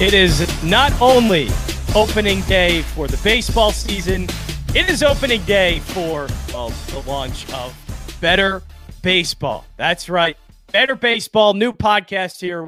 It 0.00 0.14
is 0.14 0.46
not 0.62 0.92
only 1.00 1.48
opening 1.92 2.42
day 2.42 2.82
for 2.82 3.08
the 3.08 3.16
baseball 3.24 3.72
season, 3.72 4.28
it 4.72 4.88
is 4.88 5.02
opening 5.02 5.42
day 5.42 5.80
for 5.80 6.28
well, 6.52 6.68
the 6.68 7.02
launch 7.04 7.52
of 7.52 7.74
Better 8.20 8.62
Baseball. 9.02 9.64
That's 9.76 10.08
right. 10.08 10.36
Better 10.70 10.94
Baseball, 10.94 11.52
new 11.54 11.72
podcast 11.72 12.40
here, 12.40 12.62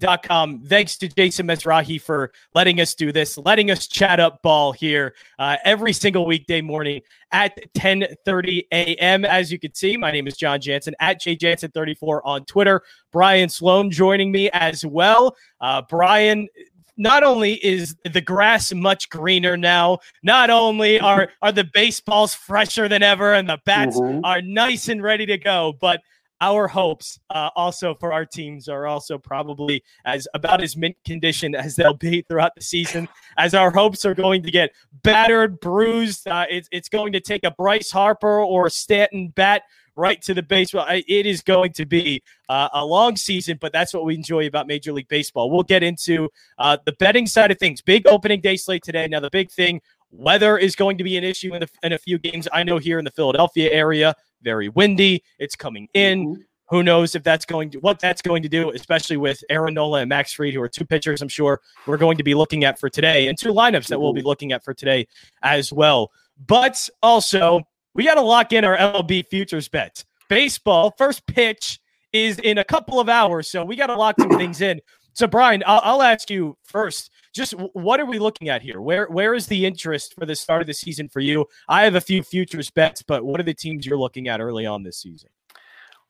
WinDailySports.com. 0.00 0.64
Thanks 0.64 0.96
to 0.98 1.08
Jason 1.08 1.46
Mizrahi 1.46 2.00
for 2.00 2.32
letting 2.54 2.80
us 2.80 2.94
do 2.94 3.12
this, 3.12 3.38
letting 3.38 3.70
us 3.70 3.86
chat 3.86 4.20
up 4.20 4.42
ball 4.42 4.72
here 4.72 5.14
uh, 5.38 5.56
every 5.64 5.92
single 5.92 6.26
weekday 6.26 6.60
morning 6.60 7.00
at 7.32 7.58
10:30 7.74 8.66
a.m. 8.72 9.24
As 9.24 9.50
you 9.50 9.58
can 9.58 9.74
see, 9.74 9.96
my 9.96 10.10
name 10.10 10.26
is 10.26 10.36
John 10.36 10.60
Jansen 10.60 10.94
at 11.00 11.20
jjansen34 11.20 12.20
on 12.24 12.44
Twitter. 12.44 12.82
Brian 13.12 13.48
Sloan 13.48 13.90
joining 13.90 14.32
me 14.32 14.50
as 14.50 14.84
well. 14.84 15.36
Uh, 15.60 15.82
Brian, 15.88 16.48
not 16.96 17.24
only 17.24 17.54
is 17.64 17.96
the 18.04 18.20
grass 18.20 18.72
much 18.72 19.08
greener 19.10 19.56
now, 19.56 19.98
not 20.22 20.50
only 20.50 21.00
are 21.00 21.30
are 21.42 21.52
the 21.52 21.68
baseballs 21.72 22.34
fresher 22.34 22.88
than 22.88 23.02
ever 23.02 23.34
and 23.34 23.48
the 23.48 23.58
bats 23.64 23.98
mm-hmm. 23.98 24.24
are 24.24 24.42
nice 24.42 24.88
and 24.88 25.02
ready 25.02 25.26
to 25.26 25.38
go, 25.38 25.74
but 25.80 26.00
our 26.40 26.68
hopes 26.68 27.18
uh, 27.30 27.50
also 27.56 27.94
for 27.94 28.12
our 28.12 28.26
teams 28.26 28.68
are 28.68 28.86
also 28.86 29.18
probably 29.18 29.82
as 30.04 30.28
about 30.34 30.62
as 30.62 30.76
mint 30.76 30.96
condition 31.04 31.54
as 31.54 31.76
they'll 31.76 31.94
be 31.94 32.22
throughout 32.22 32.54
the 32.54 32.62
season. 32.62 33.08
As 33.38 33.54
our 33.54 33.70
hopes 33.70 34.04
are 34.04 34.14
going 34.14 34.42
to 34.42 34.50
get 34.50 34.70
battered, 35.02 35.60
bruised, 35.60 36.26
uh, 36.28 36.46
it's 36.50 36.68
it's 36.72 36.88
going 36.88 37.12
to 37.12 37.20
take 37.20 37.44
a 37.44 37.50
Bryce 37.50 37.90
Harper 37.90 38.40
or 38.40 38.66
a 38.66 38.70
Stanton 38.70 39.28
bat 39.28 39.62
right 39.96 40.20
to 40.22 40.34
the 40.34 40.42
baseball. 40.42 40.86
It 40.88 41.26
is 41.26 41.42
going 41.42 41.72
to 41.74 41.86
be 41.86 42.22
uh, 42.48 42.68
a 42.72 42.84
long 42.84 43.16
season, 43.16 43.58
but 43.60 43.72
that's 43.72 43.94
what 43.94 44.04
we 44.04 44.14
enjoy 44.14 44.46
about 44.46 44.66
Major 44.66 44.92
League 44.92 45.08
Baseball. 45.08 45.50
We'll 45.50 45.62
get 45.62 45.82
into 45.82 46.28
uh, 46.58 46.78
the 46.84 46.92
betting 46.92 47.26
side 47.26 47.50
of 47.50 47.58
things. 47.58 47.80
Big 47.80 48.06
opening 48.06 48.40
day 48.40 48.56
slate 48.56 48.82
today. 48.82 49.06
Now, 49.06 49.20
the 49.20 49.30
big 49.30 49.50
thing 49.50 49.80
weather 50.10 50.58
is 50.58 50.76
going 50.76 50.98
to 50.98 51.04
be 51.04 51.16
an 51.16 51.24
issue 51.24 51.54
in, 51.54 51.60
the, 51.60 51.68
in 51.82 51.92
a 51.92 51.98
few 51.98 52.18
games. 52.18 52.48
I 52.52 52.62
know 52.62 52.78
here 52.78 52.98
in 52.98 53.04
the 53.04 53.10
Philadelphia 53.10 53.70
area, 53.70 54.14
very 54.44 54.68
windy. 54.68 55.22
It's 55.38 55.56
coming 55.56 55.88
in. 55.94 56.26
Mm-hmm. 56.26 56.42
Who 56.70 56.82
knows 56.82 57.14
if 57.14 57.22
that's 57.22 57.44
going 57.44 57.70
to 57.70 57.78
what 57.78 58.00
that's 58.00 58.22
going 58.22 58.42
to 58.42 58.48
do, 58.48 58.70
especially 58.70 59.16
with 59.16 59.42
Aaron 59.50 59.74
Nola 59.74 60.00
and 60.00 60.08
Max 60.08 60.32
Fried, 60.32 60.54
who 60.54 60.62
are 60.62 60.68
two 60.68 60.86
pitchers 60.86 61.20
I'm 61.20 61.28
sure 61.28 61.60
we're 61.86 61.98
going 61.98 62.16
to 62.16 62.24
be 62.24 62.34
looking 62.34 62.64
at 62.64 62.78
for 62.78 62.88
today, 62.88 63.28
and 63.28 63.38
two 63.38 63.52
lineups 63.52 63.88
that 63.88 64.00
we'll 64.00 64.12
be 64.12 64.20
mm-hmm. 64.20 64.28
looking 64.28 64.52
at 64.52 64.64
for 64.64 64.72
today 64.72 65.06
as 65.42 65.72
well. 65.72 66.10
But 66.46 66.88
also, 67.02 67.60
we 67.94 68.04
got 68.04 68.14
to 68.14 68.22
lock 68.22 68.52
in 68.52 68.64
our 68.64 68.76
MLB 68.76 69.26
futures 69.28 69.68
bets. 69.68 70.04
Baseball 70.28 70.94
first 70.96 71.26
pitch 71.26 71.80
is 72.12 72.38
in 72.38 72.58
a 72.58 72.64
couple 72.64 72.98
of 72.98 73.08
hours, 73.08 73.48
so 73.48 73.64
we 73.64 73.76
got 73.76 73.88
to 73.88 73.96
lock 73.96 74.16
some 74.18 74.30
things 74.30 74.60
in. 74.60 74.80
So, 75.14 75.26
Brian, 75.28 75.62
I'll, 75.66 75.80
I'll, 75.84 76.02
ask 76.02 76.28
you 76.28 76.56
first. 76.64 77.10
Just 77.32 77.54
what 77.72 78.00
are 78.00 78.04
we 78.04 78.18
looking 78.18 78.48
at 78.48 78.62
here? 78.62 78.80
Where 78.80 79.06
where 79.06 79.34
is 79.34 79.46
the 79.46 79.64
interest 79.64 80.14
for 80.14 80.26
the 80.26 80.36
start 80.36 80.60
of 80.60 80.66
the 80.66 80.74
season 80.74 81.08
for 81.08 81.20
you? 81.20 81.46
I 81.68 81.84
have 81.84 81.94
a 81.94 82.00
few 82.00 82.22
futures 82.22 82.70
bets, 82.70 83.02
but 83.02 83.24
what 83.24 83.40
are 83.40 83.44
the 83.44 83.54
teams 83.54 83.86
you're 83.86 83.98
looking 83.98 84.28
at 84.28 84.40
early 84.40 84.66
on 84.66 84.82
this 84.82 84.98
season? 84.98 85.30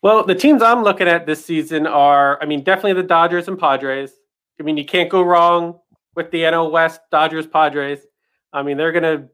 Well, 0.02 0.24
the 0.24 0.34
teams 0.34 0.62
I'm 0.62 0.82
looking 0.82 1.08
at 1.08 1.24
this 1.26 1.42
season 1.42 1.86
are, 1.86 2.38
I 2.42 2.46
mean, 2.46 2.62
definitely 2.62 2.92
the 2.94 3.08
Dodgers 3.08 3.48
and 3.48 3.58
Padres. 3.58 4.12
I 4.60 4.62
mean, 4.62 4.76
you 4.76 4.84
can't 4.84 5.08
go 5.08 5.22
wrong 5.22 5.78
with 6.14 6.30
the 6.30 6.42
NL 6.42 6.70
West, 6.70 7.00
Dodgers, 7.10 7.46
Padres. 7.46 8.00
I 8.52 8.62
mean, 8.62 8.76
they're 8.76 8.92
going 8.92 9.02
to 9.02 9.28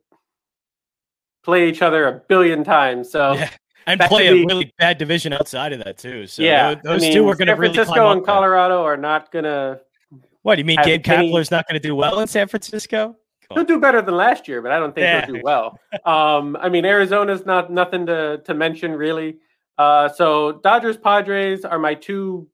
play 1.43 1.69
each 1.69 1.83
other 1.83 2.07
a 2.07 2.23
billion 2.29 2.63
times. 2.63 3.11
So 3.11 3.33
yeah. 3.33 3.51
And 3.87 4.01
play 4.01 4.29
a 4.29 4.47
really 4.47 4.73
bad 4.79 4.99
division 4.99 5.33
outside 5.33 5.73
of 5.73 5.83
that 5.85 5.99
too. 5.99 6.27
So 6.27 6.43
yeah, 6.43 6.75
those, 6.75 7.03
I 7.03 7.07
mean, 7.07 7.13
two 7.15 7.29
are 7.29 7.35
going 7.35 7.49
to 7.49 7.55
really. 7.55 7.75
San 7.75 7.85
Francisco 7.85 8.13
and 8.13 8.25
Colorado 8.25 8.83
are 8.83 8.97
not 8.97 9.31
going 9.33 9.45
to. 9.45 9.81
What 10.43 10.57
do 10.57 10.61
you 10.61 10.65
mean? 10.65 10.79
Gabe 10.85 11.03
Kapler's 11.03 11.51
not 11.51 11.69
going 11.69 11.81
to 11.81 11.87
do 11.87 11.95
well 11.95 12.21
in 12.21 12.27
San 12.27 12.49
Francisco? 12.49 13.17
He'll 13.53 13.65
do 13.65 13.81
better 13.81 14.01
than 14.01 14.17
last 14.17 14.47
year, 14.47 14.63
but 14.63 14.71
I 14.71 14.79
don't 14.79 14.95
think 14.95 15.03
yeah. 15.03 15.27
he'll 15.27 15.35
do 15.35 15.41
well. 15.43 15.79
Um, 16.05 16.57
I 16.61 16.69
mean, 16.69 16.85
Arizona's 16.85 17.45
not 17.45 17.73
nothing 17.73 18.07
to 18.07 18.39
to 18.45 18.55
mention 18.55 18.93
really. 18.93 19.39
Uh, 19.77 20.09
so 20.09 20.53
Dodgers, 20.53 20.97
Padres 20.97 21.65
are 21.65 21.79
my 21.79 21.95
two 21.95 22.49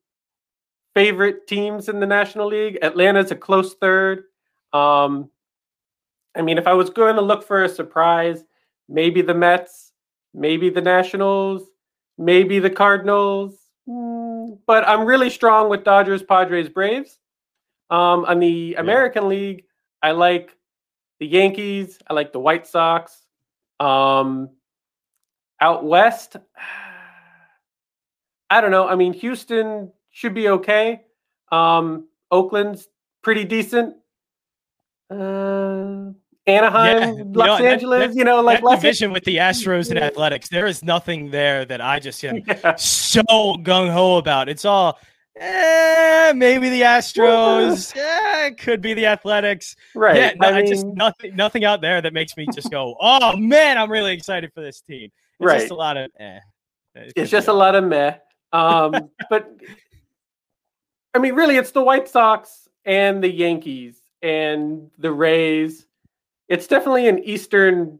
favorite 0.95 1.45
teams 1.45 1.89
in 1.89 1.99
the 1.99 2.07
National 2.07 2.47
League. 2.47 2.79
Atlanta's 2.81 3.29
a 3.31 3.35
close 3.35 3.75
third. 3.75 4.23
Um, 4.73 5.29
I 6.35 6.41
mean, 6.41 6.57
if 6.57 6.67
I 6.67 6.73
was 6.73 6.89
going 6.89 7.15
to 7.15 7.21
look 7.21 7.43
for 7.43 7.63
a 7.63 7.69
surprise, 7.69 8.43
maybe 8.89 9.21
the 9.21 9.33
Mets, 9.33 9.86
maybe 10.37 10.69
the 10.69 10.81
Nationals, 10.81 11.63
maybe 12.17 12.59
the 12.59 12.69
Cardinals. 12.69 13.57
Mm, 13.89 14.59
but 14.65 14.87
I'm 14.87 15.05
really 15.05 15.29
strong 15.29 15.69
with 15.69 15.83
Dodgers, 15.83 16.23
Padres, 16.23 16.69
Braves. 16.69 17.19
Um, 17.89 18.25
on 18.25 18.39
the 18.39 18.75
American 18.75 19.23
yeah. 19.23 19.29
League, 19.29 19.63
I 20.01 20.11
like 20.11 20.55
the 21.19 21.27
Yankees. 21.27 21.99
I 22.07 22.13
like 22.13 22.31
the 22.31 22.39
White 22.39 22.67
Sox. 22.67 23.25
Um, 23.79 24.49
out 25.59 25.83
west, 25.83 26.37
I 28.49 28.61
don't 28.61 28.71
know. 28.71 28.87
I 28.87 28.95
mean, 28.95 29.13
Houston 29.13 29.91
should 30.11 30.33
be 30.33 30.49
okay. 30.49 31.01
Um, 31.51 32.07
Oakland's 32.31 32.87
pretty 33.23 33.43
decent. 33.43 33.95
Uh, 35.09 36.11
Anaheim, 36.47 37.17
yeah. 37.17 37.23
Los 37.33 37.59
know, 37.59 37.65
Angeles, 37.65 38.07
that, 38.07 38.15
you 38.15 38.23
know, 38.23 38.41
like 38.41 38.63
that 38.63 38.75
division 38.75 39.11
with 39.11 39.25
the 39.25 39.35
Astros 39.37 39.89
and 39.89 39.99
Athletics. 39.99 40.47
There 40.47 40.65
is 40.65 40.81
nothing 40.81 41.29
there 41.29 41.65
that 41.65 41.81
I 41.81 41.99
just 41.99 42.23
am 42.23 42.37
yeah. 42.47 42.75
so 42.75 43.21
gung 43.23 43.91
ho 43.91 44.17
about. 44.17 44.47
It's 44.47 44.63
all, 44.63 44.97
eh, 45.35 46.31
maybe 46.33 46.69
the 46.69 46.81
Astros, 46.81 47.93
yeah, 47.95 48.49
could 48.51 48.81
be 48.81 48.93
the 48.93 49.07
Athletics, 49.07 49.75
right? 49.93 50.15
Yeah, 50.15 50.33
no, 50.39 50.47
I, 50.47 50.61
mean, 50.61 50.67
just 50.67 50.85
nothing, 50.87 51.35
nothing 51.35 51.65
out 51.65 51.81
there 51.81 52.01
that 52.01 52.13
makes 52.13 52.37
me 52.37 52.47
just 52.53 52.71
go, 52.71 52.95
oh 53.01 53.35
man, 53.35 53.77
I'm 53.77 53.91
really 53.91 54.13
excited 54.13 54.51
for 54.53 54.61
this 54.61 54.79
team. 54.81 55.11
It's 55.39 55.45
right. 55.45 55.59
just 55.59 55.71
a 55.71 55.75
lot 55.75 55.97
of, 55.97 56.09
eh. 56.19 56.39
It 56.95 57.13
it's 57.15 57.31
just 57.31 57.49
a 57.49 57.53
lot 57.53 57.75
of 57.75 57.83
meh. 57.83 58.15
Um, 58.53 58.93
but 59.29 59.51
I 61.13 61.19
mean, 61.19 61.35
really, 61.35 61.57
it's 61.57 61.71
the 61.71 61.83
White 61.83 62.07
Sox 62.07 62.67
and 62.85 63.23
the 63.23 63.29
Yankees 63.29 64.01
and 64.21 64.89
the 64.97 65.11
Rays 65.11 65.86
it's 66.47 66.67
definitely 66.67 67.07
an 67.07 67.19
Eastern 67.23 67.99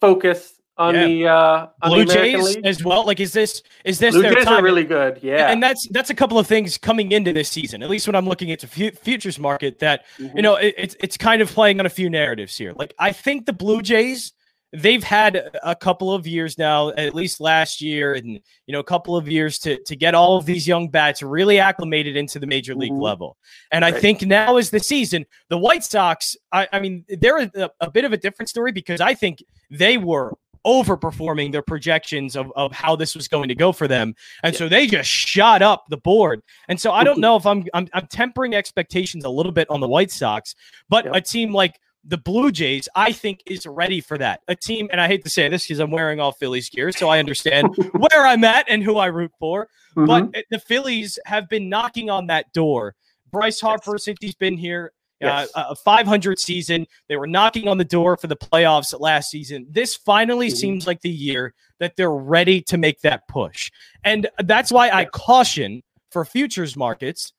focus 0.00 0.54
on 0.76 0.94
yeah. 0.94 1.06
the 1.06 1.26
uh 1.26 1.66
on 1.82 1.90
Blue 1.90 2.04
the 2.04 2.14
Jays 2.14 2.56
League. 2.56 2.66
as 2.66 2.84
well. 2.84 3.04
Like, 3.04 3.20
is 3.20 3.32
this 3.32 3.62
is 3.84 3.98
this 3.98 4.14
Blue 4.14 4.22
their 4.22 4.34
Jays 4.34 4.44
time? 4.44 4.60
are 4.60 4.62
really 4.62 4.84
good, 4.84 5.18
yeah. 5.22 5.50
And 5.50 5.62
that's 5.62 5.88
that's 5.88 6.10
a 6.10 6.14
couple 6.14 6.38
of 6.38 6.46
things 6.46 6.78
coming 6.78 7.12
into 7.12 7.32
this 7.32 7.48
season. 7.48 7.82
At 7.82 7.90
least 7.90 8.06
when 8.06 8.14
I'm 8.14 8.26
looking 8.26 8.52
at 8.52 8.60
the 8.60 8.66
futures 8.68 9.38
market, 9.38 9.80
that 9.80 10.04
mm-hmm. 10.18 10.36
you 10.36 10.42
know 10.42 10.54
it, 10.54 10.74
it's 10.78 10.96
it's 11.00 11.16
kind 11.16 11.42
of 11.42 11.50
playing 11.50 11.80
on 11.80 11.86
a 11.86 11.90
few 11.90 12.08
narratives 12.08 12.56
here. 12.56 12.72
Like, 12.74 12.94
I 12.98 13.12
think 13.12 13.46
the 13.46 13.52
Blue 13.52 13.82
Jays 13.82 14.32
they've 14.72 15.02
had 15.02 15.50
a 15.62 15.74
couple 15.74 16.12
of 16.12 16.26
years 16.26 16.58
now, 16.58 16.90
at 16.90 17.14
least 17.14 17.40
last 17.40 17.80
year, 17.80 18.14
and 18.14 18.28
you 18.66 18.72
know, 18.72 18.80
a 18.80 18.84
couple 18.84 19.16
of 19.16 19.28
years 19.28 19.58
to 19.60 19.82
to 19.84 19.96
get 19.96 20.14
all 20.14 20.36
of 20.36 20.46
these 20.46 20.66
young 20.66 20.88
bats 20.88 21.22
really 21.22 21.58
acclimated 21.58 22.16
into 22.16 22.38
the 22.38 22.46
major 22.46 22.74
league 22.74 22.92
mm-hmm. 22.92 23.00
level. 23.00 23.36
And 23.72 23.82
right. 23.82 23.94
I 23.94 24.00
think 24.00 24.22
now 24.22 24.56
is 24.56 24.70
the 24.70 24.80
season. 24.80 25.26
The 25.48 25.58
White 25.58 25.84
Sox, 25.84 26.36
I, 26.52 26.68
I 26.72 26.80
mean, 26.80 27.04
they're 27.08 27.38
a, 27.38 27.70
a, 27.80 27.90
bit 27.90 28.04
of 28.04 28.12
a 28.12 28.16
different 28.16 28.48
story 28.48 28.72
because 28.72 29.00
I 29.00 29.14
think 29.14 29.42
they 29.70 29.96
were 29.96 30.36
overperforming 30.66 31.52
their 31.52 31.62
projections 31.62 32.36
of, 32.36 32.52
of 32.56 32.72
how 32.72 32.94
this 32.94 33.14
was 33.14 33.28
going 33.28 33.48
to 33.48 33.54
go 33.54 33.72
for 33.72 33.88
them. 33.88 34.14
And 34.42 34.52
yeah. 34.52 34.58
so 34.58 34.68
they 34.68 34.86
just 34.86 35.08
shot 35.08 35.62
up 35.62 35.84
the 35.88 35.96
board. 35.96 36.42
And 36.68 36.78
so 36.78 36.92
I 36.92 37.04
don't 37.04 37.20
know 37.20 37.36
if 37.36 37.46
I'm 37.46 37.64
I'm, 37.72 37.88
I'm 37.94 38.06
tempering 38.08 38.54
expectations 38.54 39.24
a 39.24 39.30
little 39.30 39.52
bit 39.52 39.68
on 39.70 39.80
the 39.80 39.88
White 39.88 40.10
Sox, 40.10 40.54
but 40.88 41.14
a 41.16 41.20
team 41.20 41.52
like 41.52 41.80
the 42.04 42.18
Blue 42.18 42.50
Jays, 42.50 42.88
I 42.94 43.12
think, 43.12 43.42
is 43.46 43.66
ready 43.66 44.00
for 44.00 44.18
that. 44.18 44.40
A 44.48 44.56
team, 44.56 44.88
and 44.90 45.00
I 45.00 45.06
hate 45.06 45.24
to 45.24 45.30
say 45.30 45.48
this 45.48 45.64
because 45.64 45.78
I'm 45.78 45.90
wearing 45.90 46.20
all 46.20 46.32
Phillies 46.32 46.70
gear, 46.70 46.92
so 46.92 47.08
I 47.08 47.18
understand 47.18 47.74
where 47.92 48.26
I'm 48.26 48.44
at 48.44 48.66
and 48.68 48.82
who 48.82 48.96
I 48.96 49.06
root 49.06 49.32
for. 49.38 49.68
Mm-hmm. 49.96 50.06
But 50.06 50.44
the 50.50 50.58
Phillies 50.58 51.18
have 51.26 51.48
been 51.48 51.68
knocking 51.68 52.08
on 52.10 52.26
that 52.28 52.52
door. 52.52 52.94
Bryce 53.30 53.60
Harper, 53.60 53.94
yes. 53.94 54.04
since 54.04 54.18
he's 54.20 54.34
been 54.34 54.56
here, 54.56 54.92
uh, 55.22 55.26
yes. 55.26 55.50
uh, 55.54 55.64
a 55.70 55.76
500 55.76 56.38
season. 56.38 56.86
They 57.08 57.16
were 57.16 57.26
knocking 57.26 57.68
on 57.68 57.76
the 57.76 57.84
door 57.84 58.16
for 58.16 58.26
the 58.26 58.36
playoffs 58.36 58.98
last 58.98 59.30
season. 59.30 59.66
This 59.68 59.94
finally 59.94 60.48
mm-hmm. 60.48 60.56
seems 60.56 60.86
like 60.86 61.02
the 61.02 61.10
year 61.10 61.54
that 61.78 61.96
they're 61.96 62.10
ready 62.10 62.62
to 62.62 62.78
make 62.78 63.00
that 63.02 63.28
push. 63.28 63.70
And 64.04 64.28
that's 64.44 64.72
why 64.72 64.90
I 64.90 65.04
caution 65.04 65.82
for 66.10 66.24
futures 66.24 66.76
markets 66.76 67.32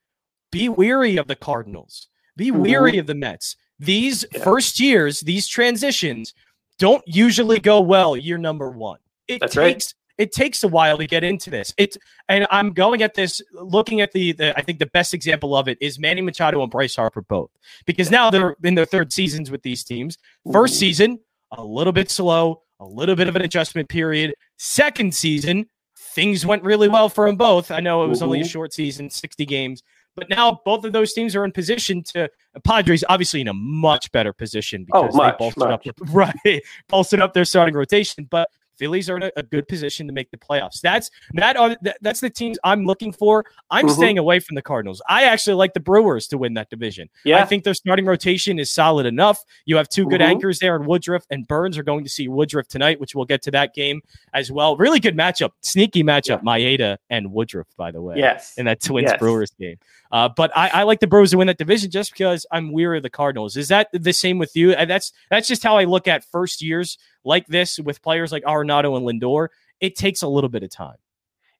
be 0.51 0.69
weary 0.69 1.17
of 1.17 1.27
the 1.27 1.35
Cardinals, 1.35 2.07
be 2.35 2.51
mm-hmm. 2.51 2.61
weary 2.61 2.97
of 2.97 3.07
the 3.07 3.15
Mets 3.15 3.55
these 3.79 4.25
yeah. 4.33 4.43
first 4.43 4.79
years, 4.79 5.21
these 5.21 5.47
transitions 5.47 6.33
don't 6.77 7.03
usually 7.05 7.59
go 7.59 7.81
well 7.81 8.15
year 8.15 8.37
number 8.37 8.69
one. 8.69 8.99
It 9.27 9.39
That's 9.41 9.53
takes 9.53 9.93
right. 10.17 10.23
it 10.23 10.31
takes 10.31 10.63
a 10.63 10.67
while 10.67 10.97
to 10.97 11.07
get 11.07 11.23
into 11.23 11.49
this. 11.49 11.73
It's 11.77 11.97
and 12.27 12.47
I'm 12.51 12.73
going 12.73 13.03
at 13.03 13.13
this 13.13 13.41
looking 13.53 14.01
at 14.01 14.11
the, 14.11 14.33
the 14.33 14.57
I 14.57 14.61
think 14.61 14.79
the 14.79 14.87
best 14.87 15.13
example 15.13 15.55
of 15.55 15.67
it 15.67 15.77
is 15.81 15.99
Manny 15.99 16.21
Machado 16.21 16.61
and 16.61 16.71
Bryce 16.71 16.95
Harper 16.95 17.21
both. 17.21 17.51
Because 17.85 18.09
now 18.09 18.29
they're 18.29 18.55
in 18.63 18.75
their 18.75 18.85
third 18.85 19.13
seasons 19.13 19.51
with 19.51 19.61
these 19.61 19.83
teams. 19.83 20.17
1st 20.47 20.69
season, 20.69 21.19
a 21.51 21.63
little 21.63 21.93
bit 21.93 22.09
slow, 22.09 22.63
a 22.79 22.85
little 22.85 23.15
bit 23.15 23.27
of 23.27 23.35
an 23.35 23.43
adjustment 23.43 23.87
period. 23.87 24.33
Second 24.57 25.13
season, 25.13 25.67
things 25.97 26.45
went 26.45 26.63
really 26.63 26.87
well 26.87 27.09
for 27.09 27.27
them 27.27 27.35
both. 27.35 27.71
I 27.71 27.79
know 27.79 28.03
it 28.03 28.07
was 28.07 28.21
only 28.21 28.39
a 28.39 28.43
mm-hmm. 28.43 28.49
short 28.49 28.73
season, 28.73 29.09
60 29.09 29.45
games, 29.45 29.83
But 30.19 30.29
now 30.29 30.61
both 30.65 30.83
of 30.83 30.91
those 30.91 31.13
teams 31.13 31.35
are 31.35 31.45
in 31.45 31.51
position 31.51 32.03
to 32.03 32.25
uh, 32.25 32.59
Padres 32.63 33.03
obviously 33.07 33.41
in 33.41 33.47
a 33.47 33.53
much 33.53 34.11
better 34.11 34.33
position 34.33 34.83
because 34.83 35.11
oh, 35.13 35.17
much, 35.17 35.33
they 35.33 35.37
bolstered 35.37 35.69
much. 35.69 35.87
up 35.87 35.95
right 36.13 36.63
bolstered 36.89 37.21
up 37.21 37.33
their 37.33 37.45
starting 37.45 37.73
rotation. 37.73 38.27
But 38.29 38.49
Phillies 38.79 39.09
are 39.09 39.17
in 39.17 39.23
a, 39.23 39.31
a, 39.35 39.43
good 39.43 39.67
position 39.67 40.07
to 40.07 40.13
make 40.13 40.31
the 40.31 40.37
playoffs. 40.37 40.79
That's 40.79 41.11
that 41.33 41.57
are 41.57 41.75
that, 41.81 41.97
that's 42.01 42.21
the 42.21 42.29
teams 42.29 42.57
I'm 42.63 42.85
looking 42.85 43.11
for. 43.11 43.45
I'm 43.69 43.85
mm-hmm. 43.85 43.95
staying 43.95 44.17
away 44.17 44.39
from 44.39 44.55
the 44.55 44.61
Cardinals. 44.61 45.01
I 45.09 45.23
actually 45.25 45.55
like 45.55 45.73
the 45.73 45.81
Brewers 45.81 46.27
to 46.27 46.37
win 46.37 46.53
that 46.53 46.69
division. 46.69 47.09
Yeah. 47.25 47.43
I 47.43 47.45
think 47.45 47.65
their 47.65 47.73
starting 47.73 48.05
rotation 48.05 48.57
is 48.57 48.71
solid 48.71 49.05
enough. 49.05 49.43
You 49.65 49.75
have 49.75 49.89
two 49.89 50.05
good 50.05 50.21
mm-hmm. 50.21 50.31
anchors 50.31 50.59
there, 50.59 50.77
in 50.77 50.85
Woodruff 50.85 51.25
and 51.29 51.45
Burnes 51.47 51.77
are 51.77 51.83
going 51.83 52.05
to 52.05 52.09
see 52.09 52.29
Woodruff 52.29 52.67
tonight, 52.69 52.99
which 52.99 53.13
we'll 53.13 53.25
get 53.25 53.41
to 53.43 53.51
that 53.51 53.73
game 53.73 54.01
as 54.33 54.51
well. 54.51 54.77
Really 54.77 55.01
good 55.01 55.17
matchup, 55.17 55.51
sneaky 55.61 56.03
matchup, 56.03 56.41
yeah. 56.43 56.77
Maeda 56.77 56.97
and 57.09 57.33
Woodruff, 57.33 57.67
by 57.75 57.91
the 57.91 58.01
way. 58.01 58.15
Yes, 58.17 58.53
in 58.57 58.65
that 58.65 58.81
Twins 58.81 59.09
yes. 59.09 59.19
Brewers 59.19 59.51
game. 59.59 59.77
Uh, 60.11 60.29
but 60.29 60.55
I, 60.57 60.69
I, 60.69 60.83
like 60.83 60.99
the 60.99 61.07
Brewers 61.07 61.31
to 61.31 61.37
win 61.37 61.47
that 61.47 61.59
division 61.59 61.91
just 61.91 62.13
because 62.13 62.45
I'm 62.51 62.71
weary 62.71 62.97
of 62.97 63.03
the 63.03 63.11
Cardinals. 63.11 63.57
Is 63.57 63.67
that 63.67 63.89
the 63.91 64.13
same 64.13 64.39
with 64.39 64.55
you? 64.55 64.75
That's 64.75 65.11
that's 65.29 65.47
just 65.47 65.61
how 65.61 65.77
I 65.77 65.83
look 65.83 66.07
at 66.07 66.23
first 66.23 66.63
years 66.63 66.97
like 67.29 67.47
this 67.47 67.79
with 67.79 68.01
players 68.01 68.33
like 68.33 68.43
Arenado 68.43 68.97
and 68.97 69.05
Lindor. 69.05 69.47
It 69.79 69.95
takes 69.95 70.21
a 70.21 70.27
little 70.27 70.49
bit 70.49 70.63
of 70.63 70.69
time. 70.69 70.97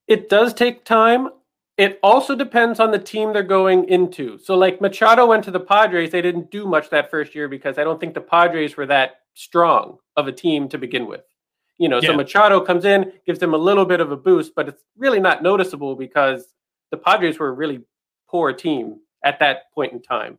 It 0.07 0.27
does 0.27 0.53
take 0.53 0.83
time. 0.83 1.29
It 1.77 1.97
also 2.03 2.35
depends 2.35 2.81
on 2.81 2.91
the 2.91 2.99
team 2.99 3.31
they're 3.31 3.43
going 3.43 3.87
into. 3.87 4.37
So, 4.39 4.55
like 4.55 4.81
Machado 4.81 5.27
went 5.27 5.45
to 5.45 5.51
the 5.51 5.61
Padres, 5.61 6.11
they 6.11 6.21
didn't 6.21 6.51
do 6.51 6.65
much 6.65 6.89
that 6.89 7.09
first 7.09 7.33
year 7.33 7.47
because 7.47 7.77
I 7.77 7.85
don't 7.85 8.01
think 8.01 8.15
the 8.15 8.21
Padres 8.21 8.75
were 8.75 8.87
that 8.87 9.21
strong 9.35 9.99
of 10.17 10.27
a 10.27 10.33
team 10.33 10.67
to 10.69 10.77
begin 10.77 11.07
with. 11.07 11.21
You 11.77 11.87
know, 11.87 12.01
yeah. 12.01 12.09
so 12.09 12.17
Machado 12.17 12.59
comes 12.59 12.83
in, 12.83 13.13
gives 13.25 13.39
them 13.39 13.53
a 13.53 13.57
little 13.57 13.85
bit 13.85 14.01
of 14.01 14.11
a 14.11 14.17
boost, 14.17 14.53
but 14.53 14.67
it's 14.67 14.83
really 14.97 15.21
not 15.21 15.41
noticeable 15.41 15.95
because 15.95 16.53
the 16.91 16.97
Padres 16.97 17.39
were 17.39 17.47
a 17.47 17.53
really 17.53 17.79
poor 18.29 18.51
team 18.51 18.97
at 19.23 19.39
that 19.39 19.71
point 19.73 19.93
in 19.93 20.01
time. 20.01 20.37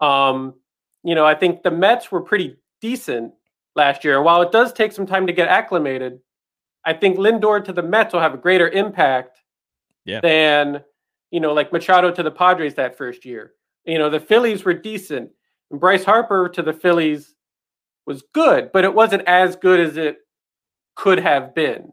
Um, 0.00 0.54
you 1.02 1.16
know, 1.16 1.24
I 1.24 1.34
think 1.34 1.64
the 1.64 1.72
Mets 1.72 2.12
were 2.12 2.20
pretty 2.20 2.56
decent 2.80 3.32
last 3.78 4.04
year. 4.04 4.20
While 4.20 4.42
it 4.42 4.52
does 4.52 4.74
take 4.74 4.92
some 4.92 5.06
time 5.06 5.26
to 5.26 5.32
get 5.32 5.48
acclimated, 5.48 6.20
I 6.84 6.92
think 6.92 7.16
Lindor 7.16 7.64
to 7.64 7.72
the 7.72 7.82
Mets 7.82 8.12
will 8.12 8.20
have 8.20 8.34
a 8.34 8.38
greater 8.38 8.68
impact 8.68 9.40
yeah. 10.04 10.20
than, 10.20 10.84
you 11.30 11.40
know, 11.40 11.54
like 11.54 11.72
Machado 11.72 12.10
to 12.10 12.22
the 12.22 12.30
Padres 12.30 12.74
that 12.74 12.98
first 12.98 13.24
year. 13.24 13.54
You 13.86 13.98
know, 13.98 14.10
the 14.10 14.20
Phillies 14.20 14.64
were 14.64 14.74
decent. 14.74 15.30
And 15.70 15.80
Bryce 15.80 16.04
Harper 16.04 16.48
to 16.50 16.62
the 16.62 16.72
Phillies 16.72 17.34
was 18.06 18.22
good, 18.34 18.70
but 18.72 18.84
it 18.84 18.94
wasn't 18.94 19.22
as 19.26 19.56
good 19.56 19.80
as 19.80 19.96
it 19.96 20.18
could 20.94 21.20
have 21.20 21.54
been. 21.54 21.92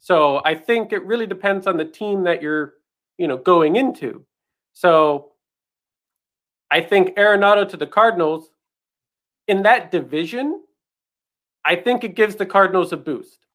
So 0.00 0.42
I 0.44 0.54
think 0.54 0.92
it 0.92 1.04
really 1.04 1.26
depends 1.26 1.66
on 1.66 1.76
the 1.76 1.84
team 1.84 2.24
that 2.24 2.42
you're, 2.42 2.74
you 3.16 3.26
know, 3.26 3.38
going 3.38 3.76
into. 3.76 4.24
So 4.72 5.32
I 6.70 6.80
think 6.80 7.16
Arenado 7.16 7.68
to 7.68 7.76
the 7.76 7.86
Cardinals 7.86 8.50
in 9.46 9.62
that 9.62 9.90
division, 9.90 10.62
I 11.64 11.76
think 11.76 12.04
it 12.04 12.14
gives 12.14 12.36
the 12.36 12.46
Cardinals 12.46 12.92
a 12.92 12.96
boost. 12.96 13.46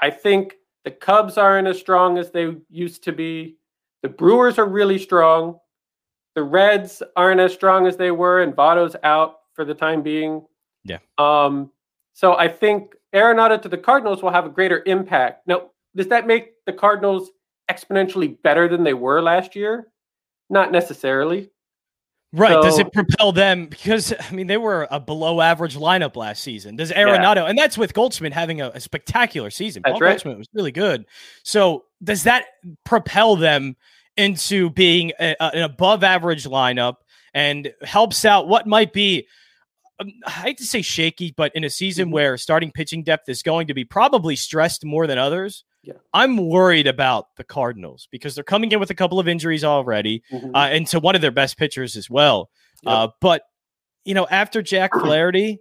I 0.00 0.10
think 0.10 0.54
the 0.84 0.90
Cubs 0.90 1.38
aren't 1.38 1.68
as 1.68 1.78
strong 1.78 2.18
as 2.18 2.30
they 2.30 2.56
used 2.68 3.04
to 3.04 3.12
be. 3.12 3.56
The 4.02 4.08
Brewers 4.08 4.58
are 4.58 4.66
really 4.66 4.98
strong. 4.98 5.58
The 6.34 6.42
Reds 6.42 7.02
aren't 7.16 7.40
as 7.40 7.52
strong 7.52 7.86
as 7.86 7.96
they 7.96 8.10
were, 8.10 8.42
and 8.42 8.54
Votto's 8.54 8.96
out 9.02 9.40
for 9.54 9.64
the 9.64 9.74
time 9.74 10.02
being. 10.02 10.44
Yeah. 10.84 10.98
Um, 11.18 11.70
so 12.14 12.36
I 12.36 12.48
think 12.48 12.94
Arenado 13.14 13.60
to 13.60 13.68
the 13.68 13.78
Cardinals 13.78 14.22
will 14.22 14.30
have 14.30 14.46
a 14.46 14.50
greater 14.50 14.82
impact. 14.86 15.46
Now, 15.46 15.70
does 15.94 16.08
that 16.08 16.26
make 16.26 16.64
the 16.64 16.72
Cardinals 16.72 17.30
exponentially 17.70 18.40
better 18.42 18.66
than 18.68 18.82
they 18.82 18.94
were 18.94 19.20
last 19.20 19.54
year? 19.54 19.88
Not 20.50 20.72
necessarily. 20.72 21.50
Right. 22.32 22.52
So, 22.52 22.62
Does 22.62 22.78
it 22.78 22.92
propel 22.92 23.32
them? 23.32 23.66
Because, 23.66 24.14
I 24.18 24.32
mean, 24.32 24.46
they 24.46 24.56
were 24.56 24.88
a 24.90 24.98
below 24.98 25.40
average 25.40 25.76
lineup 25.76 26.16
last 26.16 26.42
season. 26.42 26.76
Does 26.76 26.90
Arenado, 26.90 27.36
yeah. 27.36 27.44
and 27.46 27.58
that's 27.58 27.76
with 27.76 27.92
Goldschmidt 27.92 28.32
having 28.32 28.62
a, 28.62 28.70
a 28.70 28.80
spectacular 28.80 29.50
season. 29.50 29.82
That's 29.84 29.92
Paul 29.92 30.00
right. 30.00 30.10
Goldschmidt 30.12 30.38
was 30.38 30.48
really 30.54 30.72
good. 30.72 31.04
So, 31.42 31.84
does 32.02 32.22
that 32.22 32.46
propel 32.84 33.36
them 33.36 33.76
into 34.16 34.70
being 34.70 35.12
a, 35.20 35.36
a, 35.40 35.44
an 35.56 35.62
above 35.62 36.04
average 36.04 36.44
lineup 36.44 36.96
and 37.34 37.72
helps 37.82 38.24
out 38.24 38.48
what 38.48 38.66
might 38.66 38.92
be, 38.92 39.26
um, 40.00 40.10
I 40.26 40.30
hate 40.30 40.58
to 40.58 40.66
say 40.66 40.82
shaky, 40.82 41.34
but 41.36 41.52
in 41.54 41.64
a 41.64 41.70
season 41.70 42.06
mm-hmm. 42.06 42.14
where 42.14 42.36
starting 42.38 42.72
pitching 42.72 43.02
depth 43.02 43.28
is 43.28 43.42
going 43.42 43.66
to 43.66 43.74
be 43.74 43.84
probably 43.84 44.36
stressed 44.36 44.84
more 44.84 45.06
than 45.06 45.18
others? 45.18 45.64
Yeah. 45.82 45.94
I'm 46.14 46.36
worried 46.36 46.86
about 46.86 47.34
the 47.36 47.44
Cardinals 47.44 48.06
because 48.10 48.34
they're 48.34 48.44
coming 48.44 48.70
in 48.70 48.78
with 48.78 48.90
a 48.90 48.94
couple 48.94 49.18
of 49.18 49.26
injuries 49.26 49.64
already, 49.64 50.22
mm-hmm. 50.32 50.54
uh, 50.54 50.68
and 50.68 50.86
to 50.88 51.00
one 51.00 51.16
of 51.16 51.20
their 51.20 51.32
best 51.32 51.58
pitchers 51.58 51.96
as 51.96 52.08
well. 52.08 52.50
Yep. 52.84 52.92
Uh, 52.92 53.08
but 53.20 53.42
you 54.04 54.14
know, 54.14 54.26
after 54.30 54.62
Jack 54.62 54.92
Flaherty, 54.92 55.58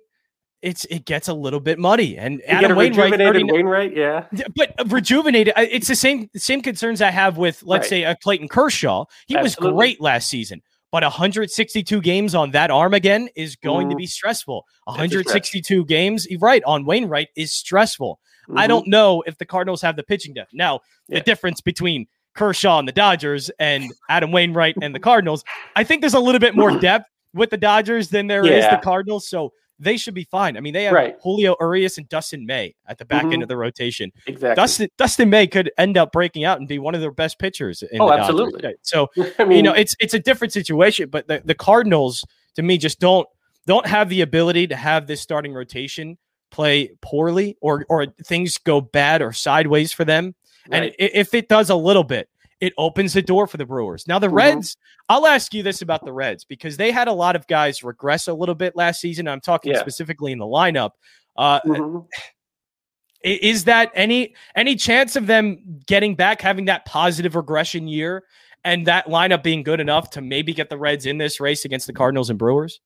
it's 0.61 0.85
it 0.85 1.05
gets 1.05 1.27
a 1.27 1.33
little 1.33 1.59
bit 1.59 1.79
muddy. 1.79 2.17
And 2.17 2.35
you 2.35 2.43
Adam 2.47 2.77
Wainwright, 2.77 3.17
Wainwright, 3.17 3.95
yeah, 3.95 4.25
but 4.55 4.73
rejuvenated. 4.87 5.53
It's 5.57 5.87
the 5.87 5.95
same 5.95 6.29
same 6.35 6.61
concerns 6.61 7.01
I 7.01 7.09
have 7.09 7.37
with 7.37 7.63
let's 7.63 7.85
right. 7.85 7.89
say 7.89 8.03
a 8.03 8.15
Clayton 8.15 8.47
Kershaw. 8.47 9.05
He 9.27 9.35
Absolutely. 9.35 9.73
was 9.73 9.77
great 9.77 10.01
last 10.01 10.29
season. 10.29 10.61
But 10.91 11.03
162 11.03 12.01
games 12.01 12.35
on 12.35 12.51
that 12.51 12.69
arm 12.69 12.93
again 12.93 13.29
is 13.33 13.55
going 13.55 13.85
mm-hmm. 13.85 13.91
to 13.91 13.95
be 13.95 14.05
stressful. 14.05 14.65
162 14.83 15.85
games, 15.85 16.27
right, 16.41 16.61
on 16.65 16.85
Wainwright 16.85 17.29
is 17.37 17.53
stressful. 17.53 18.19
Mm-hmm. 18.49 18.59
I 18.59 18.67
don't 18.67 18.87
know 18.87 19.23
if 19.25 19.37
the 19.37 19.45
Cardinals 19.45 19.81
have 19.81 19.95
the 19.95 20.03
pitching 20.03 20.33
depth. 20.33 20.51
Now, 20.53 20.81
yeah. 21.07 21.19
the 21.19 21.25
difference 21.25 21.61
between 21.61 22.07
Kershaw 22.35 22.79
and 22.79 22.87
the 22.87 22.93
Dodgers 22.93 23.49
and 23.59 23.91
Adam 24.09 24.31
Wainwright 24.31 24.75
and 24.81 24.95
the 24.95 24.99
Cardinals, 25.11 25.43
I 25.75 25.83
think 25.83 26.01
there's 26.01 26.13
a 26.13 26.19
little 26.19 26.39
bit 26.39 26.55
more 26.55 26.71
depth 26.79 27.09
with 27.33 27.49
the 27.49 27.57
Dodgers 27.57 28.09
than 28.09 28.27
there 28.27 28.45
yeah. 28.45 28.53
is 28.53 28.69
the 28.69 28.81
Cardinals. 28.83 29.27
So 29.27 29.53
they 29.81 29.97
should 29.97 30.13
be 30.13 30.25
fine. 30.25 30.57
I 30.57 30.59
mean, 30.59 30.73
they 30.73 30.83
have 30.83 30.93
right. 30.93 31.15
Julio 31.23 31.55
Urias 31.59 31.97
and 31.97 32.07
Dustin 32.07 32.45
May 32.45 32.75
at 32.87 32.99
the 32.99 33.05
back 33.05 33.23
mm-hmm. 33.23 33.33
end 33.33 33.43
of 33.43 33.49
the 33.49 33.57
rotation. 33.57 34.11
Exactly. 34.27 34.55
Dustin 34.55 34.89
Dustin 34.97 35.29
May 35.29 35.47
could 35.47 35.71
end 35.77 35.97
up 35.97 36.11
breaking 36.11 36.43
out 36.43 36.59
and 36.59 36.67
be 36.67 36.77
one 36.77 36.93
of 36.93 37.01
their 37.01 37.11
best 37.11 37.39
pitchers. 37.39 37.83
oh, 37.99 38.11
absolutely. 38.11 38.61
Dodgers. 38.61 38.79
So 38.83 39.07
I 39.39 39.43
mean, 39.43 39.57
you 39.57 39.63
know, 39.63 39.73
it's 39.73 39.95
it's 39.99 40.13
a 40.13 40.19
different 40.19 40.53
situation, 40.53 41.09
but 41.09 41.27
the, 41.27 41.41
the 41.43 41.55
Cardinals 41.55 42.23
to 42.55 42.61
me 42.61 42.77
just 42.77 42.99
don't 42.99 43.27
don't 43.65 43.87
have 43.87 44.09
the 44.09 44.21
ability 44.21 44.67
to 44.67 44.75
have 44.75 45.07
this 45.07 45.19
starting 45.19 45.53
rotation 45.53 46.17
play 46.51 46.91
poorly 47.01 47.57
or 47.61 47.85
or 47.89 48.07
things 48.25 48.57
go 48.57 48.81
bad 48.81 49.21
or 49.21 49.33
sideways 49.33 49.91
for 49.91 50.05
them. 50.05 50.35
Right. 50.69 50.83
And 50.83 50.95
if 50.99 51.33
it 51.33 51.49
does 51.49 51.69
a 51.69 51.75
little 51.75 52.03
bit, 52.03 52.29
it 52.59 52.73
opens 52.77 53.13
the 53.13 53.21
door 53.21 53.47
for 53.47 53.57
the 53.57 53.65
Brewers. 53.65 54.07
Now 54.07 54.19
the 54.19 54.27
mm-hmm. 54.27 54.35
Reds, 54.35 54.77
I'll 55.09 55.25
ask 55.25 55.53
you 55.53 55.63
this 55.63 55.81
about 55.81 56.05
the 56.05 56.13
Reds 56.13 56.45
because 56.45 56.77
they 56.77 56.91
had 56.91 57.07
a 57.07 57.13
lot 57.13 57.35
of 57.35 57.47
guys 57.47 57.83
regress 57.83 58.27
a 58.27 58.33
little 58.33 58.55
bit 58.55 58.75
last 58.75 59.01
season. 59.01 59.27
I'm 59.27 59.41
talking 59.41 59.73
yeah. 59.73 59.79
specifically 59.79 60.31
in 60.31 60.37
the 60.37 60.45
lineup. 60.45 60.91
Uh, 61.35 61.59
mm-hmm. 61.61 61.99
Is 63.23 63.65
that 63.65 63.91
any 63.93 64.33
any 64.55 64.75
chance 64.75 65.15
of 65.15 65.27
them 65.27 65.81
getting 65.85 66.15
back, 66.15 66.41
having 66.41 66.65
that 66.65 66.85
positive 66.85 67.35
regression 67.35 67.87
year, 67.87 68.23
and 68.63 68.87
that 68.87 69.07
lineup 69.07 69.43
being 69.43 69.63
good 69.63 69.79
enough 69.79 70.09
to 70.11 70.21
maybe 70.21 70.53
get 70.53 70.69
the 70.69 70.77
Reds 70.77 71.05
in 71.05 71.17
this 71.17 71.39
race 71.39 71.65
against 71.65 71.87
the 71.87 71.93
Cardinals 71.93 72.29
and 72.29 72.39
Brewers? 72.39 72.79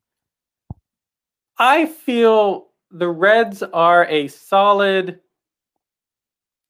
I 1.57 1.86
feel 1.86 2.67
the 2.96 3.10
Reds 3.10 3.62
are 3.62 4.06
a 4.06 4.30
solid 4.30 5.20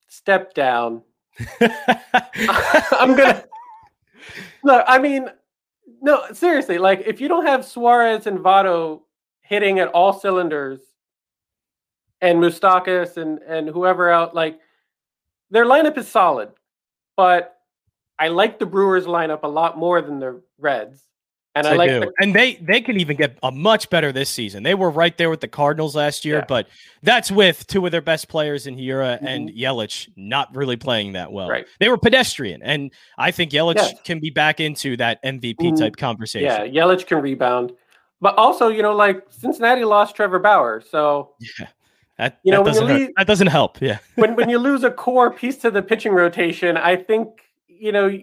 step 0.07 0.53
down. 0.55 1.03
I'm 1.61 3.15
gonna 3.15 3.43
look. 4.63 4.83
I 4.87 4.97
mean, 4.97 5.29
no, 6.01 6.23
seriously. 6.33 6.79
Like, 6.79 7.03
if 7.05 7.21
you 7.21 7.27
don't 7.27 7.45
have 7.45 7.63
Suarez 7.63 8.25
and 8.25 8.39
Votto 8.39 9.01
hitting 9.41 9.79
at 9.79 9.89
all 9.89 10.13
cylinders, 10.13 10.79
and 12.21 12.39
Moustakas 12.39 13.17
and 13.17 13.39
and 13.39 13.69
whoever 13.69 14.09
out, 14.09 14.33
like, 14.33 14.59
their 15.51 15.65
lineup 15.65 15.97
is 15.97 16.07
solid. 16.07 16.49
But 17.15 17.55
I 18.17 18.29
like 18.29 18.57
the 18.57 18.65
Brewers 18.65 19.05
lineup 19.05 19.43
a 19.43 19.47
lot 19.47 19.77
more 19.77 20.01
than 20.01 20.19
the 20.19 20.41
Reds. 20.57 21.03
And 21.55 21.65
I, 21.65 21.71
I 21.71 21.75
like, 21.75 21.89
the- 21.89 22.11
and 22.19 22.35
they 22.35 22.55
they 22.55 22.81
can 22.81 22.99
even 22.99 23.15
get 23.15 23.37
a 23.41 23.49
much 23.49 23.89
better 23.89 24.11
this 24.11 24.29
season. 24.29 24.63
They 24.63 24.75
were 24.75 24.89
right 24.89 25.17
there 25.17 25.29
with 25.29 25.39
the 25.39 25.47
Cardinals 25.47 25.95
last 25.95 26.25
year, 26.25 26.39
yeah. 26.39 26.45
but 26.47 26.67
that's 27.01 27.31
with 27.31 27.65
two 27.67 27.85
of 27.85 27.93
their 27.93 28.01
best 28.01 28.27
players 28.27 28.67
in 28.67 28.75
Hiura 28.75 29.15
mm-hmm. 29.15 29.25
and 29.25 29.49
Yelich 29.49 30.09
not 30.17 30.53
really 30.53 30.75
playing 30.75 31.13
that 31.13 31.31
well. 31.31 31.47
Right. 31.47 31.65
They 31.79 31.87
were 31.87 31.97
pedestrian, 31.97 32.61
and 32.61 32.91
I 33.17 33.31
think 33.31 33.51
Yelich 33.51 33.75
yeah. 33.75 33.91
can 34.03 34.19
be 34.19 34.31
back 34.31 34.59
into 34.59 34.97
that 34.97 35.23
MVP 35.23 35.55
mm-hmm. 35.55 35.75
type 35.75 35.95
conversation. 35.95 36.45
Yeah, 36.45 36.65
Yelich 36.65 37.07
can 37.07 37.21
rebound, 37.21 37.71
but 38.19 38.35
also 38.35 38.67
you 38.67 38.81
know 38.81 38.93
like 38.93 39.23
Cincinnati 39.29 39.85
lost 39.85 40.15
Trevor 40.15 40.39
Bauer, 40.39 40.81
so 40.81 41.35
yeah. 41.39 41.67
That, 42.17 42.39
you 42.43 42.53
know, 42.53 42.63
that 42.63 42.73
doesn't, 42.73 42.87
leave, 42.87 43.09
that 43.17 43.27
doesn't 43.27 43.47
help. 43.47 43.81
Yeah. 43.81 43.97
when 44.15 44.35
when 44.35 44.49
you 44.49 44.57
lose 44.57 44.83
a 44.83 44.91
core 44.91 45.31
piece 45.31 45.57
to 45.57 45.71
the 45.71 45.81
pitching 45.81 46.13
rotation, 46.13 46.77
I 46.77 46.95
think 46.95 47.41
you 47.67 47.91
know 47.91 48.17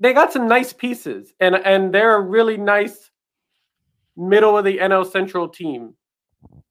they 0.00 0.12
got 0.12 0.32
some 0.32 0.46
nice 0.46 0.72
pieces, 0.72 1.32
and 1.40 1.54
and 1.54 1.92
they're 1.92 2.16
a 2.16 2.20
really 2.20 2.56
nice 2.56 3.10
middle 4.16 4.56
of 4.56 4.64
the 4.64 4.78
NL 4.78 5.10
Central 5.10 5.48
team. 5.48 5.94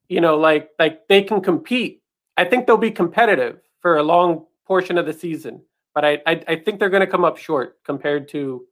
You 0.08 0.22
know, 0.22 0.38
like 0.38 0.70
like 0.80 1.08
they 1.08 1.24
can 1.24 1.42
compete. 1.42 2.02
I 2.38 2.46
think 2.46 2.68
they'll 2.68 2.78
be 2.78 2.92
competitive 2.92 3.62
for 3.80 3.98
a 3.98 4.04
long 4.04 4.46
portion 4.66 4.98
of 4.98 5.06
the 5.06 5.14
season, 5.14 5.62
but 5.94 6.06
I 6.06 6.22
I, 6.26 6.44
I 6.48 6.56
think 6.58 6.80
they're 6.80 6.90
going 6.90 7.02
to 7.02 7.08
come 7.08 7.26
up 7.26 7.38
short 7.38 7.78
compared 7.84 8.28
to 8.30 8.66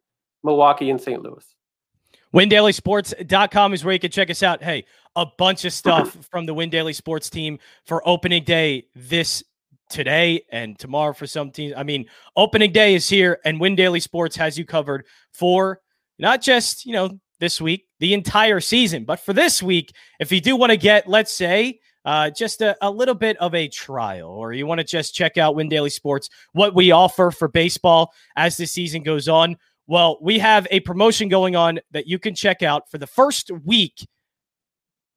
Milwaukee, 0.43 0.89
and 0.89 1.01
St. 1.01 1.22
Louis. 1.22 1.45
WinDailySports.com 2.33 3.74
is 3.74 3.83
where 3.83 3.93
you 3.93 4.00
can 4.00 4.12
check 4.12 4.29
us 4.29 4.41
out. 4.41 4.63
Hey, 4.63 4.86
a 5.15 5.25
bunch 5.25 5.65
of 5.65 5.74
stuff 5.74 6.17
from 6.31 6.45
the 6.45 6.53
Win 6.53 6.69
Daily 6.69 6.93
Sports 6.93 7.29
team 7.29 7.60
for 7.86 8.07
opening 8.07 8.43
day 8.43 8.88
this 8.95 9.43
today 9.89 10.43
and 10.51 10.77
tomorrow 10.77 11.13
for 11.13 11.27
some 11.27 11.51
teams. 11.51 11.73
I 11.75 11.83
mean, 11.83 12.05
opening 12.35 12.71
day 12.71 12.95
is 12.95 13.07
here, 13.07 13.39
and 13.45 13.59
Win 13.59 13.75
Daily 13.75 13.99
Sports 13.99 14.35
has 14.37 14.57
you 14.57 14.65
covered 14.65 15.05
for 15.33 15.79
not 16.19 16.41
just, 16.41 16.85
you 16.85 16.93
know, 16.93 17.19
this 17.39 17.59
week, 17.59 17.87
the 17.99 18.13
entire 18.13 18.59
season, 18.59 19.03
but 19.03 19.19
for 19.19 19.33
this 19.33 19.61
week, 19.61 19.93
if 20.19 20.31
you 20.31 20.39
do 20.39 20.55
want 20.55 20.71
to 20.71 20.77
get, 20.77 21.07
let's 21.07 21.33
say, 21.33 21.79
uh, 22.05 22.29
just 22.29 22.61
a, 22.61 22.75
a 22.81 22.89
little 22.89 23.15
bit 23.15 23.37
of 23.37 23.55
a 23.55 23.67
trial, 23.67 24.29
or 24.29 24.53
you 24.53 24.65
want 24.65 24.79
to 24.79 24.85
just 24.85 25.15
check 25.15 25.37
out 25.37 25.55
Win 25.55 25.69
Daily 25.69 25.89
Sports, 25.89 26.29
what 26.53 26.75
we 26.75 26.91
offer 26.91 27.31
for 27.31 27.47
baseball 27.47 28.13
as 28.35 28.57
the 28.57 28.65
season 28.65 29.03
goes 29.03 29.27
on. 29.27 29.57
Well, 29.87 30.17
we 30.21 30.39
have 30.39 30.67
a 30.71 30.79
promotion 30.81 31.27
going 31.27 31.55
on 31.55 31.79
that 31.91 32.07
you 32.07 32.19
can 32.19 32.35
check 32.35 32.61
out 32.61 32.89
for 32.89 32.97
the 32.97 33.07
first 33.07 33.51
week. 33.65 34.07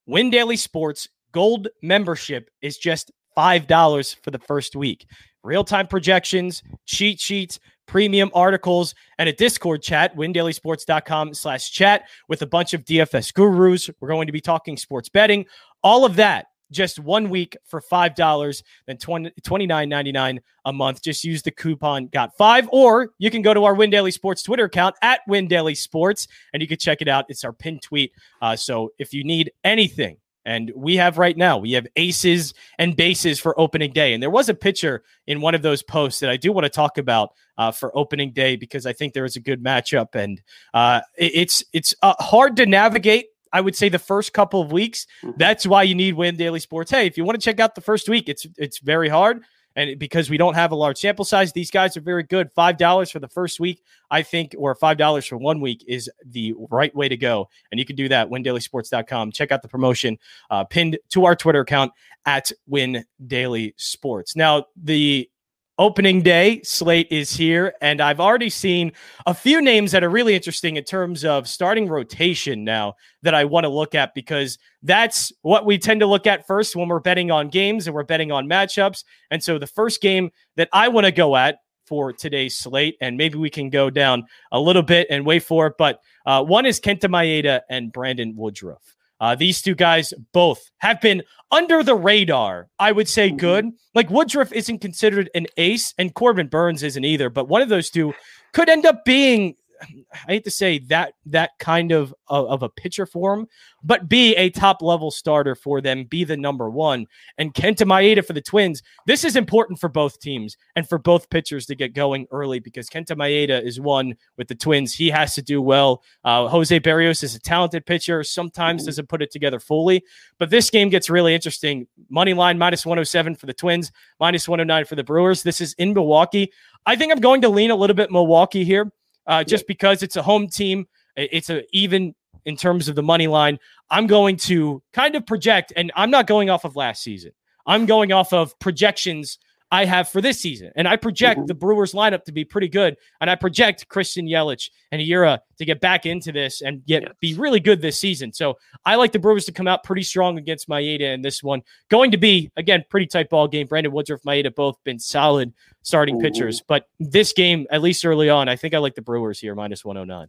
Win 0.06 0.30
Daily 0.30 0.56
Sports 0.56 1.08
Gold 1.32 1.68
membership 1.82 2.50
is 2.62 2.78
just 2.78 3.12
$5 3.37 4.16
for 4.23 4.31
the 4.31 4.38
first 4.38 4.76
week. 4.76 5.07
Real 5.43 5.64
time 5.64 5.87
projections, 5.87 6.62
cheat 6.87 7.21
sheets, 7.21 7.61
premium 7.87 8.31
articles, 8.35 8.95
and 9.19 9.28
a 9.28 9.33
Discord 9.33 9.83
chat, 9.83 10.16
windailysports.com 10.16 11.35
slash 11.35 11.71
chat 11.71 12.05
with 12.28 12.43
a 12.43 12.47
bunch 12.47 12.75
of 12.75 12.85
DFS 12.85 13.33
gurus. 13.33 13.90
We're 14.00 14.09
going 14.09 14.26
to 14.26 14.33
be 14.33 14.40
talking 14.40 14.76
sports 14.76 15.09
betting, 15.09 15.47
all 15.83 16.05
of 16.05 16.16
that 16.16 16.47
just 16.71 16.99
one 16.99 17.31
week 17.31 17.57
for 17.64 17.81
$5, 17.81 18.62
then 18.87 18.97
20, 18.97 19.31
$29.99 19.43 20.38
a 20.64 20.73
month. 20.73 21.02
Just 21.02 21.25
use 21.25 21.43
the 21.43 21.50
coupon 21.50 22.09
GOT5, 22.09 22.69
or 22.73 23.11
you 23.19 23.31
can 23.31 23.43
go 23.43 23.55
to 23.55 23.64
our 23.64 23.75
Win 23.75 23.90
Daily 23.90 24.11
Sports 24.11 24.43
Twitter 24.43 24.64
account 24.64 24.97
at 25.02 25.21
Win 25.28 25.49
Daily 25.49 25.75
Sports, 25.75 26.26
and 26.52 26.61
you 26.61 26.69
can 26.69 26.78
check 26.78 27.00
it 27.00 27.09
out. 27.09 27.26
It's 27.28 27.45
our 27.45 27.52
pinned 27.52 27.83
tweet. 27.83 28.12
Uh, 28.43 28.57
so 28.57 28.90
if 28.99 29.12
you 29.12 29.25
need 29.25 29.52
anything, 29.64 30.19
and 30.47 30.73
we 30.76 30.95
have 30.97 31.19
right 31.19 31.37
now, 31.37 31.59
we 31.59 31.73
have 31.73 31.88
aces 31.97 32.55
and 32.79 32.97
bases 32.97 33.41
for 33.41 33.59
opening 33.61 33.93
day. 33.93 34.15
And 34.15 34.23
there 34.23 34.31
was 34.31 34.49
a 34.49 34.55
picture 34.55 35.03
in 35.26 35.41
one 35.41 35.57
of 35.57 35.62
those 35.62 35.83
posts 35.83 36.21
that 36.21 36.31
I 36.31 36.37
do 36.37 36.53
want 36.53 36.65
to 36.65 36.71
talk 36.71 36.99
about 36.99 37.31
uh, 37.59 37.73
for 37.73 37.91
opening 37.99 38.31
day 38.31 38.55
because 38.55 38.87
I 38.87 38.93
think 38.93 39.12
there 39.12 39.25
is 39.25 39.35
a 39.35 39.41
good 39.41 39.62
matchup. 39.62 40.15
And 40.15 40.41
uh, 40.73 41.00
it's 41.19 41.65
it's 41.73 41.95
uh, 42.00 42.15
hard 42.21 42.57
to 42.59 42.67
navigate. 42.67 43.26
I 43.53 43.61
would 43.61 43.75
say 43.75 43.88
the 43.88 43.99
first 43.99 44.33
couple 44.33 44.61
of 44.61 44.71
weeks. 44.71 45.07
Mm-hmm. 45.23 45.37
That's 45.37 45.67
why 45.67 45.83
you 45.83 45.97
need 45.97 46.15
Win 46.15 46.37
Daily 46.37 46.61
Sports. 46.61 46.93
Hey, 46.93 47.07
if 47.07 47.19
you 47.19 47.25
want 47.25 47.41
to 47.41 47.45
check 47.45 47.59
out 47.59 47.75
the 47.75 47.81
first 47.81 48.09
week, 48.09 48.29
it's 48.29 48.47
it's 48.57 48.79
very 48.79 49.09
hard. 49.09 49.43
And 49.76 49.99
because 49.99 50.30
we 50.30 50.38
don't 50.38 50.54
have 50.54 50.73
a 50.73 50.75
large 50.75 50.99
sample 50.99 51.25
size, 51.25 51.52
these 51.52 51.71
guys 51.71 51.97
are 51.97 52.00
very 52.00 52.23
good. 52.23 52.52
$5 52.54 53.12
for 53.12 53.21
the 53.21 53.28
first 53.28 53.61
week, 53.61 53.83
I 54.11 54.23
think, 54.23 54.54
or 54.59 54.75
$5 54.75 55.28
for 55.28 55.37
one 55.37 55.61
week 55.61 55.85
is 55.87 56.11
the 56.25 56.54
right 56.71 56.95
way 56.95 57.09
to 57.09 57.16
go. 57.16 57.49
And 57.71 57.78
you 57.78 57.85
can 57.85 57.95
do 57.95 58.09
that, 58.09 58.30
windailysports.com. 58.30 59.33
Check 59.33 59.52
out 59.52 59.62
the 59.62 59.68
promotion 59.68 60.18
uh, 60.50 60.64
pinned 60.64 60.99
to 61.11 61.26
our 61.26 61.37
Twitter 61.37 61.61
account 61.61 61.92
at 62.25 62.50
Win 62.66 63.04
Daily 63.26 63.75
Sports. 63.76 64.35
Now, 64.35 64.64
the 64.83 65.30
opening 65.78 66.23
day 66.23 66.61
slate 66.62 67.06
is 67.11 67.33
here 67.33 67.75
and 67.83 68.00
i've 68.00 68.21
already 68.21 68.49
seen 68.49 68.90
a 69.26 69.35
few 69.35 69.61
names 69.61 69.92
that 69.92 70.02
are 70.02 70.09
really 70.09 70.35
interesting 70.35 70.76
in 70.76 70.85
terms 70.85 71.25
of 71.25 71.47
starting 71.47 71.87
rotation 71.87 72.64
now 72.64 72.95
that 73.23 73.35
i 73.35 73.45
want 73.45 73.64
to 73.64 73.68
look 73.68 73.95
at 73.95 74.14
because 74.14 74.59
that's 74.83 75.33
what 75.42 75.66
we 75.66 75.76
tend 75.78 76.00
to 76.00 76.06
look 76.06 76.26
at 76.26 76.47
first 76.47 76.76
when 76.76 76.88
we're 76.88 77.00
betting 77.00 77.30
on 77.30 77.49
games 77.49 77.87
and 77.87 77.95
we're 77.95 78.04
betting 78.04 78.30
on 78.30 78.49
matchups. 78.49 79.02
And 79.30 79.42
so 79.42 79.59
the 79.59 79.66
first 79.66 80.00
game 80.00 80.30
that 80.56 80.68
i 80.73 80.88
want 80.88 81.06
to 81.06 81.12
go 81.12 81.37
at 81.37 81.59
for 81.87 82.12
today's 82.12 82.56
slate 82.56 82.97
and 83.00 83.16
maybe 83.16 83.38
we 83.38 83.50
can 83.50 83.71
go 83.71 83.90
down 83.90 84.25
a 84.52 84.61
little 84.61 84.83
bit 84.83 85.06
and 85.11 85.25
wait 85.25 85.42
for 85.42 85.68
it 85.68 85.75
but 85.78 86.00
uh, 86.26 86.42
one 86.42 86.66
is 86.66 86.80
kenta 86.80 87.09
maeda 87.09 87.61
and 87.71 87.92
brandon 87.92 88.35
woodruff 88.37 88.96
uh, 89.20 89.35
these 89.35 89.62
two 89.62 89.75
guys 89.75 90.12
both 90.32 90.70
have 90.78 91.00
been 91.00 91.23
under 91.50 91.82
the 91.82 91.94
radar. 91.94 92.68
I 92.78 92.92
would 92.92 93.08
say 93.08 93.28
mm-hmm. 93.28 93.38
good. 93.38 93.70
Like 93.94 94.11
Woodruff 94.11 94.52
isn't 94.52 94.80
considered 94.80 95.30
an 95.35 95.46
ace, 95.56 95.94
and 95.99 96.14
Corbin 96.14 96.49
Burnes 96.49 96.82
isn't 96.82 97.04
either. 97.04 97.30
But 97.30 97.49
one 97.49 97.62
of 97.62 97.68
those 97.68 97.90
two 97.90 98.14
could 98.52 98.68
end 98.68 98.87
up 98.87 99.04
being 99.04 99.56
I 99.83 100.33
hate 100.33 100.45
to 100.45 100.50
say 100.50 100.78
that 100.88 101.14
that 101.26 101.50
kind 101.59 101.92
of, 101.92 102.14
of, 102.28 102.47
of 102.47 102.62
a 102.62 102.68
pitcher 102.68 103.06
for 103.06 103.35
him, 103.35 103.47
but 103.83 104.09
be 104.09 104.35
a 104.37 104.50
top 104.50 104.83
level 104.83 105.11
starter 105.11 105.54
for 105.54 105.80
them, 105.80 106.04
be 106.04 106.25
the 106.25 106.37
number 106.37 106.71
one. 106.71 107.06
And 107.38 107.54
Kenta 107.54 107.87
Maeda 107.87 108.25
for 108.25 108.33
the 108.33 108.40
Twins. 108.40 108.83
This 109.06 109.25
is 109.25 109.37
important 109.37 109.78
for 109.78 109.88
both 109.88 110.18
teams 110.18 110.56
and 110.75 110.88
for 110.88 110.99
both 110.99 111.30
pitchers 111.30 111.66
to 111.66 111.75
get 111.75 111.95
going 111.95 112.26
early 112.30 112.59
because 112.59 112.88
Kenta 112.88 113.16
Maeda 113.16 113.62
is 113.62 113.80
one 113.80 114.16
with 114.37 114.49
the 114.49 114.54
Twins. 114.54 114.95
He 114.95 115.11
has 115.11 115.35
to 115.35 115.42
do 115.42 115.62
well. 115.62 116.02
Uh, 116.25 116.49
Jose 116.49 116.78
Berrios 116.80 117.23
is 117.23 117.35
a 117.35 117.40
talented 117.40 117.87
pitcher. 117.87 118.25
Sometimes 118.25 118.83
mm-hmm. 118.83 118.87
doesn't 118.87 119.09
put 119.09 119.23
it 119.23 119.30
together 119.30 119.61
fully, 119.61 120.02
but 120.38 120.50
this 120.50 120.71
game 120.71 120.88
gets 120.88 121.09
really 121.11 121.35
interesting. 121.35 121.87
Money 122.09 122.35
line 122.35 122.59
minus 122.59 122.85
107 122.85 123.37
for 123.37 123.47
the 123.47 123.54
Twins, 123.54 123.92
minus 124.18 124.49
109 124.49 124.85
for 124.85 124.97
the 124.97 125.04
Brewers. 125.04 125.42
This 125.42 125.61
is 125.61 125.75
in 125.75 125.95
Milwaukee. 125.95 126.50
I 126.87 126.97
think 126.97 127.12
I'm 127.12 127.21
going 127.21 127.40
to 127.42 127.49
lean 127.49 127.71
a 127.71 127.76
little 127.76 127.97
bit 127.97 128.11
Milwaukee 128.11 128.64
here 128.64 128.92
uh, 129.26 129.45
just 129.45 129.64
yeah. 129.64 129.68
because 129.68 130.02
it's 130.02 130.16
a 130.16 130.23
home 130.23 130.49
team. 130.49 130.87
It's 131.16 131.50
a 131.50 131.62
even 131.73 132.14
in 132.45 132.56
terms 132.56 132.88
of 132.88 132.95
the 132.95 133.02
money 133.02 133.26
line. 133.26 133.59
I'm 133.90 134.06
going 134.06 134.37
to 134.38 134.83
kind 134.92 135.14
of 135.14 135.26
project, 135.26 135.73
and 135.76 135.92
I'm 135.95 136.11
not 136.11 136.26
going 136.26 136.50
off 136.50 136.64
of 136.64 136.76
last 136.76 137.02
season. 137.02 137.33
I'm 137.66 137.87
going 137.87 138.12
off 138.12 138.33
of 138.33 138.59
projections 138.59 139.38
I 139.70 139.85
have 139.85 140.08
for 140.08 140.20
this 140.20 140.40
season. 140.40 140.70
And 140.76 140.87
I 140.87 140.96
project 140.96 141.40
mm-hmm. 141.40 141.46
the 141.46 141.54
Brewers 141.54 141.92
lineup 141.92 142.25
to 142.25 142.32
be 142.32 142.44
pretty 142.44 142.68
good. 142.68 142.96
And 143.20 143.28
I 143.28 143.35
project 143.35 143.88
Christian 143.88 144.26
Yelich 144.26 144.70
and 144.92 145.02
Hiura 145.02 145.40
to 145.58 145.64
get 145.64 145.80
back 145.80 146.06
into 146.06 146.30
this 146.30 146.62
and 146.62 146.85
get 146.87 147.02
yes. 147.02 147.12
be 147.20 147.35
really 147.35 147.58
good 147.58 147.80
this 147.80 147.99
season. 147.99 148.32
So 148.32 148.58
I 148.85 148.94
like 148.94 149.12
the 149.12 149.18
Brewers 149.18 149.44
to 149.46 149.52
come 149.52 149.66
out 149.66 149.82
pretty 149.82 150.02
strong 150.02 150.38
against 150.38 150.68
Maeda 150.68 151.12
in 151.14 151.23
this 151.23 151.42
one. 151.42 151.62
Going 151.90 152.12
to 152.12 152.16
be, 152.16 152.50
again, 152.56 152.85
pretty 152.88 153.06
tight 153.06 153.28
ball 153.28 153.49
game. 153.49 153.66
Brandon 153.66 153.92
Woodruff, 153.92 154.23
Maeda 154.23 154.54
both 154.54 154.76
been 154.85 155.00
solid 155.00 155.52
starting 155.82 156.16
Ooh. 156.16 156.20
pitchers. 156.20 156.62
But 156.66 156.88
this 157.00 157.32
game, 157.32 157.66
at 157.70 157.82
least 157.82 158.04
early 158.06 158.30
on, 158.30 158.49
I 158.49 158.56
think 158.56 158.75
I 158.75 158.78
like 158.78 158.94
the 158.94 159.02
Brewers 159.02 159.40
here, 159.40 159.54
minus 159.54 159.85
109. 159.85 160.28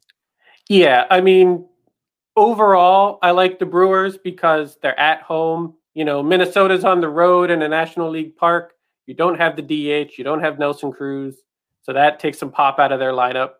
Yeah. 0.67 1.06
I 1.12 1.22
mean, 1.22 1.67
overall, 2.36 3.20
I 3.22 3.32
like 3.32 3.60
the 3.60 3.65
Brewers 3.67 4.17
because 4.17 4.77
they're 4.82 5.00
at 5.00 5.22
home. 5.22 5.75
You 5.94 6.06
know, 6.06 6.24
Minnesota's 6.24 6.84
on 6.84 7.01
the 7.01 7.10
road 7.10 7.51
in 7.51 7.62
a 7.62 7.67
National 7.67 8.10
League 8.10 8.36
park 8.36 8.74
you 9.08 9.14
don't 9.14 9.40
have 9.40 9.56
the 9.56 9.62
DH. 9.62 10.18
You 10.18 10.24
don't 10.24 10.42
have 10.42 10.60
Nelson 10.60 10.92
Cruz. 10.92 11.38
So 11.82 11.94
that 11.94 12.20
takes 12.20 12.38
some 12.38 12.52
pop 12.52 12.78
out 12.78 12.92
of 12.92 13.00
their 13.00 13.14
lineup. 13.14 13.52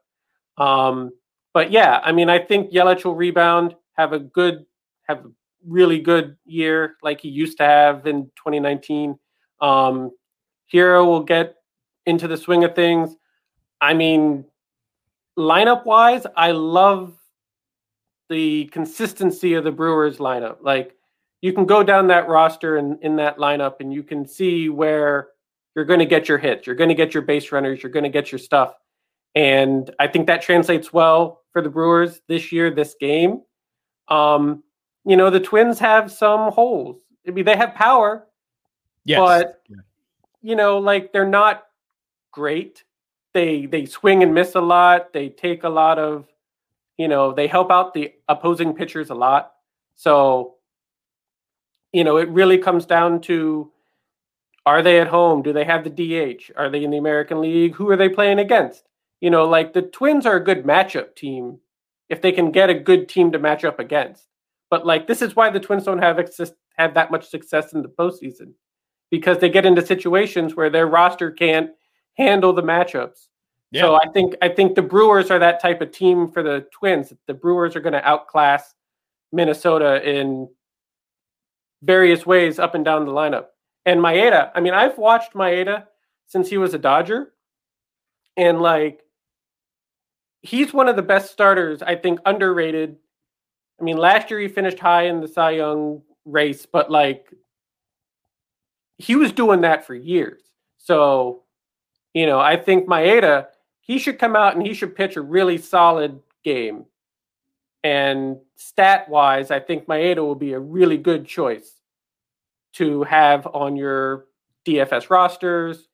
Um, 0.58 1.12
but 1.54 1.72
yeah, 1.72 2.02
I 2.04 2.12
mean, 2.12 2.30
I 2.30 2.38
think 2.38 2.72
Yelich 2.72 3.06
will 3.06 3.16
rebound, 3.16 3.76
have 3.94 4.14
a 4.14 4.20
good, 4.20 4.66
have 5.08 5.26
a 5.26 5.32
really 5.66 6.00
good 6.00 6.36
year 6.46 6.98
like 7.02 7.22
he 7.22 7.30
used 7.30 7.58
to 7.58 7.64
have 7.64 8.06
in 8.06 8.26
2019. 8.36 9.18
Um, 9.62 10.12
Hiura 10.72 11.06
will 11.06 11.24
get 11.24 11.56
into 12.06 12.28
the 12.28 12.38
swing 12.38 12.64
of 12.64 12.76
things. 12.76 13.16
I 13.80 13.94
mean, 13.94 14.46
lineup 15.40 15.86
wise, 15.86 16.26
I 16.36 16.52
love 16.52 17.18
the 18.30 18.66
consistency 18.66 19.54
of 19.54 19.64
the 19.64 19.72
Brewers 19.72 20.18
lineup. 20.18 20.58
Like 20.62 20.96
you 21.42 21.54
can 21.54 21.66
go 21.66 21.84
down 21.84 22.08
that 22.08 22.28
roster 22.28 22.78
and 22.78 23.02
in 23.02 23.16
that 23.18 23.38
lineup 23.38 23.76
and 23.80 23.94
you 23.94 24.04
can 24.04 24.28
see 24.28 24.70
where 24.70 25.30
you're 25.78 25.86
going 25.86 26.00
to 26.00 26.06
get 26.06 26.28
your 26.28 26.40
hits, 26.40 26.66
you're 26.66 26.76
going 26.76 26.90
to 26.90 26.96
get 26.96 27.14
your 27.14 27.22
base 27.22 27.52
runners, 27.52 27.84
you're 27.84 27.92
going 27.92 28.04
to 28.04 28.10
get 28.10 28.32
your 28.32 28.40
stuff. 28.40 28.74
And 29.36 29.94
I 30.00 30.08
think 30.08 30.26
that 30.26 30.42
translates 30.42 30.92
well 30.92 31.44
for 31.54 31.62
the 31.62 31.70
Brewers 31.70 32.20
this 32.28 32.52
year, 32.52 32.72
this 32.72 32.96
game. 33.00 33.44
Um, 34.08 34.64
you 35.06 35.16
know, 35.16 35.30
the 35.30 35.40
Twins 35.40 35.78
have 35.78 36.12
some 36.12 36.52
holes. 36.52 37.04
I 37.28 37.32
mean, 37.32 37.46
they 37.46 37.56
have 37.56 37.76
power, 37.76 38.26
yes. 39.06 39.20
but 39.20 39.62
you 40.42 40.56
know, 40.56 40.80
like 40.80 41.14
they're 41.14 41.28
not 41.28 41.66
great. 42.32 42.84
They 43.36 43.68
they 43.68 43.86
swing 43.86 44.24
and 44.24 44.34
miss 44.34 44.56
a 44.56 44.62
lot. 44.62 45.14
They 45.14 45.30
take 45.30 45.64
a 45.64 45.70
lot 45.70 46.00
of, 46.00 46.26
you 46.98 47.08
know, 47.08 47.34
they 47.34 47.46
help 47.46 47.70
out 47.70 47.94
the 47.94 48.14
opposing 48.28 48.74
pitchers 48.74 49.12
a 49.12 49.16
lot. 49.16 49.52
So, 49.96 50.56
you 51.94 52.04
know, 52.04 52.18
it 52.18 52.30
really 52.30 52.58
comes 52.58 52.88
down 52.88 53.22
to 53.22 53.72
are 54.68 54.82
they 54.82 55.00
at 55.00 55.08
home? 55.08 55.42
Do 55.44 55.54
they 55.54 55.64
have 55.64 55.86
the 55.86 55.90
DH? 55.90 56.52
Are 56.58 56.70
they 56.70 56.84
in 56.84 56.92
the 56.92 56.98
American 56.98 57.40
League? 57.40 57.74
Who 57.76 57.90
are 57.90 57.96
they 57.96 58.10
playing 58.10 58.40
against? 58.40 58.84
You 59.22 59.30
know, 59.30 59.46
like 59.46 59.72
the 59.72 59.82
Twins 59.82 60.26
are 60.26 60.36
a 60.36 60.44
good 60.44 60.66
matchup 60.66 61.16
team 61.16 61.60
if 62.10 62.22
they 62.22 62.34
can 62.34 62.52
get 62.52 62.70
a 62.70 62.74
good 62.74 63.08
team 63.08 63.32
to 63.32 63.40
match 63.40 63.64
up 63.64 63.80
against. 63.80 64.28
But 64.70 64.86
like 64.86 65.08
this 65.08 65.22
is 65.22 65.38
why 65.38 65.52
the 65.52 65.62
Twins 65.62 65.86
don't 65.86 66.00
have 66.00 66.20
exist, 66.20 66.54
have 66.78 66.94
that 66.96 67.12
much 67.12 67.30
success 67.30 67.72
in 67.72 67.82
the 67.82 67.88
postseason 67.88 68.52
because 69.10 69.40
they 69.40 69.48
get 69.48 69.66
into 69.66 69.86
situations 69.86 70.54
where 70.54 70.70
their 70.70 70.86
roster 70.86 71.32
can't 71.32 71.72
handle 72.18 72.52
the 72.52 72.62
matchups. 72.62 73.28
Yeah. 73.72 73.84
So 73.84 73.96
I 73.96 74.10
think 74.14 74.36
I 74.42 74.50
think 74.50 74.76
the 74.76 74.82
Brewers 74.82 75.32
are 75.32 75.40
that 75.40 75.62
type 75.62 75.80
of 75.80 75.92
team 75.92 76.30
for 76.30 76.44
the 76.44 76.68
Twins. 76.74 77.14
The 77.26 77.34
Brewers 77.34 77.78
are 77.78 77.82
going 77.82 77.94
to 77.94 78.06
outclass 78.06 78.74
Minnesota 79.32 80.02
in 80.04 80.50
various 81.84 82.26
ways 82.26 82.60
up 82.60 82.76
and 82.76 82.84
down 82.84 83.06
the 83.06 83.14
lineup. 83.14 83.46
And 83.88 84.02
Maeda, 84.02 84.52
I 84.54 84.60
mean, 84.60 84.74
I've 84.74 84.98
watched 84.98 85.34
Maeda 85.34 85.86
since 86.28 86.50
he 86.50 86.58
was 86.58 86.74
a 86.74 86.78
Dodger. 86.78 87.32
And 88.36 88.60
like 88.60 89.02
he's 90.42 90.74
one 90.74 90.90
of 90.90 90.98
the 90.98 91.02
best 91.02 91.32
starters, 91.32 91.82
I 91.82 91.96
think, 91.96 92.20
underrated. 92.26 92.98
I 93.80 93.84
mean, 93.84 93.96
last 93.96 94.30
year 94.30 94.42
he 94.42 94.50
finished 94.50 94.78
high 94.78 95.04
in 95.04 95.22
the 95.22 95.28
Cy 95.28 95.52
Young 95.52 96.02
race, 96.26 96.66
but 96.66 96.92
like 96.92 97.34
he 98.98 99.16
was 99.16 99.32
doing 99.32 99.62
that 99.62 99.88
for 99.88 99.96
years. 99.96 100.42
So, 100.78 101.44
you 102.14 102.26
know, 102.26 102.42
I 102.42 102.58
think 102.58 102.90
Maeda, 102.90 103.48
he 103.80 104.00
should 104.00 104.20
come 104.20 104.36
out 104.36 104.58
and 104.58 104.68
he 104.68 104.74
should 104.74 104.98
pitch 104.98 105.16
a 105.16 105.22
really 105.22 105.58
solid 105.58 106.20
game. 106.44 106.84
And 107.86 108.38
stat 108.58 109.08
wise, 109.08 109.50
I 109.50 109.62
think 109.62 109.88
Maeda 109.88 110.18
will 110.18 110.36
be 110.36 110.52
a 110.52 110.60
really 110.60 110.98
good 110.98 111.26
choice 111.26 111.77
to 112.78 113.04
have 113.04 113.48
on 113.48 113.76
your 113.76 114.26
DFS 114.68 115.10
rosters, 115.10 115.88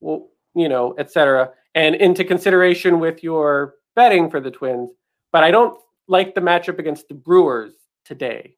well, 0.00 0.28
you 0.54 0.68
know, 0.68 0.94
et 0.98 1.10
cetera, 1.10 1.50
and 1.74 1.94
into 1.94 2.24
consideration 2.24 3.00
with 3.00 3.22
your 3.22 3.74
betting 3.96 4.30
for 4.30 4.40
the 4.40 4.50
Twins. 4.50 4.90
But 5.32 5.44
I 5.44 5.50
don't 5.50 5.78
like 6.06 6.34
the 6.34 6.40
matchup 6.40 6.78
against 6.78 7.08
the 7.08 7.14
Brewers 7.14 7.74
today. 8.04 8.56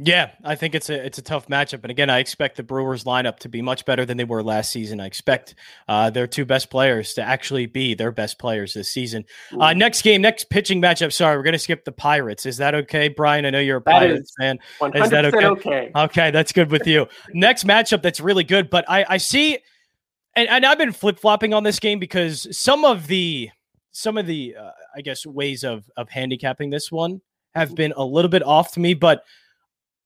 Yeah, 0.00 0.30
I 0.44 0.54
think 0.54 0.76
it's 0.76 0.90
a 0.90 1.04
it's 1.04 1.18
a 1.18 1.22
tough 1.22 1.48
matchup, 1.48 1.82
and 1.82 1.90
again, 1.90 2.08
I 2.08 2.20
expect 2.20 2.56
the 2.56 2.62
Brewers 2.62 3.02
lineup 3.02 3.40
to 3.40 3.48
be 3.48 3.60
much 3.60 3.84
better 3.84 4.06
than 4.06 4.16
they 4.16 4.22
were 4.22 4.44
last 4.44 4.70
season. 4.70 5.00
I 5.00 5.06
expect 5.06 5.56
uh, 5.88 6.08
their 6.10 6.28
two 6.28 6.44
best 6.44 6.70
players 6.70 7.14
to 7.14 7.22
actually 7.22 7.66
be 7.66 7.94
their 7.94 8.12
best 8.12 8.38
players 8.38 8.74
this 8.74 8.92
season. 8.92 9.24
Uh, 9.58 9.72
next 9.72 10.02
game, 10.02 10.22
next 10.22 10.50
pitching 10.50 10.80
matchup. 10.80 11.12
Sorry, 11.12 11.36
we're 11.36 11.42
going 11.42 11.52
to 11.54 11.58
skip 11.58 11.84
the 11.84 11.90
Pirates. 11.90 12.46
Is 12.46 12.58
that 12.58 12.76
okay, 12.76 13.08
Brian? 13.08 13.44
I 13.44 13.50
know 13.50 13.58
you're 13.58 13.78
a 13.78 13.82
Pirates 13.82 14.32
fan. 14.38 14.60
Is 14.94 15.10
that 15.10 15.24
okay? 15.24 15.46
okay? 15.46 15.90
Okay, 15.96 16.30
that's 16.30 16.52
good 16.52 16.70
with 16.70 16.86
you. 16.86 17.08
next 17.34 17.66
matchup 17.66 18.00
that's 18.00 18.20
really 18.20 18.44
good, 18.44 18.70
but 18.70 18.84
I 18.88 19.04
I 19.08 19.16
see, 19.16 19.58
and, 20.36 20.48
and 20.48 20.64
I've 20.64 20.78
been 20.78 20.92
flip 20.92 21.18
flopping 21.18 21.52
on 21.52 21.64
this 21.64 21.80
game 21.80 21.98
because 21.98 22.46
some 22.56 22.84
of 22.84 23.08
the 23.08 23.50
some 23.90 24.16
of 24.16 24.26
the 24.26 24.54
uh, 24.56 24.70
I 24.94 25.00
guess 25.00 25.26
ways 25.26 25.64
of 25.64 25.90
of 25.96 26.08
handicapping 26.08 26.70
this 26.70 26.92
one 26.92 27.20
have 27.56 27.74
been 27.74 27.92
a 27.96 28.04
little 28.04 28.28
bit 28.28 28.44
off 28.44 28.70
to 28.74 28.80
me, 28.80 28.94
but 28.94 29.24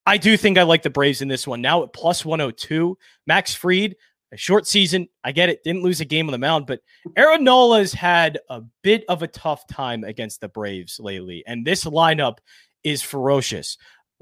I 0.06 0.16
do 0.16 0.36
think 0.36 0.58
I 0.58 0.64
like 0.64 0.82
the 0.82 0.90
Braves 0.90 1.22
in 1.22 1.28
this 1.28 1.46
one. 1.46 1.60
Now 1.60 1.82
at 1.84 1.92
plus 1.92 2.24
102, 2.24 2.98
Max 3.26 3.54
Fried, 3.54 3.96
a 4.32 4.36
short 4.36 4.66
season. 4.66 5.08
I 5.22 5.32
get 5.32 5.48
it. 5.48 5.62
Didn't 5.62 5.82
lose 5.82 6.00
a 6.00 6.04
game 6.04 6.26
on 6.26 6.32
the 6.32 6.38
mound, 6.38 6.66
but 6.66 6.80
Aaron 7.16 7.44
Nola's 7.44 7.92
had 7.92 8.38
a 8.48 8.62
bit 8.82 9.04
of 9.08 9.22
a 9.22 9.28
tough 9.28 9.66
time 9.66 10.04
against 10.04 10.40
the 10.40 10.48
Braves 10.48 10.98
lately. 10.98 11.44
And 11.46 11.66
this 11.66 11.84
lineup 11.84 12.38
is 12.82 13.02
ferocious. 13.02 13.78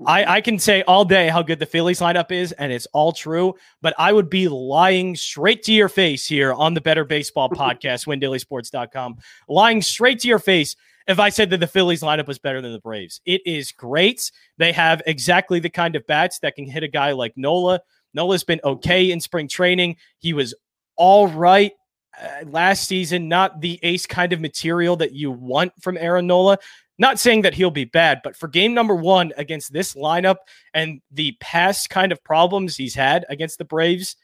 I, 0.06 0.36
I 0.36 0.40
can 0.40 0.58
say 0.58 0.82
all 0.82 1.04
day 1.04 1.28
how 1.28 1.42
good 1.42 1.58
the 1.58 1.66
Phillies 1.66 2.00
lineup 2.00 2.32
is, 2.32 2.52
and 2.52 2.72
it's 2.72 2.86
all 2.92 3.12
true, 3.12 3.54
but 3.82 3.94
I 3.98 4.12
would 4.12 4.30
be 4.30 4.48
lying 4.48 5.14
straight 5.14 5.62
to 5.64 5.72
your 5.72 5.90
face 5.90 6.26
here 6.26 6.54
on 6.54 6.72
the 6.72 6.80
Better 6.80 7.04
Baseball 7.04 7.50
podcast, 7.50 8.06
windailysports.com, 8.06 9.18
lying 9.48 9.82
straight 9.82 10.20
to 10.20 10.28
your 10.28 10.38
face 10.38 10.74
if 11.06 11.18
I 11.18 11.28
said 11.28 11.50
that 11.50 11.60
the 11.60 11.66
Phillies 11.66 12.02
lineup 12.02 12.26
was 12.26 12.38
better 12.38 12.60
than 12.60 12.72
the 12.72 12.80
Braves. 12.80 13.20
It 13.24 13.42
is 13.46 13.72
great. 13.72 14.30
They 14.58 14.72
have 14.72 15.02
exactly 15.06 15.60
the 15.60 15.70
kind 15.70 15.96
of 15.96 16.06
bats 16.06 16.38
that 16.40 16.54
can 16.54 16.66
hit 16.66 16.82
a 16.82 16.88
guy 16.88 17.12
like 17.12 17.32
Nola. 17.36 17.80
Nola's 18.14 18.44
been 18.44 18.60
okay 18.64 19.10
in 19.10 19.20
spring 19.20 19.48
training. 19.48 19.96
He 20.18 20.32
was 20.32 20.54
all 20.96 21.28
right 21.28 21.72
uh, 22.20 22.44
last 22.46 22.86
season, 22.86 23.28
not 23.28 23.60
the 23.60 23.78
ace 23.82 24.06
kind 24.06 24.32
of 24.32 24.40
material 24.40 24.96
that 24.96 25.12
you 25.12 25.30
want 25.30 25.72
from 25.80 25.96
Aaron 25.96 26.26
Nola. 26.26 26.58
Not 26.98 27.18
saying 27.18 27.42
that 27.42 27.54
he'll 27.54 27.70
be 27.70 27.86
bad, 27.86 28.20
but 28.22 28.36
for 28.36 28.46
game 28.46 28.74
number 28.74 28.94
one 28.94 29.32
against 29.38 29.72
this 29.72 29.94
lineup 29.94 30.36
and 30.74 31.00
the 31.10 31.34
past 31.40 31.88
kind 31.88 32.12
of 32.12 32.22
problems 32.22 32.76
he's 32.76 32.94
had 32.94 33.24
against 33.30 33.56
the 33.56 33.64
Braves, 33.64 34.16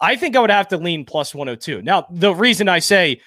I 0.00 0.16
think 0.16 0.34
I 0.34 0.40
would 0.40 0.50
have 0.50 0.68
to 0.68 0.78
lean 0.78 1.04
plus 1.04 1.32
102. 1.32 1.82
Now, 1.82 2.06
the 2.10 2.34
reason 2.34 2.68
I 2.68 2.80
say 2.80 3.20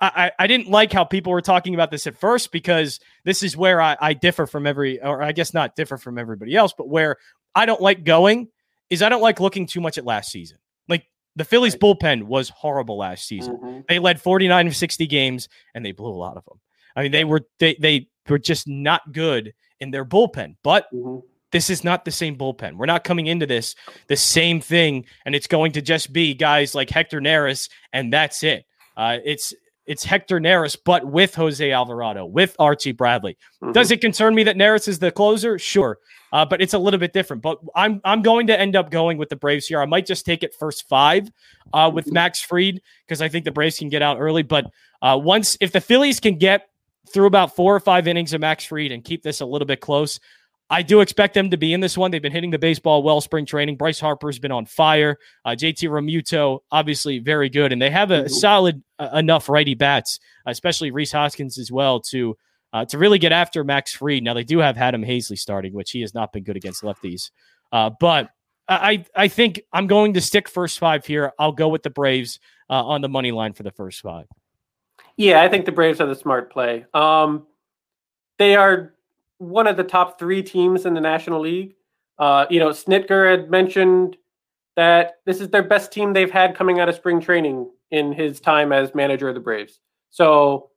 I, 0.00 0.30
I 0.38 0.46
didn't 0.46 0.68
like 0.68 0.92
how 0.92 1.04
people 1.04 1.32
were 1.32 1.42
talking 1.42 1.74
about 1.74 1.90
this 1.90 2.06
at 2.06 2.16
first 2.16 2.52
because 2.52 3.00
this 3.24 3.42
is 3.42 3.56
where 3.56 3.80
I, 3.80 3.96
I 4.00 4.14
differ 4.14 4.46
from 4.46 4.66
every, 4.66 5.02
or 5.02 5.22
I 5.22 5.32
guess 5.32 5.52
not 5.52 5.74
differ 5.74 5.98
from 5.98 6.18
everybody 6.18 6.54
else, 6.54 6.72
but 6.76 6.88
where 6.88 7.16
I 7.54 7.66
don't 7.66 7.80
like 7.80 8.04
going 8.04 8.48
is 8.90 9.02
I 9.02 9.08
don't 9.08 9.22
like 9.22 9.40
looking 9.40 9.66
too 9.66 9.80
much 9.80 9.98
at 9.98 10.04
last 10.04 10.30
season. 10.30 10.58
Like 10.88 11.06
the 11.34 11.44
Phillies 11.44 11.74
bullpen 11.74 12.24
was 12.24 12.48
horrible 12.48 12.96
last 12.98 13.26
season. 13.26 13.56
Mm-hmm. 13.56 13.80
They 13.88 13.98
led 13.98 14.20
49 14.20 14.68
of 14.68 14.76
60 14.76 15.06
games 15.08 15.48
and 15.74 15.84
they 15.84 15.92
blew 15.92 16.10
a 16.10 16.14
lot 16.14 16.36
of 16.36 16.44
them. 16.44 16.60
I 16.94 17.02
mean, 17.02 17.12
they 17.12 17.24
were 17.24 17.42
they 17.58 17.76
they 17.80 18.08
were 18.28 18.38
just 18.38 18.66
not 18.66 19.12
good 19.12 19.54
in 19.80 19.90
their 19.90 20.04
bullpen. 20.04 20.56
But 20.62 20.86
mm-hmm. 20.92 21.26
this 21.52 21.70
is 21.70 21.84
not 21.84 22.04
the 22.04 22.10
same 22.10 22.36
bullpen. 22.36 22.76
We're 22.76 22.86
not 22.86 23.04
coming 23.04 23.26
into 23.26 23.46
this 23.46 23.74
the 24.08 24.16
same 24.16 24.60
thing, 24.60 25.06
and 25.24 25.34
it's 25.34 25.46
going 25.46 25.72
to 25.72 25.82
just 25.82 26.12
be 26.12 26.34
guys 26.34 26.74
like 26.74 26.90
Hector 26.90 27.20
Neris, 27.20 27.68
and 27.92 28.12
that's 28.12 28.42
it. 28.42 28.64
Uh, 28.96 29.18
it's 29.24 29.54
it's 29.88 30.04
Hector 30.04 30.38
Neris, 30.38 30.76
but 30.84 31.06
with 31.06 31.34
Jose 31.34 31.72
Alvarado, 31.72 32.26
with 32.26 32.54
Archie 32.58 32.92
Bradley. 32.92 33.38
Mm-hmm. 33.62 33.72
Does 33.72 33.90
it 33.90 34.00
concern 34.00 34.34
me 34.34 34.44
that 34.44 34.56
Neris 34.56 34.86
is 34.86 34.98
the 34.98 35.10
closer? 35.10 35.58
Sure, 35.58 35.98
uh, 36.32 36.44
but 36.44 36.60
it's 36.60 36.74
a 36.74 36.78
little 36.78 37.00
bit 37.00 37.14
different. 37.14 37.42
But 37.42 37.58
I'm 37.74 38.00
I'm 38.04 38.22
going 38.22 38.46
to 38.48 38.60
end 38.60 38.76
up 38.76 38.90
going 38.90 39.16
with 39.16 39.30
the 39.30 39.36
Braves 39.36 39.66
here. 39.66 39.80
I 39.80 39.86
might 39.86 40.06
just 40.06 40.26
take 40.26 40.42
it 40.42 40.54
first 40.54 40.86
five 40.88 41.28
uh, 41.72 41.90
with 41.92 42.04
mm-hmm. 42.04 42.14
Max 42.14 42.40
Fried 42.40 42.80
because 43.06 43.22
I 43.22 43.28
think 43.28 43.46
the 43.46 43.50
Braves 43.50 43.78
can 43.78 43.88
get 43.88 44.02
out 44.02 44.18
early. 44.20 44.42
But 44.42 44.70
uh, 45.00 45.18
once 45.20 45.56
if 45.60 45.72
the 45.72 45.80
Phillies 45.80 46.20
can 46.20 46.36
get 46.36 46.68
through 47.10 47.26
about 47.26 47.56
four 47.56 47.74
or 47.74 47.80
five 47.80 48.06
innings 48.06 48.34
of 48.34 48.42
Max 48.42 48.64
Fried 48.64 48.92
and 48.92 49.02
keep 49.02 49.22
this 49.22 49.40
a 49.40 49.46
little 49.46 49.66
bit 49.66 49.80
close, 49.80 50.20
I 50.70 50.82
do 50.82 51.00
expect 51.00 51.34
them 51.34 51.50
to 51.50 51.56
be 51.56 51.72
in 51.72 51.80
this 51.80 51.96
one. 51.96 52.10
They've 52.10 52.20
been 52.20 52.32
hitting 52.32 52.50
the 52.50 52.58
baseball 52.58 53.02
well 53.02 53.20
spring 53.20 53.46
training. 53.46 53.76
Bryce 53.76 54.00
Harper's 54.00 54.38
been 54.38 54.52
on 54.52 54.66
fire. 54.66 55.16
Uh, 55.44 55.50
JT 55.50 55.88
Realmuto, 55.88 56.60
obviously 56.70 57.20
very 57.20 57.48
good. 57.48 57.72
And 57.72 57.80
they 57.80 57.90
have 57.90 58.10
a, 58.10 58.28
solid 58.28 58.82
uh, 58.98 59.10
enough 59.14 59.48
righty 59.48 59.74
bats, 59.74 60.20
especially 60.46 60.90
Rhys 60.90 61.12
Hoskins 61.12 61.58
as 61.58 61.72
well, 61.72 62.00
to 62.00 62.36
uh, 62.72 62.84
to 62.84 62.98
really 62.98 63.18
get 63.18 63.32
after 63.32 63.64
Max 63.64 63.94
Fried. 63.94 64.22
Now, 64.22 64.34
they 64.34 64.44
do 64.44 64.58
have 64.58 64.76
Adam 64.76 65.02
Haseley 65.02 65.38
starting, 65.38 65.72
which 65.72 65.90
he 65.90 66.02
has 66.02 66.12
not 66.12 66.32
been 66.32 66.44
good 66.44 66.56
against 66.56 66.82
lefties. 66.82 67.30
Uh, 67.72 67.90
but 67.98 68.28
I, 68.68 69.06
I 69.16 69.28
think 69.28 69.62
I'm 69.72 69.86
going 69.86 70.12
to 70.14 70.20
stick 70.20 70.48
first 70.48 70.78
five 70.78 71.06
here. 71.06 71.32
I'll 71.38 71.52
go 71.52 71.68
with 71.68 71.82
the 71.82 71.90
Braves 71.90 72.38
uh, 72.68 72.84
on 72.84 73.00
the 73.00 73.08
money 73.08 73.32
line 73.32 73.54
for 73.54 73.62
the 73.62 73.70
first 73.70 74.02
five. 74.02 74.26
Yeah, 75.16 75.40
I 75.40 75.48
think 75.48 75.64
the 75.64 75.72
Braves 75.72 76.00
are 76.00 76.06
the 76.06 76.14
smart 76.14 76.52
play. 76.52 76.84
Um, 76.92 77.46
they 78.38 78.54
are 78.54 78.92
one 79.38 79.66
of 79.66 79.76
the 79.76 79.84
top 79.84 80.18
three 80.18 80.42
teams 80.42 80.84
in 80.84 80.94
the 80.94 81.00
National 81.00 81.40
League. 81.40 81.74
Uh, 82.18 82.46
you 82.50 82.58
know, 82.58 82.70
Snitker 82.70 83.30
had 83.30 83.50
mentioned 83.50 84.16
that 84.76 85.14
this 85.24 85.40
is 85.40 85.48
their 85.48 85.62
best 85.62 85.90
team 85.92 86.12
they've 86.12 86.30
had 86.30 86.56
coming 86.56 86.80
out 86.80 86.88
of 86.88 86.94
spring 86.94 87.20
training 87.20 87.70
in 87.90 88.12
his 88.12 88.40
time 88.40 88.72
as 88.72 88.94
manager 88.94 89.28
of 89.28 89.34
the 89.34 89.40
Braves. 89.40 89.80
So, 90.10 90.70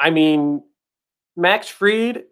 I 0.00 0.10
mean, 0.10 0.62
Max 1.36 1.68
Fried, 1.68 2.24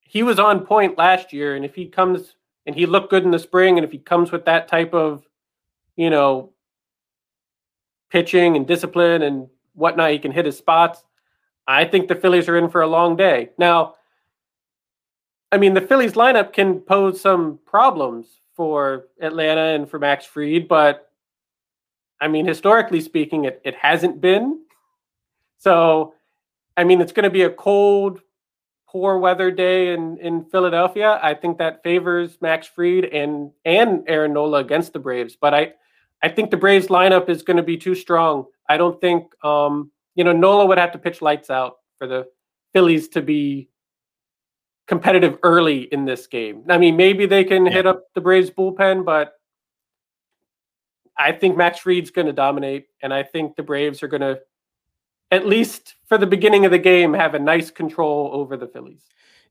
he 0.00 0.22
was 0.22 0.38
on 0.38 0.66
point 0.66 0.98
last 0.98 1.32
year, 1.32 1.56
and 1.56 1.64
if 1.64 1.74
he 1.74 1.86
comes 1.86 2.34
and 2.64 2.74
he 2.74 2.86
looked 2.86 3.10
good 3.10 3.24
in 3.24 3.30
the 3.30 3.38
spring, 3.38 3.78
and 3.78 3.84
if 3.84 3.92
he 3.92 3.98
comes 3.98 4.32
with 4.32 4.44
that 4.46 4.66
type 4.68 4.92
of, 4.92 5.26
you 5.94 6.10
know, 6.10 6.52
pitching 8.10 8.56
and 8.56 8.66
discipline 8.66 9.22
and 9.22 9.48
whatnot, 9.74 10.10
he 10.10 10.18
can 10.18 10.32
hit 10.32 10.46
his 10.46 10.56
spots. 10.56 11.04
I 11.66 11.84
think 11.84 12.08
the 12.08 12.14
Phillies 12.14 12.48
are 12.48 12.56
in 12.56 12.68
for 12.68 12.82
a 12.82 12.86
long 12.86 13.16
day. 13.16 13.50
Now, 13.58 13.94
I 15.52 15.58
mean, 15.58 15.74
the 15.74 15.80
Phillies 15.80 16.12
lineup 16.12 16.52
can 16.52 16.80
pose 16.80 17.20
some 17.20 17.60
problems 17.66 18.26
for 18.54 19.06
Atlanta 19.20 19.74
and 19.74 19.88
for 19.88 19.98
Max 19.98 20.24
Fried, 20.24 20.66
but 20.66 21.10
I 22.20 22.28
mean, 22.28 22.46
historically 22.46 23.00
speaking, 23.00 23.44
it, 23.44 23.60
it 23.64 23.74
hasn't 23.74 24.20
been. 24.20 24.60
So, 25.58 26.14
I 26.76 26.84
mean, 26.84 27.00
it's 27.00 27.12
going 27.12 27.24
to 27.24 27.30
be 27.30 27.42
a 27.42 27.50
cold, 27.50 28.20
poor 28.88 29.18
weather 29.18 29.50
day 29.50 29.92
in, 29.92 30.16
in 30.18 30.44
Philadelphia. 30.46 31.20
I 31.22 31.34
think 31.34 31.58
that 31.58 31.82
favors 31.82 32.38
Max 32.40 32.66
Fried 32.66 33.04
and 33.04 33.50
and 33.64 34.04
Aaron 34.06 34.32
Nola 34.32 34.58
against 34.58 34.92
the 34.92 34.98
Braves. 34.98 35.36
But 35.38 35.54
I, 35.54 35.72
I 36.22 36.28
think 36.28 36.50
the 36.50 36.56
Braves 36.56 36.86
lineup 36.86 37.28
is 37.28 37.42
going 37.42 37.58
to 37.58 37.62
be 37.62 37.76
too 37.76 37.94
strong. 37.94 38.46
I 38.68 38.78
don't 38.78 39.00
think, 39.00 39.32
um, 39.44 39.90
you 40.14 40.24
know, 40.24 40.32
Nola 40.32 40.66
would 40.66 40.78
have 40.78 40.92
to 40.92 40.98
pitch 40.98 41.20
lights 41.20 41.50
out 41.50 41.76
for 41.98 42.06
the 42.06 42.26
Phillies 42.72 43.08
to 43.08 43.22
be 43.22 43.68
competitive 44.86 45.38
early 45.42 45.82
in 45.82 46.04
this 46.04 46.26
game. 46.26 46.62
I 46.68 46.78
mean, 46.78 46.96
maybe 46.96 47.26
they 47.26 47.44
can 47.44 47.66
yeah. 47.66 47.72
hit 47.72 47.86
up 47.86 48.04
the 48.14 48.20
Braves 48.20 48.50
bullpen, 48.50 49.04
but 49.04 49.34
I 51.18 51.32
think 51.32 51.56
Max 51.56 51.80
Fried's 51.80 52.10
going 52.10 52.26
to 52.26 52.32
dominate, 52.32 52.86
and 53.02 53.12
I 53.12 53.22
think 53.22 53.56
the 53.56 53.62
Braves 53.62 54.02
are 54.02 54.08
going 54.08 54.20
to, 54.20 54.40
at 55.30 55.46
least 55.46 55.94
for 56.06 56.18
the 56.18 56.26
beginning 56.26 56.64
of 56.64 56.70
the 56.70 56.78
game, 56.78 57.14
have 57.14 57.34
a 57.34 57.38
nice 57.38 57.70
control 57.70 58.30
over 58.32 58.56
the 58.56 58.68
Phillies. 58.68 59.02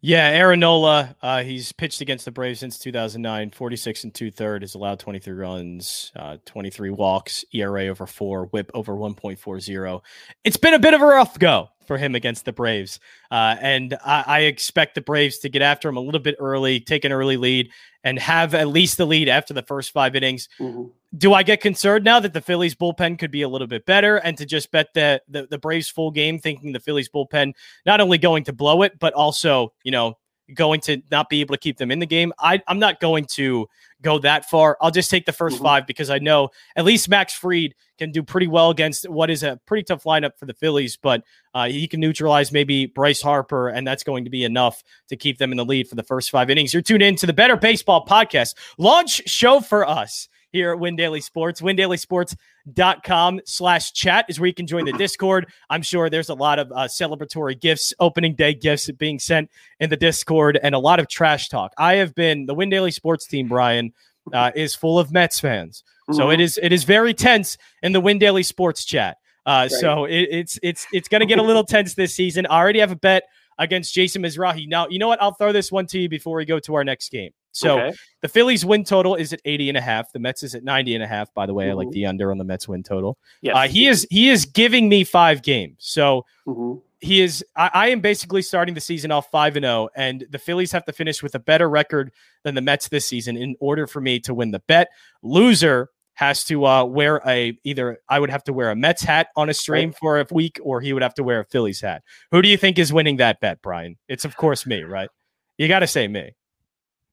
Yeah, 0.01 0.27
Aaron 0.27 0.59
Nola, 0.59 1.15
uh, 1.23 1.41
he's 1.41 1.71
pitched 1.71 1.99
against 1.99 2.25
the 2.25 2.31
Braves 2.31 2.59
since 2.59 2.77
2009, 2.77 3.49
46 3.49 4.03
and 4.03 4.13
two 4.13 4.29
third, 4.29 4.61
has 4.61 4.75
allowed 4.75 4.99
23 4.99 5.33
runs, 5.33 6.11
uh, 6.15 6.37
23 6.45 6.91
walks, 6.91 7.43
ERA 7.53 7.87
over 7.87 8.05
four, 8.05 8.45
whip 8.47 8.69
over 8.75 8.93
1.40. 8.93 10.01
It's 10.43 10.57
been 10.57 10.75
a 10.75 10.79
bit 10.79 10.93
of 10.93 11.01
a 11.01 11.05
rough 11.05 11.39
go 11.39 11.69
for 11.87 11.97
him 11.97 12.15
against 12.15 12.45
the 12.45 12.53
Braves. 12.53 12.99
Uh, 13.31 13.55
and 13.59 13.97
I, 14.05 14.23
I, 14.27 14.39
expect 14.41 14.95
the 14.95 15.01
Braves 15.01 15.39
to 15.39 15.49
get 15.49 15.61
after 15.61 15.89
him 15.89 15.97
a 15.97 16.01
little 16.01 16.19
bit 16.19 16.35
early, 16.39 16.79
take 16.79 17.05
an 17.05 17.11
early 17.11 17.37
lead, 17.37 17.69
and 18.03 18.19
have 18.19 18.53
at 18.53 18.67
least 18.67 18.97
the 18.97 19.05
lead 19.05 19.27
after 19.29 19.53
the 19.53 19.63
first 19.63 19.91
five 19.91 20.15
innings. 20.15 20.47
Mm-hmm. 20.59 20.85
Do 21.17 21.33
I 21.33 21.43
get 21.43 21.61
concerned 21.61 22.03
now 22.03 22.19
that 22.19 22.33
the 22.33 22.41
Phillies 22.41 22.75
bullpen 22.75 23.17
could 23.17 23.31
be 23.31 23.41
a 23.41 23.49
little 23.49 23.67
bit 23.67 23.85
better 23.85 24.17
and 24.17 24.37
to 24.37 24.45
just 24.45 24.71
bet 24.71 24.93
the, 24.93 25.21
the, 25.27 25.47
the 25.47 25.57
Braves 25.57 25.89
full 25.89 26.11
game, 26.11 26.39
thinking 26.39 26.71
the 26.71 26.79
Phillies 26.79 27.09
bullpen 27.09 27.53
not 27.85 28.01
only 28.01 28.17
going 28.17 28.43
to 28.45 28.53
blow 28.53 28.81
it, 28.81 28.99
but 28.99 29.13
also, 29.13 29.73
you 29.83 29.91
know, 29.91 30.17
going 30.53 30.79
to 30.81 31.01
not 31.11 31.29
be 31.29 31.41
able 31.41 31.55
to 31.55 31.59
keep 31.59 31.77
them 31.77 31.91
in 31.91 31.99
the 31.99 32.05
game. 32.05 32.31
I, 32.39 32.61
I'm 32.67 32.79
not 32.79 32.99
going 32.99 33.25
to 33.31 33.67
go 34.01 34.19
that 34.19 34.49
far. 34.49 34.77
I'll 34.81 34.91
just 34.91 35.09
take 35.09 35.25
the 35.25 35.31
1st 35.31 35.53
mm-hmm. 35.53 35.63
five 35.63 35.87
because 35.87 36.09
I 36.09 36.19
know 36.19 36.49
at 36.75 36.85
least 36.85 37.09
Max 37.09 37.33
Fried 37.33 37.73
can 37.97 38.11
do 38.11 38.21
pretty 38.21 38.47
well 38.47 38.69
against 38.69 39.09
what 39.09 39.29
is 39.29 39.41
a 39.43 39.59
pretty 39.65 39.83
tough 39.83 40.03
lineup 40.03 40.37
for 40.37 40.45
the 40.45 40.53
Phillies, 40.53 40.97
but 40.97 41.23
uh, 41.53 41.67
he 41.67 41.87
can 41.87 41.99
neutralize 41.99 42.51
maybe 42.51 42.85
Bryce 42.85 43.21
Harper, 43.21 43.69
and 43.69 43.87
that's 43.87 44.03
going 44.03 44.25
to 44.25 44.29
be 44.29 44.43
enough 44.43 44.83
to 45.09 45.15
keep 45.15 45.37
them 45.37 45.51
in 45.51 45.57
the 45.57 45.65
lead 45.65 45.87
for 45.87 45.95
the 45.95 46.03
first 46.03 46.29
five 46.29 46.49
innings. 46.49 46.73
You're 46.73 46.81
tuned 46.83 47.01
in 47.01 47.15
to 47.17 47.25
the 47.25 47.33
Better 47.33 47.55
Baseball 47.55 48.05
Podcast 48.05 48.55
launch 48.77 49.27
show 49.27 49.61
for 49.61 49.87
us 49.87 50.27
here 50.55 50.71
at 50.71 50.79
Win 50.79 50.95
Daily 50.95 51.21
Sports. 51.21 51.61
WinDailySports.com 51.61 53.41
slash 53.45 53.91
chat 53.91 54.25
is 54.29 54.39
where 54.39 54.47
you 54.47 54.53
can 54.53 54.65
join 54.65 54.85
the 54.85 54.93
Discord. 54.93 55.47
I'm 55.69 55.81
sure 55.81 56.09
there's 56.09 56.29
a 56.29 56.33
lot 56.33 56.57
of 56.57 56.71
uh, 56.71 56.85
celebratory 56.85 57.59
gifts, 57.59 57.93
opening 57.99 58.35
day 58.35 58.53
gifts 58.53 58.89
being 58.91 59.19
sent 59.19 59.51
in 59.79 59.89
the 59.89 59.97
Discord, 59.97 60.59
and 60.63 60.73
a 60.73 60.79
lot 60.79 60.99
of 60.99 61.07
trash 61.07 61.49
talk. 61.49 61.73
I 61.77 61.95
have 61.95 62.15
been, 62.15 62.45
the 62.45 62.53
Win 62.53 62.69
Daily 62.69 62.91
Sports 62.91 63.27
team, 63.27 63.49
Brian, 63.49 63.93
uh, 64.33 64.51
is 64.55 64.73
full 64.73 64.97
of 64.97 65.11
Mets 65.11 65.39
fans. 65.39 65.83
Mm-hmm. 66.09 66.17
So 66.17 66.31
it 66.31 66.39
is 66.39 66.59
it 66.61 66.71
is 66.71 66.83
very 66.83 67.13
tense 67.13 67.57
in 67.83 67.91
the 67.91 68.01
Win 68.01 68.19
Daily 68.19 68.43
Sports 68.43 68.85
chat. 68.85 69.17
Uh, 69.45 69.67
right. 69.69 69.71
So 69.71 70.05
it, 70.05 70.27
it's 70.31 70.59
it's 70.63 70.87
it's 70.91 71.07
going 71.07 71.21
to 71.21 71.27
get 71.27 71.39
a 71.39 71.43
little 71.43 71.63
tense 71.63 71.93
this 71.95 72.15
season. 72.15 72.45
I 72.47 72.57
already 72.57 72.79
have 72.79 72.91
a 72.91 72.95
bet 72.95 73.23
against 73.57 73.93
Jason 73.93 74.21
Mizrahi. 74.21 74.67
Now, 74.67 74.87
you 74.87 74.99
know 74.99 75.07
what? 75.07 75.21
I'll 75.21 75.33
throw 75.33 75.51
this 75.51 75.71
one 75.71 75.85
to 75.87 75.99
you 75.99 76.09
before 76.09 76.37
we 76.37 76.45
go 76.45 76.59
to 76.59 76.75
our 76.75 76.83
next 76.83 77.09
game. 77.09 77.31
So 77.55 77.79
okay. 77.79 77.97
the 78.21 78.27
Phillies 78.27 78.65
win 78.65 78.83
total 78.83 79.15
is 79.15 79.31
at 79.31 79.39
80 79.45 79.69
and 79.69 79.77
a 79.77 79.81
half. 79.81 80.11
The 80.11 80.19
Mets 80.19 80.43
is 80.43 80.55
at 80.55 80.65
90 80.65 80.93
and 80.93 81.03
a 81.03 81.07
half. 81.07 81.33
By 81.33 81.45
the 81.45 81.53
way, 81.53 81.65
mm-hmm. 81.65 81.71
I 81.71 81.75
like 81.75 81.87
mm-hmm. 81.87 81.93
the 81.93 82.05
under 82.07 82.29
on 82.31 82.37
the 82.37 82.43
Mets 82.43 82.67
win 82.67 82.83
total. 82.83 83.17
Yeah. 83.41 83.53
Uh, 83.53 83.67
he 83.69 83.87
is 83.87 84.05
he 84.09 84.29
is 84.29 84.45
giving 84.45 84.89
me 84.89 85.05
five 85.05 85.41
games. 85.41 85.77
So 85.79 86.25
mm-hmm. 86.45 86.79
he 86.99 87.21
is 87.21 87.45
I, 87.55 87.71
I, 87.73 87.87
am 87.87 88.01
basically 88.01 88.41
starting 88.41 88.75
the 88.75 88.81
season 88.81 89.09
off 89.09 89.31
five 89.31 89.55
and 89.55 89.63
zero, 89.63 89.85
oh, 89.85 89.89
and 89.95 90.25
the 90.29 90.37
Phillies 90.37 90.73
have 90.73 90.83
to 90.83 90.91
finish 90.91 91.23
with 91.23 91.33
a 91.33 91.39
better 91.39 91.69
record 91.69 92.11
than 92.43 92.55
the 92.55 92.61
Mets 92.61 92.89
this 92.89 93.07
season 93.07 93.37
in 93.37 93.55
order 93.61 93.87
for 93.87 94.01
me 94.01 94.19
to 94.21 94.33
win 94.33 94.51
the 94.51 94.59
bet. 94.59 94.89
Loser 95.23 95.89
has 96.15 96.43
to 96.45 96.65
uh, 96.65 96.83
wear 96.83 97.21
a 97.25 97.57
either 97.63 97.99
I 98.09 98.19
would 98.19 98.31
have 98.31 98.43
to 98.45 98.53
wear 98.53 98.69
a 98.69 98.75
Mets 98.75 99.01
hat 99.01 99.27
on 99.37 99.49
a 99.49 99.53
stream 99.53 99.89
right. 99.89 99.97
for 99.97 100.19
a 100.19 100.25
week, 100.29 100.59
or 100.61 100.81
he 100.81 100.91
would 100.91 101.03
have 101.03 101.13
to 101.13 101.23
wear 101.23 101.39
a 101.39 101.45
Phillies 101.45 101.79
hat. 101.79 102.03
Who 102.31 102.41
do 102.41 102.49
you 102.49 102.57
think 102.57 102.77
is 102.77 102.91
winning 102.91 103.15
that 103.17 103.39
bet, 103.39 103.61
Brian? 103.61 103.95
It's 104.09 104.25
of 104.25 104.35
course 104.35 104.65
me, 104.65 104.83
right? 104.83 105.09
You 105.57 105.69
got 105.69 105.79
to 105.79 105.87
say 105.87 106.09
me. 106.09 106.33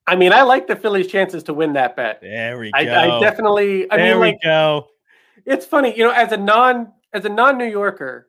I 0.06 0.16
mean, 0.16 0.32
I 0.32 0.42
like 0.42 0.66
the 0.66 0.76
Phillies' 0.76 1.06
chances 1.06 1.42
to 1.44 1.54
win 1.54 1.74
that 1.74 1.96
bet. 1.96 2.20
There 2.20 2.58
we 2.58 2.70
go. 2.72 2.78
I, 2.78 3.16
I 3.16 3.20
definitely. 3.20 3.90
I 3.90 3.96
there 3.96 4.14
mean, 4.14 4.20
we 4.20 4.26
like, 4.28 4.42
go. 4.42 4.88
It's 5.46 5.64
funny, 5.64 5.96
you 5.96 6.04
know, 6.04 6.10
as 6.10 6.32
a 6.32 6.36
non 6.36 6.92
as 7.12 7.24
a 7.24 7.28
non 7.28 7.58
New 7.58 7.66
Yorker, 7.66 8.28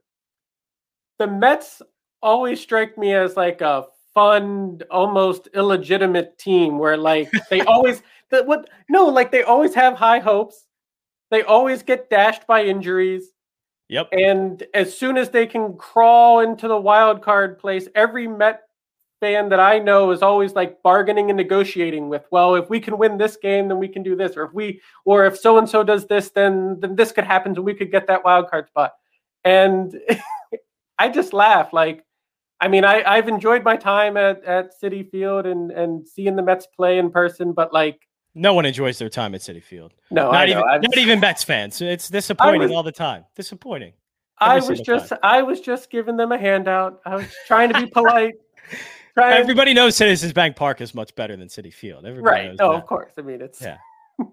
the 1.20 1.28
Mets 1.28 1.82
always 2.22 2.62
strike 2.62 2.98
me 2.98 3.14
as 3.14 3.36
like 3.36 3.62
a 3.62 3.86
fun, 4.14 4.82
almost 4.92 5.48
illegitimate 5.54 6.38
team 6.38 6.78
where 6.78 6.98
like 6.98 7.32
they 7.50 7.62
always 7.66 8.04
that 8.30 8.46
what 8.46 8.70
no, 8.90 9.06
like 9.06 9.32
they 9.32 9.44
always 9.44 9.74
have 9.74 9.96
high 9.96 10.20
hopes. 10.20 10.68
They 11.32 11.42
always 11.42 11.82
get 11.82 12.10
dashed 12.10 12.46
by 12.46 12.64
injuries. 12.66 13.32
Yep. 13.90 14.10
And 14.12 14.64
as 14.74 14.96
soon 14.98 15.18
as 15.18 15.30
they 15.30 15.48
can 15.48 15.76
crawl 15.78 16.40
into 16.42 16.68
the 16.68 16.78
wild 16.78 17.22
card 17.22 17.58
place, 17.60 17.88
every 17.96 18.28
Met 18.28 18.62
fan 19.24 19.48
that 19.48 19.60
I 19.62 19.80
know 19.80 20.12
is 20.12 20.22
always 20.22 20.54
like 20.54 20.84
bargaining 20.84 21.30
and 21.30 21.38
negotiating 21.38 22.10
with, 22.10 22.26
well, 22.30 22.56
if 22.56 22.70
we 22.70 22.82
can 22.82 22.98
win 22.98 23.18
this 23.18 23.38
game, 23.38 23.70
then 23.70 23.80
we 23.80 23.88
can 23.88 24.04
do 24.04 24.18
this, 24.18 24.36
or 24.36 24.44
if 24.44 24.54
we, 24.54 24.82
or 25.06 25.26
if 25.26 25.38
so 25.38 25.58
and 25.58 25.70
so 25.70 25.82
does 25.82 26.08
this, 26.08 26.32
then 26.32 26.78
then 26.82 26.98
this 26.98 27.14
could 27.14 27.24
happen, 27.24 27.56
so 27.56 27.62
we 27.62 27.74
could 27.74 27.90
get 27.90 28.06
that 28.08 28.26
wild 28.26 28.50
card 28.50 28.68
spot. 28.68 28.92
And 29.46 29.98
I 31.00 31.08
just 31.08 31.32
laugh. 31.32 31.72
Like, 31.72 32.04
I 32.60 32.68
mean, 32.68 32.84
I 32.84 33.02
I've 33.04 33.30
enjoyed 33.30 33.64
my 33.64 33.78
time 33.78 34.18
at 34.18 34.44
at 34.44 34.72
Citi 34.78 35.10
Field 35.10 35.46
and 35.46 35.72
and 35.72 36.06
seeing 36.06 36.36
the 36.36 36.44
Mets 36.44 36.68
play 36.68 36.98
in 37.00 37.10
person, 37.10 37.54
but 37.54 37.72
like. 37.74 38.00
No 38.36 38.56
one 38.56 38.66
enjoys 38.66 38.98
their 38.98 39.10
time 39.10 39.36
at 39.36 39.42
Citi 39.42 39.64
Field. 39.64 39.94
No, 40.12 40.32
not 40.32 40.50
even 40.50 40.64
not 40.66 40.98
even 40.98 41.20
Mets 41.22 41.44
fans. 41.44 41.82
It's 41.82 42.10
disappointing 42.10 42.62
was, 42.62 42.72
all 42.72 42.84
the 42.84 42.92
time. 42.92 43.26
Disappointing. 43.36 43.94
I 44.40 44.60
was 44.60 44.82
just 44.82 45.10
time. 45.10 45.20
I 45.24 45.44
was 45.44 45.62
just 45.62 45.90
giving 45.90 46.18
them 46.18 46.32
a 46.32 46.38
handout. 46.38 47.00
I 47.06 47.16
was 47.16 47.34
trying 47.48 47.72
to 47.72 47.80
be 47.80 47.86
polite. 48.00 48.34
Everybody 49.18 49.74
knows 49.74 49.96
Citizens 49.96 50.34
Bank 50.34 50.56
Park 50.56 50.82
is 50.82 50.96
much 50.96 51.14
better 51.16 51.36
than 51.36 51.48
Citi 51.48 51.74
Field. 51.74 52.06
Everybody 52.06 52.48
right. 52.48 52.58
oh, 52.60 52.72
that. 52.72 52.78
of 52.80 52.86
course. 52.88 53.12
I 53.18 53.22
mean, 53.22 53.42
it's 53.42 53.62
yeah. 53.62 53.78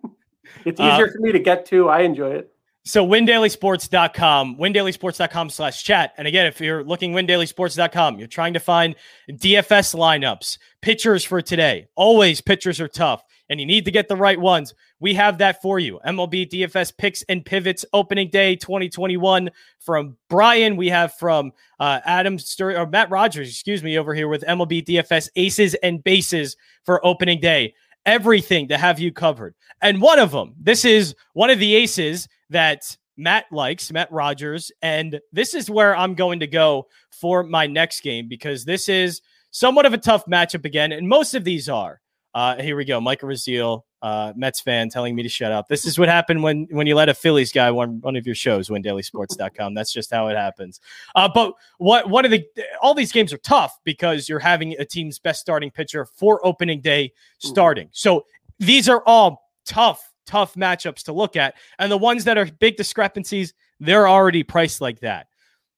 it's 0.65 0.81
easier 0.81 1.07
uh, 1.07 1.13
for 1.13 1.19
me 1.19 1.33
to 1.33 1.39
get 1.39 1.67
to. 1.67 1.89
I 1.89 2.01
enjoy 2.01 2.31
it. 2.31 2.53
So 2.85 3.07
windailysports.com, 3.07 4.57
windailysports.com 4.57 5.51
slash 5.51 5.85
chat. 5.85 6.15
And 6.17 6.27
again, 6.27 6.47
if 6.47 6.61
you're 6.63 6.83
looking 6.83 7.13
windailysports.com, 7.13 8.19
you're 8.19 8.27
trying 8.27 8.55
to 8.55 8.61
find 8.61 8.97
DFS 9.31 9.95
lineups, 9.95 10.59
pitchers 10.81 11.23
for 11.23 11.43
today. 11.43 11.89
Always 11.95 12.41
pitchers 12.41 12.81
are 12.81 12.89
tough 12.89 13.23
and 13.51 13.61
you 13.61 13.67
need 13.67 13.85
to 13.85 13.91
get 13.91 14.09
the 14.09 14.17
right 14.17 14.41
ones. 14.41 14.73
We 15.01 15.15
have 15.15 15.39
that 15.39 15.63
for 15.63 15.79
you. 15.79 15.99
MLB 16.07 16.49
DFS 16.51 16.97
picks 16.97 17.23
and 17.23 17.45
pivots 17.45 17.87
opening 17.95 18.29
day 18.29 18.55
2021 18.55 19.51
from 19.79 20.17
Brian. 20.29 20.77
We 20.77 20.89
have 20.89 21.15
from 21.15 21.53
uh, 21.81 22.01
Adam 22.05 22.37
Stur- 22.37 22.79
or 22.79 22.87
Matt 22.87 23.11
Rogers, 23.11 23.49
excuse 23.49 23.83
me, 23.83 23.99
over 23.99 24.15
here 24.15 24.29
with 24.29 24.45
MLB 24.47 24.85
DFS 24.85 25.31
aces 25.37 25.75
and 25.77 26.05
bases 26.05 26.57
for 26.85 27.05
opening 27.05 27.41
day. 27.41 27.75
Everything 28.05 28.69
to 28.69 28.77
have 28.77 28.99
you 28.99 29.11
covered. 29.11 29.55
And 29.81 30.03
one 30.03 30.19
of 30.19 30.31
them, 30.33 30.55
this 30.61 30.85
is 30.85 31.15
one 31.33 31.51
of 31.51 31.59
the 31.59 31.75
aces 31.75 32.29
that 32.51 32.97
Matt 33.17 33.47
likes, 33.51 33.91
Matt 33.91 34.13
Rogers. 34.13 34.71
And 34.83 35.19
this 35.33 35.55
is 35.55 35.71
where 35.71 35.97
I'm 35.97 36.15
going 36.15 36.41
to 36.41 36.47
go 36.47 36.89
for 37.11 37.43
my 37.43 37.67
next 37.67 38.01
game 38.03 38.29
because 38.29 38.65
this 38.65 38.89
is 38.89 39.23
somewhat 39.51 39.87
of 39.87 39.95
a 39.95 39.99
tough 39.99 40.27
matchup 40.27 40.65
again. 40.65 40.93
And 40.93 41.09
most 41.09 41.35
of 41.35 41.45
these 41.45 41.69
are. 41.69 42.01
Uh, 42.33 42.61
here 42.63 42.77
we 42.77 42.85
go. 42.85 43.01
Michael 43.01 43.29
Raziel, 43.29 43.83
uh, 44.03 44.33
Mets 44.37 44.61
fan, 44.61 44.89
telling 44.89 45.15
me 45.15 45.23
to 45.23 45.29
shut 45.29 45.51
up. 45.51 45.69
This 45.69 45.85
is 45.85 45.99
what 45.99 46.09
happened 46.09 46.43
when 46.43 46.69
when 46.71 46.87
you 46.87 46.95
let 46.95 47.09
a 47.09 47.15
Phillies 47.15 47.53
guy 47.53 47.69
on 47.69 48.01
one 48.01 48.17
of 48.17 48.25
your 48.25 48.37
shows, 48.37 48.69
WinDailySports.com. 48.69 49.75
That's 49.75 49.93
just 49.93 50.13
how 50.13 50.29
it 50.29 50.37
happens. 50.37 50.81
Uh, 51.15 51.29
but 51.33 51.55
what 51.79 52.09
one 52.09 52.25
of 52.25 52.31
the 52.31 52.45
all 52.81 52.95
these 52.95 53.13
games 53.13 53.33
are 53.33 53.39
tough 53.39 53.77
because 53.85 54.29
you're 54.29 54.39
having 54.39 54.75
a 54.79 54.85
team's 54.85 55.19
best 55.19 55.41
starting 55.41 55.71
pitcher 55.71 56.05
for 56.05 56.45
opening 56.47 56.81
day 56.81 57.13
starting. 57.39 57.89
So 57.93 58.25
these 58.59 58.89
are 58.89 59.03
all 59.07 59.51
tough, 59.67 60.13
tough 60.27 60.55
matchups 60.55 61.03
to 61.05 61.13
look 61.13 61.37
at, 61.37 61.55
and 61.79 61.91
the 61.91 61.99
ones 61.99 62.25
that 62.25 62.39
are 62.39 62.47
big 62.47 62.77
discrepancies, 62.77 63.55
they're 63.81 64.09
already 64.09 64.45
priced 64.45 64.81
like 64.81 65.01
that. 65.01 65.27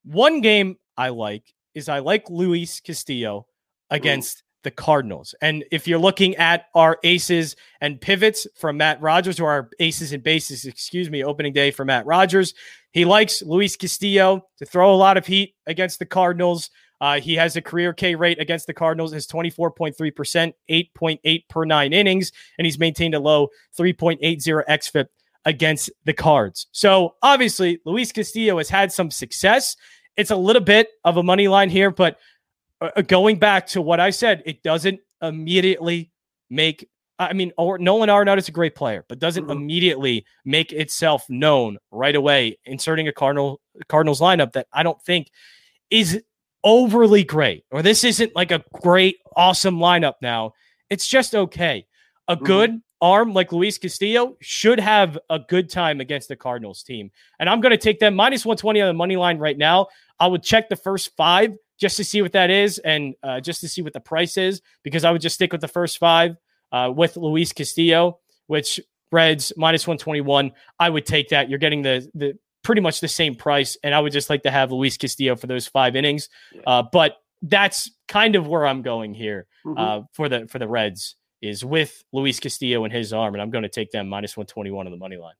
One 0.04 0.42
game 0.42 0.76
I 0.98 1.08
like 1.08 1.44
is 1.74 1.88
I 1.88 2.00
like 2.00 2.28
Luis 2.28 2.80
Castillo 2.80 3.46
against 3.90 4.42
the 4.62 4.70
Cardinals. 4.70 5.34
And 5.40 5.64
if 5.70 5.86
you're 5.86 5.98
looking 5.98 6.36
at 6.36 6.66
our 6.74 6.98
aces 7.02 7.56
and 7.80 8.00
pivots 8.00 8.46
from 8.56 8.76
Matt 8.76 9.00
Rogers, 9.00 9.40
or 9.40 9.50
our 9.50 9.70
aces 9.80 10.12
and 10.12 10.22
bases, 10.22 10.64
excuse 10.64 11.10
me, 11.10 11.24
opening 11.24 11.52
day 11.52 11.70
for 11.70 11.84
Matt 11.84 12.06
Rogers, 12.06 12.54
he 12.92 13.04
likes 13.04 13.42
Luis 13.42 13.76
Castillo 13.76 14.46
to 14.58 14.64
throw 14.64 14.94
a 14.94 14.96
lot 14.96 15.16
of 15.16 15.26
heat 15.26 15.54
against 15.66 15.98
the 15.98 16.06
Cardinals. 16.06 16.70
Uh, 17.00 17.20
he 17.20 17.34
has 17.34 17.56
a 17.56 17.62
career 17.62 17.92
K 17.92 18.14
rate 18.14 18.38
against 18.40 18.66
the 18.66 18.74
Cardinals 18.74 19.12
is 19.12 19.26
24.3%, 19.26 20.52
8.8 20.70 21.48
per 21.48 21.64
nine 21.64 21.92
innings, 21.92 22.30
and 22.58 22.64
he's 22.64 22.78
maintained 22.78 23.14
a 23.14 23.20
low 23.20 23.48
3.80 23.76 24.20
xFIP 24.68 25.06
against 25.44 25.90
the 26.04 26.12
Cards. 26.12 26.68
So 26.70 27.16
obviously, 27.22 27.80
Luis 27.84 28.12
Castillo 28.12 28.58
has 28.58 28.68
had 28.68 28.92
some 28.92 29.10
success. 29.10 29.76
It's 30.16 30.30
a 30.30 30.36
little 30.36 30.62
bit 30.62 30.90
of 31.04 31.16
a 31.16 31.22
money 31.22 31.48
line 31.48 31.70
here, 31.70 31.90
but 31.90 32.18
uh, 32.82 32.90
uh, 32.96 33.02
going 33.02 33.38
back 33.38 33.66
to 33.68 33.80
what 33.80 34.00
I 34.00 34.10
said, 34.10 34.42
it 34.44 34.62
doesn't 34.62 35.00
immediately 35.22 36.10
make. 36.50 36.88
I 37.18 37.32
mean, 37.34 37.52
or 37.56 37.78
Nolan 37.78 38.08
Arenado 38.08 38.38
is 38.38 38.48
a 38.48 38.52
great 38.52 38.74
player, 38.74 39.04
but 39.08 39.20
doesn't 39.20 39.44
mm-hmm. 39.44 39.52
immediately 39.52 40.26
make 40.44 40.72
itself 40.72 41.24
known 41.28 41.78
right 41.92 42.16
away. 42.16 42.58
Inserting 42.64 43.06
a 43.06 43.12
Cardinal 43.12 43.60
Cardinals 43.88 44.20
lineup 44.20 44.52
that 44.52 44.66
I 44.72 44.82
don't 44.82 45.00
think 45.02 45.30
is 45.90 46.20
overly 46.64 47.22
great, 47.22 47.64
or 47.70 47.82
this 47.82 48.02
isn't 48.02 48.34
like 48.34 48.50
a 48.50 48.64
great, 48.82 49.18
awesome 49.36 49.78
lineup. 49.78 50.14
Now 50.20 50.52
it's 50.90 51.06
just 51.06 51.34
okay. 51.34 51.86
A 52.26 52.34
mm-hmm. 52.34 52.44
good 52.44 52.80
arm 53.02 53.34
like 53.34 53.52
Luis 53.52 53.76
Castillo 53.76 54.36
should 54.40 54.80
have 54.80 55.18
a 55.28 55.38
good 55.38 55.68
time 55.68 56.00
against 56.00 56.28
the 56.28 56.36
Cardinals 56.36 56.82
team, 56.82 57.10
and 57.38 57.50
I'm 57.50 57.60
going 57.60 57.72
to 57.72 57.76
take 57.76 57.98
them 57.98 58.14
minus 58.14 58.46
120 58.46 58.80
on 58.80 58.88
the 58.88 58.94
money 58.94 59.16
line 59.16 59.38
right 59.38 59.58
now. 59.58 59.88
I 60.18 60.28
would 60.28 60.42
check 60.42 60.70
the 60.70 60.76
first 60.76 61.14
five 61.16 61.52
just 61.78 61.96
to 61.96 62.04
see 62.04 62.22
what 62.22 62.32
that 62.32 62.48
is 62.48 62.78
and 62.78 63.14
uh, 63.22 63.40
just 63.40 63.60
to 63.60 63.68
see 63.68 63.82
what 63.82 63.92
the 63.92 64.00
price 64.00 64.36
is 64.38 64.62
because 64.84 65.04
I 65.04 65.10
would 65.10 65.20
just 65.20 65.34
stick 65.34 65.52
with 65.52 65.60
the 65.60 65.68
first 65.68 65.98
five 65.98 66.36
uh, 66.70 66.92
with 66.94 67.16
Luis 67.16 67.52
Castillo, 67.52 68.20
which 68.46 68.80
Reds 69.10 69.52
minus 69.56 69.86
121. 69.86 70.52
I 70.78 70.88
would 70.88 71.04
take 71.04 71.28
that. 71.30 71.50
You're 71.50 71.58
getting 71.58 71.82
the 71.82 72.08
the 72.14 72.38
pretty 72.62 72.80
much 72.80 73.00
the 73.00 73.08
same 73.08 73.34
price. 73.34 73.76
And 73.82 73.94
I 73.94 74.00
would 74.00 74.12
just 74.12 74.30
like 74.30 74.44
to 74.44 74.50
have 74.50 74.72
Luis 74.72 74.96
Castillo 74.96 75.36
for 75.36 75.46
those 75.46 75.66
five 75.66 75.96
innings. 75.96 76.28
Uh, 76.66 76.82
but 76.92 77.16
that's 77.42 77.90
kind 78.06 78.36
of 78.36 78.46
where 78.46 78.66
I'm 78.66 78.82
going 78.82 79.14
here 79.14 79.46
mm-hmm. 79.66 79.78
uh, 79.78 80.02
for 80.12 80.28
the 80.28 80.46
for 80.46 80.58
the 80.58 80.68
Reds 80.68 81.16
is 81.42 81.64
with 81.64 82.04
Luis 82.12 82.40
Castillo 82.40 82.84
and 82.84 82.92
his 82.92 83.12
arm, 83.12 83.34
and 83.34 83.42
I'm 83.42 83.50
going 83.50 83.62
to 83.62 83.68
take 83.68 83.90
them 83.90 84.08
minus 84.08 84.36
121 84.36 84.86
on 84.86 84.92
the 84.92 84.96
money 84.96 85.16
line. 85.16 85.34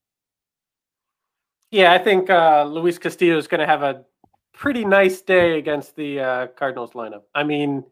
Yeah, 1.71 1.93
I 1.93 1.99
think 1.99 2.29
uh, 2.29 2.65
Luis 2.65 2.99
Castillo 2.99 3.39
is 3.39 3.47
going 3.47 3.61
to 3.61 3.67
have 3.67 3.83
a 3.83 4.05
pretty 4.53 4.85
nice 4.85 5.23
day 5.23 5.59
against 5.59 5.97
the 5.97 6.21
uh, 6.21 6.47
Cardinals 6.49 6.93
lineup. 6.93 7.23
I 7.35 7.45
mean, 7.45 7.85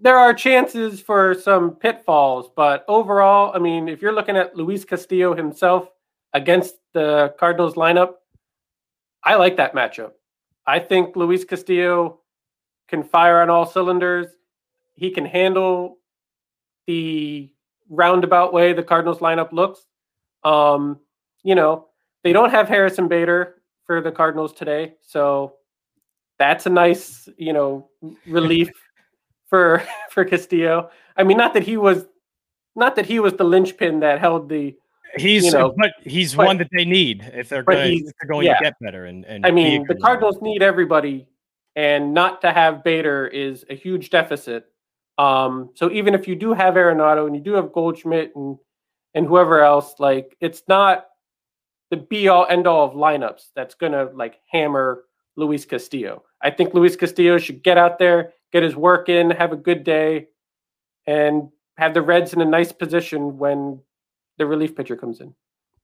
there 0.00 0.16
are 0.16 0.32
chances 0.32 1.00
for 1.00 1.34
some 1.34 1.72
pitfalls, 1.72 2.48
but 2.56 2.84
overall, 2.88 3.52
I 3.54 3.58
mean, 3.58 3.88
if 3.88 4.00
you're 4.00 4.14
looking 4.14 4.36
at 4.36 4.56
Luis 4.56 4.84
Castillo 4.84 5.34
himself 5.34 5.90
against 6.32 6.76
the 6.94 7.34
Cardinals 7.38 7.74
lineup, 7.74 8.14
I 9.22 9.34
like 9.34 9.56
that 9.56 9.74
matchup. 9.74 10.12
I 10.66 10.78
think 10.78 11.16
Luis 11.16 11.44
Castillo 11.44 12.20
can 12.88 13.02
fire 13.02 13.42
on 13.42 13.50
all 13.50 13.66
cylinders. 13.66 14.28
He 14.94 15.10
can 15.10 15.26
handle 15.26 15.98
the 16.86 17.50
roundabout 17.88 18.52
way 18.52 18.72
the 18.72 18.82
Cardinals 18.82 19.18
lineup 19.18 19.52
looks. 19.52 19.84
Um, 20.44 21.00
you 21.42 21.54
know, 21.54 21.88
they 22.24 22.32
don't 22.32 22.50
have 22.50 22.68
Harrison 22.68 23.08
Bader 23.08 23.56
for 23.84 24.00
the 24.00 24.12
Cardinals 24.12 24.52
today, 24.52 24.94
so 25.02 25.54
that's 26.38 26.66
a 26.66 26.70
nice, 26.70 27.28
you 27.36 27.52
know, 27.52 27.88
relief 28.26 28.70
for 29.46 29.82
for 30.10 30.24
Castillo. 30.24 30.90
I 31.16 31.22
mean, 31.22 31.36
not 31.36 31.54
that 31.54 31.62
he 31.62 31.76
was 31.76 32.06
not 32.74 32.96
that 32.96 33.06
he 33.06 33.20
was 33.20 33.34
the 33.34 33.44
linchpin 33.44 34.00
that 34.00 34.20
held 34.20 34.48
the 34.48 34.76
He's 35.16 35.46
you 35.46 35.52
know, 35.52 35.74
but 35.76 35.92
he's 36.02 36.34
but, 36.34 36.46
one 36.46 36.58
that 36.58 36.68
they 36.72 36.84
need 36.84 37.30
if 37.34 37.48
they're 37.48 37.62
going, 37.62 38.06
if 38.06 38.12
they're 38.20 38.28
going 38.28 38.46
yeah. 38.46 38.58
to 38.58 38.64
get 38.64 38.74
better. 38.80 39.06
And, 39.06 39.24
and 39.24 39.46
I 39.46 39.50
mean, 39.50 39.86
the 39.86 39.94
Cardinals 39.94 40.42
need 40.42 40.62
everybody, 40.62 41.26
and 41.74 42.12
not 42.12 42.42
to 42.42 42.52
have 42.52 42.84
Bader 42.84 43.26
is 43.26 43.64
a 43.70 43.74
huge 43.74 44.10
deficit. 44.10 44.66
Um, 45.18 45.70
so 45.74 45.90
even 45.90 46.14
if 46.14 46.28
you 46.28 46.36
do 46.36 46.52
have 46.52 46.74
Arenado 46.74 47.26
and 47.26 47.34
you 47.34 47.42
do 47.42 47.54
have 47.54 47.72
Goldschmidt 47.72 48.32
and 48.36 48.58
and 49.14 49.26
whoever 49.26 49.62
else, 49.62 49.94
like 49.98 50.36
it's 50.40 50.62
not 50.68 51.06
the 51.90 51.96
be 51.96 52.28
all 52.28 52.46
end 52.48 52.66
all 52.66 52.86
of 52.86 52.92
lineups 52.92 53.46
that's 53.54 53.74
gonna 53.74 54.10
like 54.14 54.40
hammer 54.50 55.04
Luis 55.36 55.64
Castillo. 55.64 56.22
I 56.42 56.50
think 56.50 56.74
Luis 56.74 56.96
Castillo 56.96 57.38
should 57.38 57.62
get 57.62 57.78
out 57.78 57.98
there, 57.98 58.34
get 58.52 58.62
his 58.62 58.76
work 58.76 59.08
in, 59.08 59.30
have 59.30 59.52
a 59.52 59.56
good 59.56 59.84
day, 59.84 60.26
and 61.06 61.48
have 61.78 61.94
the 61.94 62.02
Reds 62.02 62.32
in 62.32 62.40
a 62.40 62.44
nice 62.44 62.72
position 62.72 63.38
when 63.38 63.80
the 64.38 64.46
relief 64.46 64.76
pitcher 64.76 64.96
comes 64.96 65.20
in. 65.20 65.34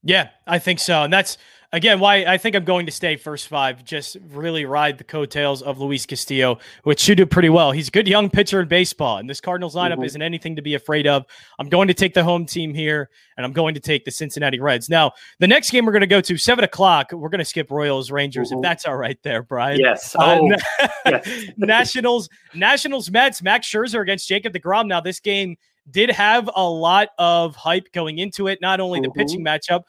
Yeah, 0.03 0.29
I 0.45 0.59
think 0.59 0.79
so. 0.79 1.03
And 1.03 1.13
that's 1.13 1.37
again 1.71 1.99
why 1.99 2.25
I 2.25 2.37
think 2.37 2.55
I'm 2.55 2.65
going 2.65 2.85
to 2.85 2.91
stay 2.91 3.15
first 3.15 3.47
five. 3.47 3.83
Just 3.85 4.17
really 4.29 4.65
ride 4.65 4.97
the 4.97 5.05
coattails 5.05 5.61
of 5.61 5.79
Luis 5.79 6.05
Castillo, 6.05 6.59
which 6.83 6.99
should 6.99 7.17
do 7.17 7.25
pretty 7.25 7.49
well. 7.49 7.71
He's 7.71 7.87
a 7.87 7.91
good 7.91 8.07
young 8.07 8.29
pitcher 8.29 8.61
in 8.61 8.67
baseball, 8.67 9.17
and 9.17 9.29
this 9.29 9.39
Cardinals 9.39 9.75
lineup 9.75 9.93
mm-hmm. 9.93 10.03
isn't 10.03 10.21
anything 10.21 10.57
to 10.57 10.61
be 10.61 10.75
afraid 10.75 11.07
of. 11.07 11.25
I'm 11.57 11.69
going 11.69 11.87
to 11.87 11.93
take 11.93 12.13
the 12.13 12.23
home 12.23 12.45
team 12.45 12.73
here, 12.73 13.09
and 13.37 13.45
I'm 13.45 13.53
going 13.53 13.75
to 13.75 13.79
take 13.79 14.03
the 14.03 14.11
Cincinnati 14.11 14.59
Reds. 14.59 14.89
Now, 14.89 15.13
the 15.39 15.47
next 15.47 15.71
game 15.71 15.85
we're 15.85 15.93
going 15.93 16.01
to 16.01 16.07
go 16.07 16.21
to 16.21 16.37
seven 16.37 16.65
o'clock. 16.65 17.13
We're 17.13 17.29
going 17.29 17.39
to 17.39 17.45
skip 17.45 17.71
Royals 17.71 18.11
Rangers 18.11 18.49
mm-hmm. 18.49 18.59
if 18.59 18.63
that's 18.63 18.85
all 18.85 18.97
right 18.97 19.17
there, 19.23 19.41
Brian. 19.41 19.79
Yes. 19.79 20.15
Uh, 20.15 20.39
oh, 20.41 20.55
yes. 21.05 21.49
Nationals 21.57 22.29
Nationals 22.53 23.09
Mets 23.09 23.41
Max 23.41 23.67
Scherzer 23.69 24.01
against 24.01 24.27
Jacob 24.27 24.53
Degrom. 24.53 24.87
Now 24.87 24.99
this 24.99 25.21
game 25.21 25.55
did 25.89 26.09
have 26.11 26.49
a 26.55 26.67
lot 26.67 27.09
of 27.17 27.55
hype 27.55 27.91
going 27.91 28.19
into 28.19 28.47
it, 28.47 28.59
not 28.61 28.79
only 28.79 28.99
the 28.99 29.07
mm-hmm. 29.07 29.19
pitching 29.19 29.43
matchup, 29.43 29.83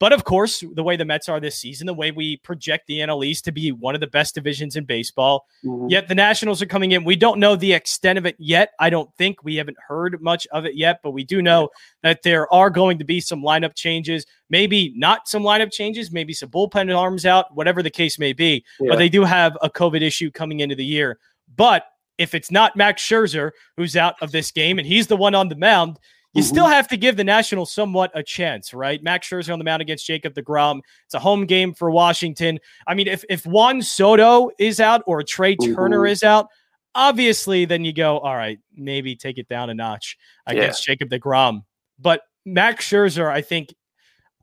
but 0.00 0.14
of 0.14 0.24
course, 0.24 0.64
the 0.72 0.82
way 0.82 0.96
the 0.96 1.04
Mets 1.04 1.28
are 1.28 1.40
this 1.40 1.58
season, 1.58 1.86
the 1.86 1.92
way 1.92 2.10
we 2.10 2.38
project 2.38 2.86
the 2.86 3.00
NL 3.00 3.22
East 3.22 3.44
to 3.44 3.52
be 3.52 3.70
one 3.70 3.94
of 3.94 4.00
the 4.00 4.06
best 4.06 4.34
divisions 4.34 4.74
in 4.74 4.86
baseball. 4.86 5.44
Mm-hmm. 5.62 5.88
Yet 5.90 6.08
the 6.08 6.14
Nationals 6.14 6.62
are 6.62 6.66
coming 6.66 6.92
in. 6.92 7.04
We 7.04 7.16
don't 7.16 7.38
know 7.38 7.54
the 7.54 7.74
extent 7.74 8.18
of 8.18 8.24
it 8.24 8.34
yet. 8.38 8.70
I 8.80 8.88
don't 8.88 9.14
think 9.16 9.44
we 9.44 9.56
haven't 9.56 9.76
heard 9.86 10.22
much 10.22 10.46
of 10.52 10.64
it 10.64 10.74
yet, 10.74 11.00
but 11.02 11.10
we 11.10 11.22
do 11.22 11.42
know 11.42 11.68
that 12.02 12.22
there 12.22 12.50
are 12.52 12.70
going 12.70 12.98
to 12.98 13.04
be 13.04 13.20
some 13.20 13.42
lineup 13.42 13.74
changes. 13.74 14.24
Maybe 14.48 14.94
not 14.96 15.28
some 15.28 15.42
lineup 15.42 15.70
changes, 15.70 16.10
maybe 16.10 16.32
some 16.32 16.48
bullpen 16.48 16.96
arms 16.96 17.26
out, 17.26 17.54
whatever 17.54 17.82
the 17.82 17.90
case 17.90 18.18
may 18.18 18.32
be. 18.32 18.64
Yeah. 18.80 18.92
But 18.92 18.98
they 18.98 19.10
do 19.10 19.24
have 19.24 19.58
a 19.60 19.68
COVID 19.68 20.00
issue 20.00 20.30
coming 20.30 20.60
into 20.60 20.76
the 20.76 20.84
year. 20.84 21.18
But 21.54 21.84
if 22.20 22.34
it's 22.34 22.50
not 22.50 22.76
Max 22.76 23.02
Scherzer 23.02 23.52
who's 23.76 23.96
out 23.96 24.14
of 24.20 24.30
this 24.30 24.50
game 24.50 24.78
and 24.78 24.86
he's 24.86 25.06
the 25.06 25.16
one 25.16 25.34
on 25.34 25.48
the 25.48 25.56
mound, 25.56 25.98
you 26.34 26.42
mm-hmm. 26.42 26.48
still 26.48 26.66
have 26.66 26.86
to 26.88 26.96
give 26.96 27.16
the 27.16 27.24
Nationals 27.24 27.72
somewhat 27.72 28.12
a 28.14 28.22
chance, 28.22 28.74
right? 28.74 29.02
Max 29.02 29.28
Scherzer 29.28 29.52
on 29.52 29.58
the 29.58 29.64
mound 29.64 29.80
against 29.80 30.06
Jacob 30.06 30.34
DeGrom. 30.34 30.80
It's 31.06 31.14
a 31.14 31.18
home 31.18 31.46
game 31.46 31.72
for 31.72 31.90
Washington. 31.90 32.60
I 32.86 32.94
mean, 32.94 33.08
if 33.08 33.24
if 33.30 33.46
Juan 33.46 33.80
Soto 33.80 34.50
is 34.58 34.80
out 34.80 35.02
or 35.06 35.22
Trea 35.22 35.56
Turner 35.56 36.00
mm-hmm. 36.00 36.12
is 36.12 36.22
out, 36.22 36.48
obviously 36.94 37.64
then 37.64 37.84
you 37.84 37.94
go, 37.94 38.18
all 38.18 38.36
right, 38.36 38.58
maybe 38.76 39.16
take 39.16 39.38
it 39.38 39.48
down 39.48 39.70
a 39.70 39.74
notch 39.74 40.18
against 40.46 40.86
yeah. 40.86 40.92
Jacob 40.92 41.08
DeGrom. 41.08 41.64
But 41.98 42.20
Max 42.44 42.86
Scherzer, 42.86 43.28
I 43.28 43.40
think, 43.40 43.74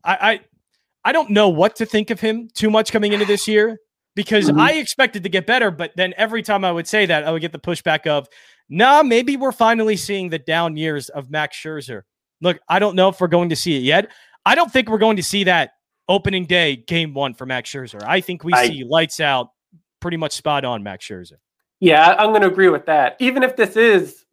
I, 0.02 0.32
I 0.32 0.40
I 1.04 1.12
don't 1.12 1.30
know 1.30 1.48
what 1.48 1.76
to 1.76 1.86
think 1.86 2.10
of 2.10 2.20
him 2.20 2.48
too 2.52 2.70
much 2.70 2.90
coming 2.90 3.12
into 3.12 3.24
this 3.24 3.46
year 3.46 3.78
because 4.18 4.50
mm-hmm. 4.50 4.58
I 4.58 4.72
expected 4.72 5.22
to 5.22 5.28
get 5.28 5.46
better, 5.46 5.70
but 5.70 5.92
then 5.94 6.12
every 6.16 6.42
time 6.42 6.64
I 6.64 6.72
would 6.72 6.88
say 6.88 7.06
that, 7.06 7.22
I 7.22 7.30
would 7.30 7.40
get 7.40 7.52
the 7.52 7.58
pushback 7.60 8.04
of, 8.08 8.26
nah, 8.68 9.04
maybe 9.04 9.36
we're 9.36 9.52
finally 9.52 9.96
seeing 9.96 10.28
the 10.28 10.40
down 10.40 10.76
years 10.76 11.08
of 11.08 11.30
Max 11.30 11.56
Scherzer. 11.56 12.02
Look, 12.40 12.58
I 12.68 12.80
don't 12.80 12.96
know 12.96 13.10
if 13.10 13.20
we're 13.20 13.28
going 13.28 13.50
to 13.50 13.54
see 13.54 13.76
it 13.76 13.84
yet. 13.84 14.10
I 14.44 14.56
don't 14.56 14.72
think 14.72 14.88
we're 14.88 14.98
going 14.98 15.18
to 15.18 15.22
see 15.22 15.44
that 15.44 15.74
opening 16.08 16.46
day 16.46 16.74
game 16.74 17.14
one 17.14 17.32
for 17.32 17.46
Max 17.46 17.70
Scherzer. 17.70 18.02
I 18.02 18.20
think 18.20 18.42
we 18.42 18.52
I, 18.54 18.66
see 18.66 18.82
lights 18.82 19.20
out 19.20 19.50
pretty 20.00 20.16
much 20.16 20.32
spot 20.32 20.64
on 20.64 20.82
Max 20.82 21.06
Scherzer. 21.06 21.34
Yeah, 21.78 22.16
I'm 22.18 22.30
going 22.30 22.42
to 22.42 22.48
agree 22.48 22.70
with 22.70 22.86
that. 22.86 23.14
Even 23.20 23.44
if 23.44 23.54
this 23.54 23.76
is 23.76 24.24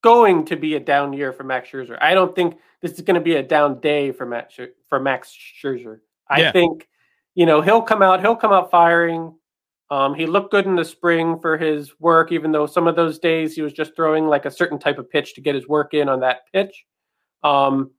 going 0.00 0.46
to 0.46 0.56
be 0.56 0.76
a 0.76 0.80
down 0.80 1.12
year 1.12 1.34
for 1.34 1.44
Max 1.44 1.68
Scherzer, 1.68 1.98
I 2.00 2.14
don't 2.14 2.34
think 2.34 2.56
this 2.80 2.92
is 2.92 3.02
going 3.02 3.16
to 3.16 3.20
be 3.20 3.34
a 3.34 3.42
down 3.42 3.80
day 3.80 4.12
for 4.12 4.24
Max 4.24 4.58
for 4.88 4.98
Max 4.98 5.36
Scherzer. 5.62 5.98
I 6.26 6.40
yeah. 6.40 6.52
think 6.52 6.88
you 7.36 7.44
know, 7.44 7.60
he'll 7.60 7.82
come 7.82 8.02
out, 8.02 8.20
he'll 8.20 8.34
come 8.34 8.52
out 8.52 8.70
firing. 8.70 9.32
Um, 9.90 10.14
he 10.14 10.26
looked 10.26 10.50
good 10.50 10.64
in 10.64 10.74
the 10.74 10.84
spring 10.84 11.38
for 11.38 11.56
his 11.56 11.92
work, 12.00 12.32
even 12.32 12.50
though 12.50 12.66
some 12.66 12.88
of 12.88 12.96
those 12.96 13.20
days 13.20 13.54
he 13.54 13.62
was 13.62 13.72
just 13.72 13.94
throwing 13.94 14.26
like 14.26 14.46
a 14.46 14.50
certain 14.50 14.78
type 14.78 14.98
of 14.98 15.08
pitch 15.08 15.34
to 15.34 15.40
get 15.40 15.54
his 15.54 15.68
work 15.68 15.94
in 15.94 16.08
on 16.08 16.20
that 16.20 16.40
pitch. 16.52 16.84
Um, 17.44 17.92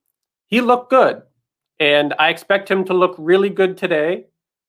he 0.48 0.60
looked 0.60 0.90
good, 0.90 1.22
and 1.78 2.14
I 2.18 2.28
expect 2.28 2.70
him 2.70 2.84
to 2.86 2.94
look 2.94 3.14
really 3.16 3.48
good 3.48 3.78
today. 3.78 4.26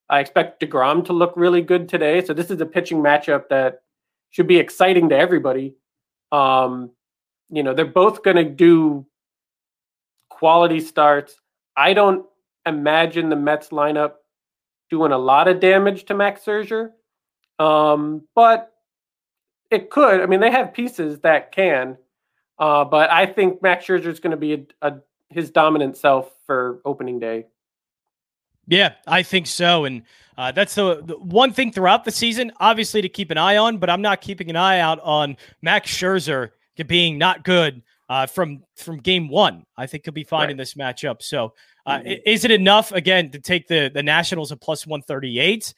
I 0.08 0.20
expect 0.20 0.62
DeGrom 0.62 1.04
to 1.06 1.12
look 1.12 1.34
really 1.36 1.62
good 1.62 1.88
today. 1.88 2.24
So 2.24 2.32
this 2.32 2.50
is 2.50 2.60
a 2.60 2.66
pitching 2.66 2.98
matchup 2.98 3.48
that 3.50 3.82
should 4.30 4.46
be 4.46 4.58
exciting 4.58 5.08
to 5.08 5.18
everybody. 5.18 5.74
Um, 6.30 6.92
you 7.50 7.64
know, 7.64 7.74
they're 7.74 7.84
both 7.84 8.22
going 8.22 8.36
to 8.36 8.44
do 8.44 9.04
quality 10.30 10.80
starts. 10.80 11.34
I 11.76 11.92
don't 11.92 12.24
imagine 12.66 13.28
the 13.28 13.36
Mets 13.36 13.70
lineup 13.70 14.12
doing 14.90 15.12
a 15.12 15.18
lot 15.18 15.48
of 15.48 15.60
damage 15.60 16.04
to 16.06 16.14
Max 16.14 16.44
Scherzer. 16.44 16.90
Um, 17.58 18.26
but 18.34 18.72
it 19.70 19.90
could. 19.90 20.20
I 20.20 20.26
mean, 20.26 20.40
they 20.40 20.50
have 20.50 20.74
pieces 20.74 21.20
that 21.20 21.52
can. 21.52 21.96
Uh, 22.58 22.84
but 22.84 23.10
I 23.10 23.26
think 23.26 23.62
Max 23.62 23.86
Scherzer 23.86 24.06
is 24.06 24.20
going 24.20 24.32
to 24.32 24.36
be 24.36 24.52
a, 24.52 24.88
a, 24.88 24.94
his 25.28 25.50
dominant 25.50 25.96
self 25.96 26.30
for 26.46 26.80
opening 26.84 27.18
day. 27.18 27.46
Yeah, 28.66 28.94
I 29.06 29.22
think 29.22 29.46
so. 29.46 29.84
And 29.84 30.02
uh, 30.36 30.52
that's 30.52 30.74
the, 30.74 31.02
the, 31.02 31.18
one 31.18 31.52
thing 31.52 31.72
throughout 31.72 32.04
the 32.04 32.10
season, 32.10 32.52
obviously, 32.60 33.02
to 33.02 33.08
keep 33.08 33.30
an 33.30 33.38
eye 33.38 33.56
on, 33.56 33.78
but 33.78 33.90
I'm 33.90 34.02
not 34.02 34.20
keeping 34.20 34.50
an 34.50 34.56
eye 34.56 34.80
out 34.80 35.00
on 35.00 35.36
Max 35.62 35.90
Scherzer 35.90 36.50
being 36.86 37.18
not 37.18 37.44
good 37.44 37.82
uh, 38.08 38.26
from 38.26 38.62
from 38.76 38.98
game 38.98 39.28
one. 39.28 39.64
I 39.76 39.86
think 39.86 40.04
he'll 40.04 40.14
be 40.14 40.24
fine 40.24 40.42
right. 40.42 40.50
in 40.50 40.56
this 40.56 40.74
matchup. 40.74 41.22
So 41.22 41.54
uh, 41.86 41.98
mm-hmm. 41.98 42.12
Is 42.26 42.44
it 42.44 42.50
enough 42.50 42.92
again 42.92 43.30
to 43.30 43.38
take 43.38 43.68
the 43.68 43.90
the 43.92 44.02
Nationals 44.02 44.52
at 44.52 44.60
plus 44.60 44.86
one 44.86 45.02
thirty 45.02 45.38
eight? 45.38 45.74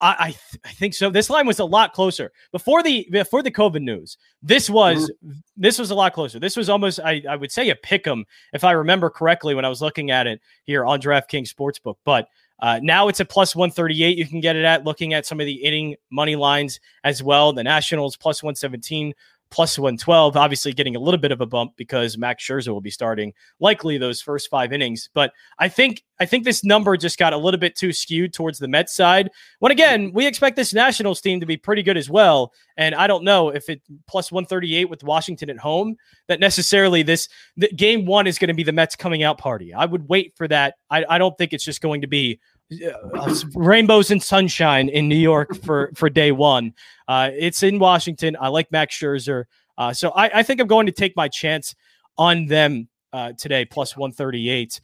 I 0.00 0.16
I, 0.18 0.26
th- 0.26 0.62
I, 0.64 0.72
think 0.72 0.94
so. 0.94 1.10
This 1.10 1.30
line 1.30 1.46
was 1.46 1.58
a 1.58 1.64
lot 1.64 1.92
closer 1.92 2.32
before 2.52 2.82
the 2.82 3.08
before 3.10 3.42
the 3.42 3.50
COVID 3.50 3.82
news. 3.82 4.18
This 4.42 4.68
was 4.68 5.10
mm-hmm. 5.24 5.38
this 5.56 5.78
was 5.78 5.90
a 5.90 5.94
lot 5.94 6.12
closer. 6.12 6.38
This 6.38 6.56
was 6.56 6.68
almost 6.68 7.00
I, 7.00 7.22
I 7.28 7.36
would 7.36 7.50
say 7.50 7.70
a 7.70 7.74
pick 7.76 8.06
'em 8.06 8.24
if 8.52 8.64
I 8.64 8.72
remember 8.72 9.10
correctly 9.10 9.54
when 9.54 9.64
I 9.64 9.68
was 9.68 9.82
looking 9.82 10.10
at 10.10 10.26
it 10.26 10.40
here 10.64 10.84
on 10.84 11.00
DraftKings 11.00 11.52
Sportsbook. 11.52 11.96
But 12.04 12.28
uh, 12.60 12.78
now 12.82 13.08
it's 13.08 13.20
at 13.20 13.28
plus 13.28 13.56
138. 13.56 14.18
You 14.18 14.26
can 14.26 14.40
get 14.40 14.56
it 14.56 14.64
at 14.64 14.84
looking 14.84 15.14
at 15.14 15.26
some 15.26 15.40
of 15.40 15.46
the 15.46 15.64
inning 15.64 15.96
money 16.10 16.36
lines 16.36 16.78
as 17.04 17.22
well. 17.22 17.52
The 17.52 17.64
Nationals 17.64 18.16
plus 18.16 18.42
117, 18.42 19.14
plus 19.50 19.78
112, 19.78 20.36
obviously 20.36 20.72
getting 20.72 20.96
a 20.96 21.00
little 21.00 21.18
bit 21.18 21.32
of 21.32 21.40
a 21.40 21.46
bump 21.46 21.72
because 21.76 22.16
Max 22.16 22.44
Scherzer 22.44 22.68
will 22.68 22.80
be 22.80 22.90
starting 22.90 23.32
likely 23.58 23.98
those 23.98 24.22
first 24.22 24.48
five 24.48 24.72
innings. 24.72 25.10
But 25.12 25.32
I 25.58 25.68
think 25.68 26.04
I 26.20 26.26
think 26.26 26.44
this 26.44 26.62
number 26.62 26.96
just 26.96 27.18
got 27.18 27.32
a 27.32 27.36
little 27.36 27.58
bit 27.58 27.74
too 27.74 27.92
skewed 27.92 28.32
towards 28.32 28.58
the 28.58 28.68
Mets 28.68 28.94
side. 28.94 29.30
When 29.58 29.72
again, 29.72 30.12
we 30.12 30.26
expect 30.26 30.56
this 30.56 30.74
Nationals 30.74 31.20
team 31.20 31.40
to 31.40 31.46
be 31.46 31.56
pretty 31.56 31.82
good 31.82 31.96
as 31.96 32.10
well. 32.10 32.52
And 32.76 32.94
I 32.94 33.06
don't 33.06 33.24
know 33.24 33.48
if 33.48 33.68
it 33.68 33.82
plus 34.06 34.30
138 34.30 34.84
with 34.84 35.02
Washington 35.02 35.50
at 35.50 35.58
home 35.58 35.96
that 36.28 36.40
necessarily 36.40 37.02
this 37.02 37.28
game 37.74 38.06
one 38.06 38.26
is 38.26 38.38
going 38.38 38.48
to 38.48 38.54
be 38.54 38.62
the 38.62 38.72
Mets 38.72 38.94
coming 38.96 39.22
out 39.22 39.38
party. 39.38 39.74
I 39.74 39.86
would 39.86 40.08
wait 40.08 40.34
for 40.36 40.46
that. 40.48 40.74
I, 40.90 41.04
I 41.08 41.18
don't 41.18 41.36
think 41.36 41.52
it's 41.52 41.64
just 41.64 41.80
going 41.80 42.02
to 42.02 42.06
be 42.06 42.38
uh, 42.72 43.34
rainbows 43.54 44.10
and 44.10 44.22
sunshine 44.22 44.88
in 44.88 45.08
New 45.08 45.16
York 45.16 45.56
for 45.56 45.90
for 45.94 46.08
day 46.08 46.32
one. 46.32 46.74
Uh, 47.08 47.30
it's 47.32 47.62
in 47.62 47.78
Washington. 47.78 48.36
I 48.40 48.48
like 48.48 48.70
Max 48.70 48.96
Scherzer, 48.96 49.44
uh, 49.76 49.92
so 49.92 50.10
I, 50.10 50.40
I, 50.40 50.42
think 50.42 50.60
I'm 50.60 50.66
going 50.66 50.86
to 50.86 50.92
take 50.92 51.16
my 51.16 51.26
chance 51.26 51.74
on 52.16 52.46
them 52.46 52.88
uh, 53.12 53.32
today, 53.36 53.64
plus 53.64 53.96
138. 53.96 54.80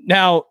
Now, 0.00 0.44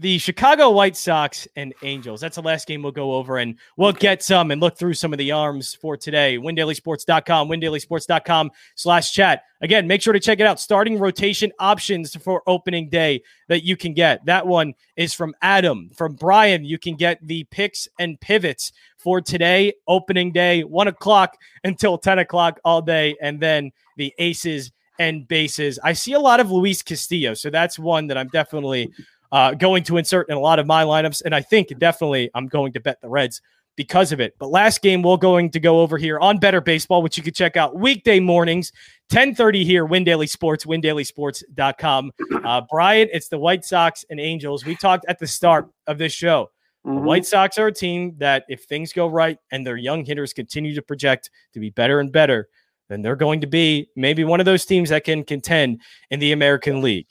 the 0.00 0.16
Chicago 0.16 0.70
White 0.70 0.96
Sox 0.96 1.46
and 1.56 1.74
Angels. 1.82 2.22
That's 2.22 2.36
the 2.36 2.42
last 2.42 2.66
game 2.66 2.82
we'll 2.82 2.90
go 2.90 3.12
over, 3.12 3.36
and 3.36 3.56
we'll 3.76 3.92
get 3.92 4.22
some 4.22 4.50
and 4.50 4.58
look 4.58 4.78
through 4.78 4.94
some 4.94 5.12
of 5.12 5.18
the 5.18 5.30
arms 5.30 5.74
for 5.74 5.94
today. 5.94 6.38
WinDailySports.com, 6.38 7.48
WinDailySports.com 7.48 8.50
slash 8.76 9.12
chat. 9.12 9.42
Again, 9.60 9.86
make 9.86 10.00
sure 10.00 10.14
to 10.14 10.20
check 10.20 10.40
it 10.40 10.46
out. 10.46 10.58
Starting 10.58 10.98
rotation 10.98 11.52
options 11.58 12.16
for 12.16 12.42
opening 12.46 12.88
day 12.88 13.22
that 13.48 13.62
you 13.62 13.76
can 13.76 13.92
get. 13.92 14.24
That 14.24 14.46
one 14.46 14.72
is 14.96 15.12
from 15.12 15.34
Adam. 15.42 15.90
From 15.94 16.14
Brian, 16.14 16.64
you 16.64 16.78
can 16.78 16.96
get 16.96 17.18
the 17.20 17.44
picks 17.50 17.86
and 17.98 18.18
pivots 18.20 18.72
for 18.96 19.20
today, 19.20 19.74
opening 19.86 20.32
day, 20.32 20.64
one 20.64 20.88
o'clock 20.88 21.36
until 21.62 21.98
10 21.98 22.20
o'clock 22.20 22.58
all 22.64 22.80
day, 22.80 23.16
and 23.20 23.38
then 23.38 23.70
the 23.98 24.14
aces 24.18 24.72
and 24.98 25.28
bases. 25.28 25.78
I 25.82 25.92
see 25.92 26.14
a 26.14 26.20
lot 26.20 26.40
of 26.40 26.50
Luis 26.50 26.80
Castillo, 26.82 27.34
so 27.34 27.50
that's 27.50 27.78
one 27.78 28.06
that 28.06 28.16
I'm 28.16 28.28
definitely 28.28 28.90
uh, 29.32 29.54
going 29.54 29.84
to 29.84 29.96
insert 29.96 30.28
in 30.28 30.36
a 30.36 30.40
lot 30.40 30.58
of 30.58 30.66
my 30.66 30.84
lineups. 30.84 31.22
And 31.24 31.34
I 31.34 31.42
think 31.42 31.76
definitely 31.78 32.30
I'm 32.34 32.46
going 32.46 32.72
to 32.72 32.80
bet 32.80 33.00
the 33.00 33.08
Reds 33.08 33.42
because 33.76 34.12
of 34.12 34.20
it. 34.20 34.34
But 34.38 34.48
last 34.48 34.82
game 34.82 35.02
we're 35.02 35.16
going 35.16 35.50
to 35.50 35.60
go 35.60 35.80
over 35.80 35.96
here 35.96 36.18
on 36.18 36.38
Better 36.38 36.60
Baseball, 36.60 37.02
which 37.02 37.16
you 37.16 37.22
can 37.22 37.32
check 37.32 37.56
out 37.56 37.78
weekday 37.78 38.20
mornings, 38.20 38.72
1030 39.10 39.64
here, 39.64 39.84
Win 39.84 40.04
Daily 40.04 40.26
Sports, 40.26 40.64
windailysports.com. 40.64 42.12
Uh, 42.44 42.62
Brian, 42.70 43.08
it's 43.12 43.28
the 43.28 43.38
White 43.38 43.64
Sox 43.64 44.04
and 44.10 44.20
Angels. 44.20 44.64
We 44.64 44.76
talked 44.76 45.06
at 45.08 45.18
the 45.18 45.26
start 45.26 45.70
of 45.86 45.98
this 45.98 46.12
show. 46.12 46.50
Mm-hmm. 46.86 46.96
The 46.96 47.02
White 47.02 47.26
Sox 47.26 47.58
are 47.58 47.68
a 47.68 47.72
team 47.72 48.14
that 48.18 48.44
if 48.48 48.64
things 48.64 48.92
go 48.92 49.06
right 49.06 49.38
and 49.52 49.66
their 49.66 49.76
young 49.76 50.04
hitters 50.04 50.32
continue 50.32 50.74
to 50.74 50.82
project 50.82 51.30
to 51.54 51.60
be 51.60 51.70
better 51.70 52.00
and 52.00 52.12
better, 52.12 52.48
then 52.88 53.02
they're 53.02 53.16
going 53.16 53.40
to 53.40 53.46
be 53.46 53.88
maybe 53.96 54.24
one 54.24 54.40
of 54.40 54.46
those 54.46 54.64
teams 54.64 54.90
that 54.90 55.04
can 55.04 55.22
contend 55.24 55.80
in 56.10 56.20
the 56.20 56.32
American 56.32 56.82
League. 56.82 57.06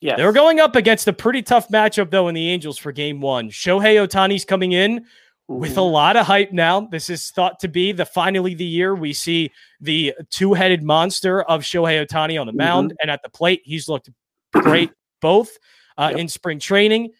Yeah, 0.00 0.16
They're 0.16 0.32
going 0.32 0.60
up 0.60 0.76
against 0.76 1.08
a 1.08 1.12
pretty 1.12 1.42
tough 1.42 1.68
matchup, 1.68 2.10
though, 2.10 2.28
in 2.28 2.34
the 2.34 2.48
Angels 2.48 2.78
for 2.78 2.90
game 2.90 3.20
one. 3.20 3.50
Shohei 3.50 4.06
Ohtani's 4.06 4.46
coming 4.46 4.72
in 4.72 5.04
with 5.46 5.76
a 5.76 5.82
lot 5.82 6.16
of 6.16 6.26
hype 6.26 6.52
now. 6.52 6.80
This 6.80 7.10
is 7.10 7.30
thought 7.30 7.58
to 7.60 7.68
be 7.68 7.92
the 7.92 8.06
finally 8.06 8.54
the 8.54 8.64
year 8.64 8.94
we 8.94 9.12
see 9.12 9.50
the 9.80 10.14
two 10.30 10.54
headed 10.54 10.82
monster 10.82 11.42
of 11.42 11.62
Shohei 11.62 12.06
Ohtani 12.06 12.40
on 12.40 12.46
the 12.46 12.52
mm-hmm. 12.52 12.58
mound 12.58 12.94
and 13.02 13.10
at 13.10 13.22
the 13.22 13.28
plate. 13.28 13.60
He's 13.64 13.88
looked 13.88 14.08
great 14.52 14.90
both 15.20 15.50
uh, 15.98 16.08
yep. 16.12 16.20
in 16.20 16.28
spring 16.28 16.60
training. 16.60 17.10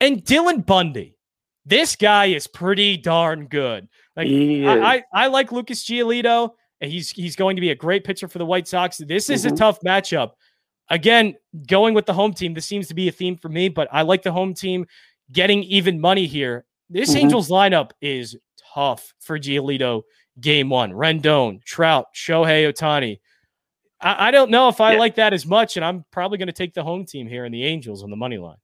And 0.00 0.24
Dylan 0.24 0.64
Bundy, 0.64 1.16
this 1.64 1.96
guy 1.96 2.26
is 2.26 2.46
pretty 2.46 2.96
darn 2.96 3.46
good. 3.46 3.88
Like 4.14 4.28
I, 4.28 4.94
I, 4.94 5.02
I, 5.12 5.26
like 5.26 5.50
Lucas 5.50 5.84
Giolito. 5.84 6.50
And 6.82 6.90
he's 6.90 7.10
he's 7.10 7.36
going 7.36 7.56
to 7.56 7.60
be 7.60 7.70
a 7.70 7.74
great 7.74 8.04
pitcher 8.04 8.26
for 8.26 8.38
the 8.38 8.46
White 8.46 8.66
Sox. 8.66 8.96
This 8.96 9.28
is 9.28 9.44
mm-hmm. 9.44 9.54
a 9.54 9.56
tough 9.56 9.80
matchup 9.80 10.30
again, 10.90 11.36
going 11.66 11.94
with 11.94 12.06
the 12.06 12.12
home 12.12 12.34
team, 12.34 12.52
this 12.54 12.66
seems 12.66 12.88
to 12.88 12.94
be 12.94 13.08
a 13.08 13.12
theme 13.12 13.36
for 13.36 13.48
me, 13.48 13.68
but 13.68 13.88
I 13.90 14.02
like 14.02 14.22
the 14.22 14.32
home 14.32 14.52
team 14.52 14.86
getting 15.32 15.62
even 15.64 16.00
money 16.00 16.26
here. 16.26 16.64
This 16.90 17.10
mm-hmm. 17.10 17.18
Angels 17.18 17.48
lineup 17.48 17.92
is 18.02 18.36
tough 18.74 19.14
for 19.20 19.38
Giolito 19.38 20.02
game 20.40 20.68
one. 20.68 20.90
Rendon, 20.90 21.62
Trout, 21.64 22.08
Shohei 22.14 22.70
Ohtani. 22.70 23.20
I, 24.00 24.28
I 24.28 24.30
don't 24.30 24.50
know 24.50 24.68
if 24.68 24.80
I 24.80 24.94
yeah. 24.94 24.98
like 24.98 25.14
that 25.14 25.32
as 25.32 25.46
much, 25.46 25.76
and 25.76 25.84
I'm 25.84 26.04
probably 26.10 26.38
going 26.38 26.48
to 26.48 26.52
take 26.52 26.74
the 26.74 26.82
home 26.82 27.04
team 27.04 27.26
here 27.28 27.44
in 27.44 27.52
the 27.52 27.64
Angels 27.64 28.02
on 28.02 28.10
the 28.10 28.16
money 28.16 28.38
line. 28.38 28.56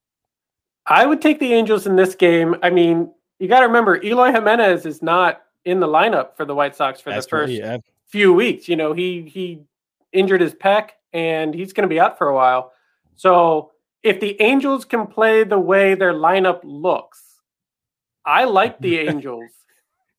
I 0.85 1.05
would 1.05 1.21
take 1.21 1.39
the 1.39 1.53
Angels 1.53 1.87
in 1.87 1.95
this 1.95 2.15
game. 2.15 2.55
I 2.61 2.69
mean, 2.69 3.11
you 3.39 3.47
got 3.47 3.59
to 3.59 3.67
remember, 3.67 4.01
Eloy 4.03 4.31
Jimenez 4.31 4.85
is 4.85 5.01
not 5.01 5.41
in 5.65 5.79
the 5.79 5.87
lineup 5.87 6.35
for 6.35 6.45
the 6.45 6.55
White 6.55 6.75
Sox 6.75 6.99
for 7.01 7.09
That's 7.09 7.25
the 7.25 7.29
first 7.29 7.53
yeah. 7.53 7.77
few 8.05 8.33
weeks. 8.33 8.67
You 8.67 8.77
know, 8.77 8.93
he 8.93 9.23
he 9.23 9.61
injured 10.13 10.41
his 10.41 10.53
pec 10.53 10.91
and 11.17 11.55
he's 11.55 11.73
going 11.73 11.81
to 11.81 11.93
be 11.93 11.99
out 11.99 12.15
for 12.17 12.29
a 12.29 12.35
while. 12.35 12.71
So 13.15 13.71
if 14.03 14.19
the 14.19 14.39
Angels 14.39 14.85
can 14.85 15.07
play 15.07 15.43
the 15.43 15.59
way 15.59 15.95
their 15.95 16.13
lineup 16.13 16.61
looks, 16.63 17.23
I 18.23 18.43
like 18.43 18.79
the 18.79 18.99
Angels. 19.09 19.49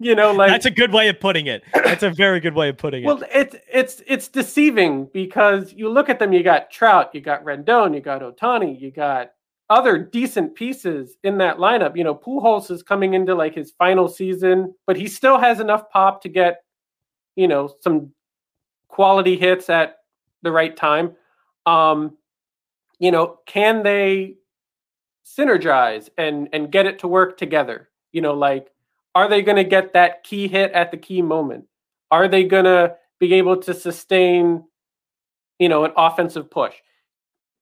You 0.01 0.15
know, 0.15 0.33
like 0.33 0.51
that's 0.51 0.67
a 0.67 0.71
good 0.71 0.93
way 0.93 1.09
of 1.09 1.19
putting 1.19 1.47
it. 1.47 1.65
That's 1.73 2.05
a 2.05 2.11
very 2.11 2.39
good 2.39 2.55
way 2.55 2.69
of 2.69 2.77
putting 2.77 3.03
it. 3.03 3.07
Well, 3.07 3.23
it's 3.35 3.57
it's 3.73 4.03
it's 4.07 4.29
deceiving 4.29 5.09
because 5.13 5.73
you 5.73 5.89
look 5.89 6.09
at 6.09 6.21
them. 6.21 6.33
You 6.33 6.45
got 6.45 6.71
Trout, 6.71 7.13
you 7.15 7.21
got 7.21 7.45
Rendon, 7.45 7.95
you 7.95 8.01
got 8.01 8.23
Ohtani, 8.23 8.81
you 8.81 8.93
got 8.93 9.33
other 9.71 9.99
decent 9.99 10.55
pieces 10.55 11.17
in 11.25 11.39
that 11.39 11.59
lineup. 11.59 11.97
You 11.97 12.05
know, 12.05 12.15
Pujols 12.15 12.71
is 12.71 12.83
coming 12.83 13.15
into 13.15 13.35
like 13.35 13.57
his 13.57 13.73
final 13.73 14.07
season, 14.07 14.73
but 14.87 14.97
he 14.97 15.09
still 15.09 15.37
has 15.37 15.59
enough 15.59 15.91
pop 15.91 16.23
to 16.23 16.29
get, 16.29 16.63
you 17.35 17.49
know, 17.49 17.69
some 17.81 18.13
quality 18.87 19.37
hits 19.37 19.69
at 19.69 19.98
the 20.42 20.53
right 20.53 20.77
time. 20.77 21.16
Um, 21.66 22.16
you 22.98 23.11
know, 23.11 23.38
can 23.46 23.83
they 23.83 24.37
synergize 25.24 26.09
and 26.16 26.48
and 26.53 26.72
get 26.72 26.87
it 26.87 26.98
to 27.01 27.09
work 27.09 27.37
together? 27.37 27.88
You 28.12 28.22
know, 28.22 28.35
like 28.35 28.72
are 29.18 29.29
they 29.29 29.42
going 29.42 29.57
to 29.57 29.64
get 29.64 29.94
that 29.94 30.22
key 30.22 30.46
hit 30.46 30.70
at 30.72 30.92
the 30.92 30.96
key 30.96 31.22
moment? 31.22 31.64
Are 32.11 32.29
they 32.29 32.44
going 32.44 32.66
to 32.66 32.94
be 33.18 33.35
able 33.35 33.57
to 33.62 33.74
sustain, 33.74 34.64
you 35.59 35.68
know, 35.68 35.85
an 35.85 35.92
offensive 35.96 36.48
push? 36.51 36.74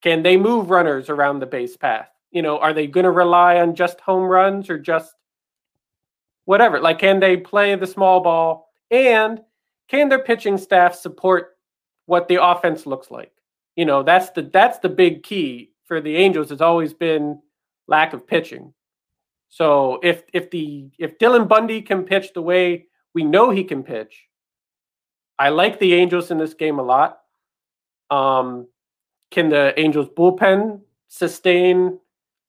Can 0.03 0.23
they 0.23 0.37
move 0.37 0.69
runners 0.69 1.09
around 1.09 1.39
the 1.39 1.47
base 1.47 1.75
path? 1.75 2.11
You 2.31 2.43
know, 2.43 2.59
are 2.59 2.75
they 2.75 2.87
going 2.87 3.05
to 3.05 3.11
rely 3.11 3.59
on 3.59 3.75
just 3.75 4.01
home 4.01 4.25
runs 4.25 4.69
or 4.69 4.79
just 4.79 5.15
whatever? 6.45 6.79
Like, 6.79 6.99
can 6.99 7.21
they 7.21 7.39
play 7.39 7.75
the 7.75 7.87
small 7.87 8.21
ball? 8.21 8.69
And 8.91 9.41
can 9.89 10.11
their 10.11 10.23
pitching 10.23 10.59
staff 10.59 10.95
support 10.95 11.56
what 12.07 12.29
the 12.29 12.43
offense 12.43 12.87
looks 12.87 13.11
like. 13.11 13.33
You 13.77 13.85
know, 13.85 14.03
that's 14.03 14.31
the 14.31 14.43
that's 14.43 14.79
the 14.79 14.89
big 14.89 15.23
key 15.23 15.73
for 15.85 16.01
the 16.01 16.17
Angels 16.17 16.51
has 16.51 16.61
always 16.61 16.95
been 16.95 17.41
lack 17.87 18.13
of 18.13 18.27
pitching. 18.27 18.73
So 19.49 20.01
if 20.03 20.25
if 20.33 20.51
the 20.51 20.91
if 20.99 21.19
Dylan 21.19 21.47
Bundy 21.47 21.83
can 21.83 22.05
pitch 22.05 22.33
the 22.33 22.43
way 22.43 22.87
we 23.15 23.23
know 23.23 23.51
he 23.51 23.65
can 23.65 23.83
pitch, 23.83 24.27
I 25.39 25.51
like 25.51 25.79
the 25.79 25.95
Angels 25.95 26.31
in 26.31 26.39
this 26.39 26.55
game 26.55 26.79
a 26.79 26.83
lot. 26.83 27.19
Um, 28.11 28.69
can 29.31 29.49
the 29.49 29.79
Angels 29.79 30.09
bullpen 30.17 30.81
sustain 31.09 31.99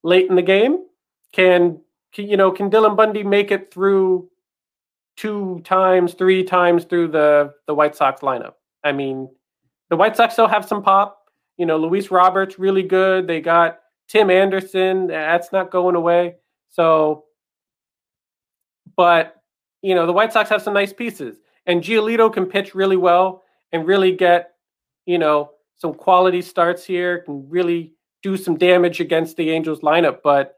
late 0.02 0.28
in 0.28 0.36
the 0.36 0.42
game? 0.42 0.84
Can, 1.32 1.80
can 2.12 2.28
you 2.28 2.36
know 2.36 2.50
can 2.50 2.70
Dylan 2.70 2.96
Bundy 2.96 3.22
make 3.22 3.50
it 3.50 3.72
through 3.72 4.30
two 5.16 5.60
times, 5.64 6.14
three 6.14 6.42
times 6.42 6.84
through 6.84 7.08
the 7.08 7.52
the 7.66 7.74
White 7.74 7.96
Sox 7.96 8.22
lineup? 8.22 8.54
I 8.82 8.92
mean, 8.92 9.28
the 9.90 9.96
White 9.96 10.16
Sox 10.16 10.34
still 10.34 10.48
have 10.48 10.66
some 10.66 10.82
pop. 10.82 11.30
You 11.56 11.66
know, 11.66 11.76
Luis 11.76 12.10
Roberts 12.10 12.58
really 12.58 12.82
good. 12.82 13.26
They 13.26 13.40
got 13.40 13.80
Tim 14.08 14.30
Anderson. 14.30 15.08
That's 15.08 15.52
not 15.52 15.70
going 15.70 15.96
away. 15.96 16.36
So, 16.68 17.24
but 18.96 19.42
you 19.82 19.94
know, 19.94 20.06
the 20.06 20.12
White 20.12 20.32
Sox 20.32 20.50
have 20.50 20.62
some 20.62 20.74
nice 20.74 20.92
pieces, 20.92 21.38
and 21.66 21.82
Giolito 21.82 22.32
can 22.32 22.46
pitch 22.46 22.74
really 22.74 22.96
well 22.96 23.42
and 23.72 23.86
really 23.86 24.12
get 24.12 24.54
you 25.06 25.18
know 25.18 25.50
some 25.76 25.94
quality 25.94 26.42
starts 26.42 26.84
here. 26.84 27.18
Can 27.18 27.48
really 27.48 27.94
do 28.22 28.36
some 28.36 28.56
damage 28.56 29.00
against 29.00 29.36
the 29.36 29.50
Angels 29.50 29.80
lineup. 29.80 30.18
But 30.22 30.56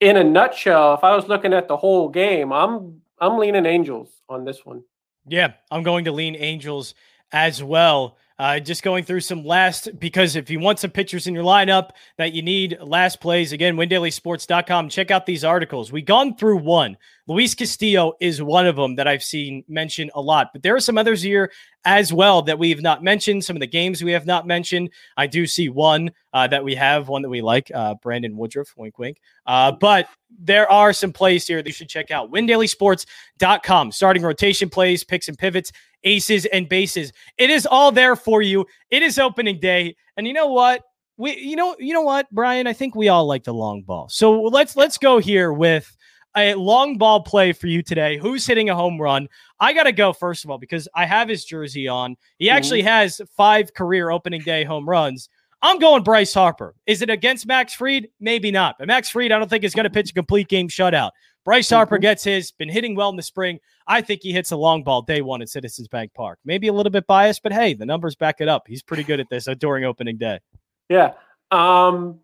in 0.00 0.16
a 0.16 0.24
nutshell, 0.24 0.94
if 0.94 1.04
I 1.04 1.14
was 1.14 1.28
looking 1.28 1.52
at 1.52 1.68
the 1.68 1.76
whole 1.76 2.08
game, 2.08 2.52
I'm 2.52 3.00
I'm 3.20 3.38
leaning 3.38 3.66
Angels 3.66 4.10
on 4.28 4.44
this 4.44 4.64
one. 4.64 4.82
Yeah, 5.26 5.52
I'm 5.70 5.82
going 5.82 6.04
to 6.06 6.12
lean 6.12 6.36
Angels 6.36 6.94
as 7.32 7.62
well. 7.62 8.16
Uh, 8.38 8.60
just 8.60 8.84
going 8.84 9.02
through 9.02 9.18
some 9.18 9.44
last 9.44 9.88
because 9.98 10.36
if 10.36 10.48
you 10.48 10.60
want 10.60 10.78
some 10.78 10.92
pitchers 10.92 11.26
in 11.26 11.34
your 11.34 11.42
lineup 11.42 11.90
that 12.18 12.32
you 12.32 12.40
need 12.40 12.78
last 12.80 13.20
plays, 13.20 13.50
again, 13.50 13.76
windailysports.com. 13.76 14.88
Check 14.88 15.10
out 15.10 15.26
these 15.26 15.42
articles. 15.42 15.90
We've 15.90 16.04
gone 16.04 16.36
through 16.36 16.58
one. 16.58 16.96
Luis 17.26 17.56
Castillo 17.56 18.12
is 18.20 18.40
one 18.40 18.64
of 18.64 18.76
them 18.76 18.94
that 18.94 19.08
I've 19.08 19.24
seen 19.24 19.64
mentioned 19.66 20.12
a 20.14 20.20
lot, 20.20 20.50
but 20.52 20.62
there 20.62 20.76
are 20.76 20.80
some 20.80 20.96
others 20.96 21.20
here 21.20 21.50
as 21.84 22.12
well 22.12 22.40
that 22.42 22.60
we 22.60 22.70
have 22.70 22.80
not 22.80 23.02
mentioned. 23.02 23.44
Some 23.44 23.56
of 23.56 23.60
the 23.60 23.66
games 23.66 24.04
we 24.04 24.12
have 24.12 24.24
not 24.24 24.46
mentioned. 24.46 24.90
I 25.16 25.26
do 25.26 25.44
see 25.44 25.68
one 25.68 26.12
uh, 26.32 26.46
that 26.46 26.62
we 26.62 26.76
have, 26.76 27.08
one 27.08 27.22
that 27.22 27.28
we 27.28 27.42
like, 27.42 27.72
uh, 27.74 27.94
Brandon 27.94 28.36
Woodruff, 28.36 28.72
wink, 28.76 28.98
wink. 28.98 29.20
Uh, 29.46 29.72
but 29.72 30.08
there 30.38 30.70
are 30.70 30.92
some 30.92 31.12
plays 31.12 31.46
here 31.46 31.60
that 31.60 31.66
you 31.66 31.72
should 31.72 31.88
check 31.88 32.10
out. 32.12 32.30
WinDailySports.com. 32.30 33.90
Starting 33.92 34.22
rotation 34.22 34.70
plays, 34.70 35.02
picks 35.02 35.28
and 35.28 35.36
pivots, 35.36 35.72
aces 36.04 36.46
and 36.46 36.68
bases. 36.68 37.12
It 37.36 37.50
is 37.50 37.66
all 37.66 37.92
there 37.92 38.16
for 38.16 38.42
you. 38.42 38.66
It 38.90 39.02
is 39.02 39.18
opening 39.18 39.60
day, 39.60 39.96
and 40.16 40.26
you 40.26 40.32
know 40.32 40.48
what? 40.48 40.82
We, 41.16 41.36
you 41.36 41.56
know, 41.56 41.74
you 41.78 41.94
know 41.94 42.02
what, 42.02 42.30
Brian? 42.30 42.66
I 42.66 42.72
think 42.72 42.94
we 42.94 43.08
all 43.08 43.26
like 43.26 43.44
the 43.44 43.54
long 43.54 43.82
ball. 43.82 44.08
So 44.08 44.42
let's 44.42 44.76
let's 44.76 44.98
go 44.98 45.18
here 45.18 45.52
with 45.52 45.94
a 46.36 46.54
long 46.54 46.96
ball 46.98 47.22
play 47.22 47.52
for 47.52 47.66
you 47.66 47.82
today. 47.82 48.18
Who's 48.18 48.46
hitting 48.46 48.70
a 48.70 48.76
home 48.76 49.00
run? 49.00 49.28
I 49.58 49.72
got 49.72 49.84
to 49.84 49.92
go 49.92 50.12
first 50.12 50.44
of 50.44 50.50
all 50.50 50.58
because 50.58 50.88
I 50.94 51.06
have 51.06 51.28
his 51.28 51.44
jersey 51.44 51.88
on. 51.88 52.16
He 52.38 52.46
mm-hmm. 52.46 52.56
actually 52.56 52.82
has 52.82 53.20
five 53.36 53.74
career 53.74 54.10
opening 54.10 54.42
day 54.42 54.64
home 54.64 54.88
runs. 54.88 55.28
I'm 55.60 55.80
going 55.80 56.04
Bryce 56.04 56.32
Harper. 56.32 56.74
Is 56.86 57.02
it 57.02 57.10
against 57.10 57.46
Max 57.46 57.74
Fried? 57.74 58.08
Maybe 58.20 58.52
not. 58.52 58.76
But 58.78 58.86
Max 58.86 59.08
Fried, 59.08 59.32
I 59.32 59.38
don't 59.38 59.48
think 59.48 59.64
is 59.64 59.74
going 59.74 59.84
to 59.84 59.90
pitch 59.90 60.10
a 60.10 60.14
complete 60.14 60.48
game 60.48 60.68
shutout. 60.68 61.10
Bryce 61.44 61.70
Harper 61.70 61.96
mm-hmm. 61.96 62.02
gets 62.02 62.24
his, 62.24 62.50
been 62.52 62.68
hitting 62.68 62.94
well 62.94 63.08
in 63.08 63.16
the 63.16 63.22
spring. 63.22 63.58
I 63.86 64.02
think 64.02 64.22
he 64.22 64.32
hits 64.32 64.50
a 64.50 64.56
long 64.56 64.82
ball 64.82 65.02
day 65.02 65.22
one 65.22 65.40
at 65.40 65.48
Citizens 65.48 65.88
Bank 65.88 66.12
Park. 66.14 66.38
Maybe 66.44 66.68
a 66.68 66.72
little 66.72 66.90
bit 66.90 67.06
biased, 67.06 67.42
but 67.42 67.52
hey, 67.52 67.74
the 67.74 67.86
numbers 67.86 68.14
back 68.14 68.40
it 68.40 68.48
up. 68.48 68.64
He's 68.66 68.82
pretty 68.82 69.02
good 69.02 69.18
at 69.20 69.30
this 69.30 69.48
uh, 69.48 69.54
during 69.54 69.84
opening 69.84 70.18
day. 70.18 70.40
Yeah. 70.88 71.14
Um, 71.50 72.20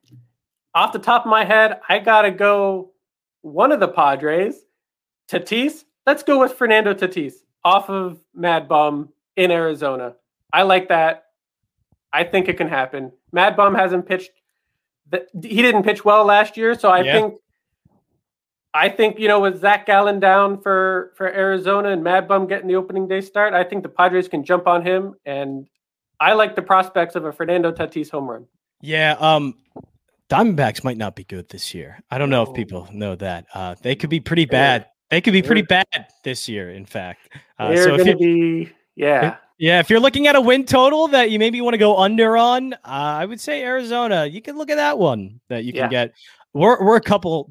off 0.75 0.93
the 0.93 0.99
top 0.99 1.25
of 1.25 1.31
my 1.31 1.45
head, 1.45 1.81
I 1.89 2.01
got 2.01 2.23
to 2.23 2.31
go 2.31 2.93
one 3.43 3.73
of 3.73 3.81
the 3.81 3.89
Padres, 3.89 4.57
Tatis. 5.29 5.85
Let's 6.07 6.23
go 6.23 6.41
with 6.41 6.53
Fernando 6.53 6.93
Tatis 6.93 7.35
off 7.65 7.89
of 7.89 8.21
Mad 8.35 8.69
Bum 8.69 9.09
in 9.37 9.51
Arizona. 9.51 10.17
I 10.53 10.63
like 10.63 10.89
that. 10.89 11.25
I 12.13 12.25
think 12.25 12.49
it 12.49 12.57
can 12.57 12.69
happen. 12.69 13.11
Mad 13.33 13.57
Bum 13.57 13.75
hasn't 13.75 14.07
pitched. 14.07 14.31
The, 15.11 15.27
he 15.43 15.63
didn't 15.63 15.83
pitch 15.83 16.05
well 16.05 16.25
last 16.25 16.57
year, 16.57 16.79
so 16.79 16.91
I 16.91 17.01
yeah. 17.01 17.13
think 17.13 17.35
I 18.75 18.89
think 18.89 19.19
you 19.21 19.29
know 19.29 19.41
with 19.41 19.61
Zach 19.61 19.87
Gallen 19.87 20.19
down 20.19 20.61
for 20.61 21.13
for 21.17 21.29
Arizona 21.29 21.91
and 21.91 22.03
Mad 22.03 22.27
Bum 22.27 22.47
getting 22.49 22.67
the 22.67 22.75
opening 22.75 23.07
day 23.07 23.21
start, 23.21 23.55
I 23.55 23.63
think 23.63 23.85
the 23.85 23.89
Padres 23.89 24.29
can 24.29 24.45
jump 24.45 24.67
on 24.67 24.85
him, 24.85 25.15
and 25.25 25.69
I 26.19 26.33
like 26.33 26.57
the 26.57 26.63
prospects 26.63 27.15
of 27.15 27.25
a 27.25 27.33
Fernando 27.33 27.71
Tatis 27.71 28.11
home 28.11 28.29
run. 28.29 28.47
Yeah, 28.81 29.17
um, 29.21 29.55
Diamondbacks 30.29 30.83
might 30.83 30.97
not 30.97 31.15
be 31.15 31.25
good 31.25 31.49
this 31.49 31.73
year. 31.73 32.03
I 32.11 32.19
don't 32.19 32.31
know 32.31 32.43
if 32.43 32.53
people 32.55 32.89
know 32.93 33.15
that. 33.17 33.47
Uh, 33.55 33.77
they 33.81 33.95
could 33.95 34.11
be 34.11 34.21
pretty 34.21 34.45
bad. 34.45 34.87
They 35.11 35.21
could 35.21 35.33
be 35.33 35.43
pretty 35.43 35.63
bad 35.63 35.87
this 36.25 36.49
year. 36.49 36.71
In 36.71 36.85
fact, 36.85 37.29
uh, 37.59 37.69
they're 37.69 37.85
so 37.85 37.97
going 37.97 38.09
to 38.09 38.17
be 38.17 38.73
yeah. 38.97 39.37
Yeah, 39.57 39.79
if 39.79 39.89
you're 39.89 40.01
looking 40.01 40.27
at 40.27 40.35
a 40.35 40.41
win 40.41 40.65
total 40.65 41.07
that 41.09 41.31
you 41.31 41.39
maybe 41.39 41.61
want 41.61 41.75
to 41.75 41.79
go 41.79 41.97
under 41.97 42.37
on, 42.37 42.73
uh, 42.73 42.79
I 42.85 43.25
would 43.25 43.41
say 43.41 43.63
Arizona. 43.63 44.27
You 44.27 44.43
can 44.43 44.59
look 44.59 44.69
at 44.69 44.77
that 44.77 44.99
one 44.99 45.41
that 45.49 45.65
you 45.65 45.73
can 45.73 45.83
yeah. 45.83 46.07
get. 46.07 46.15
We're 46.55 46.83
we're 46.85 46.97
a 46.97 47.01
couple 47.01 47.51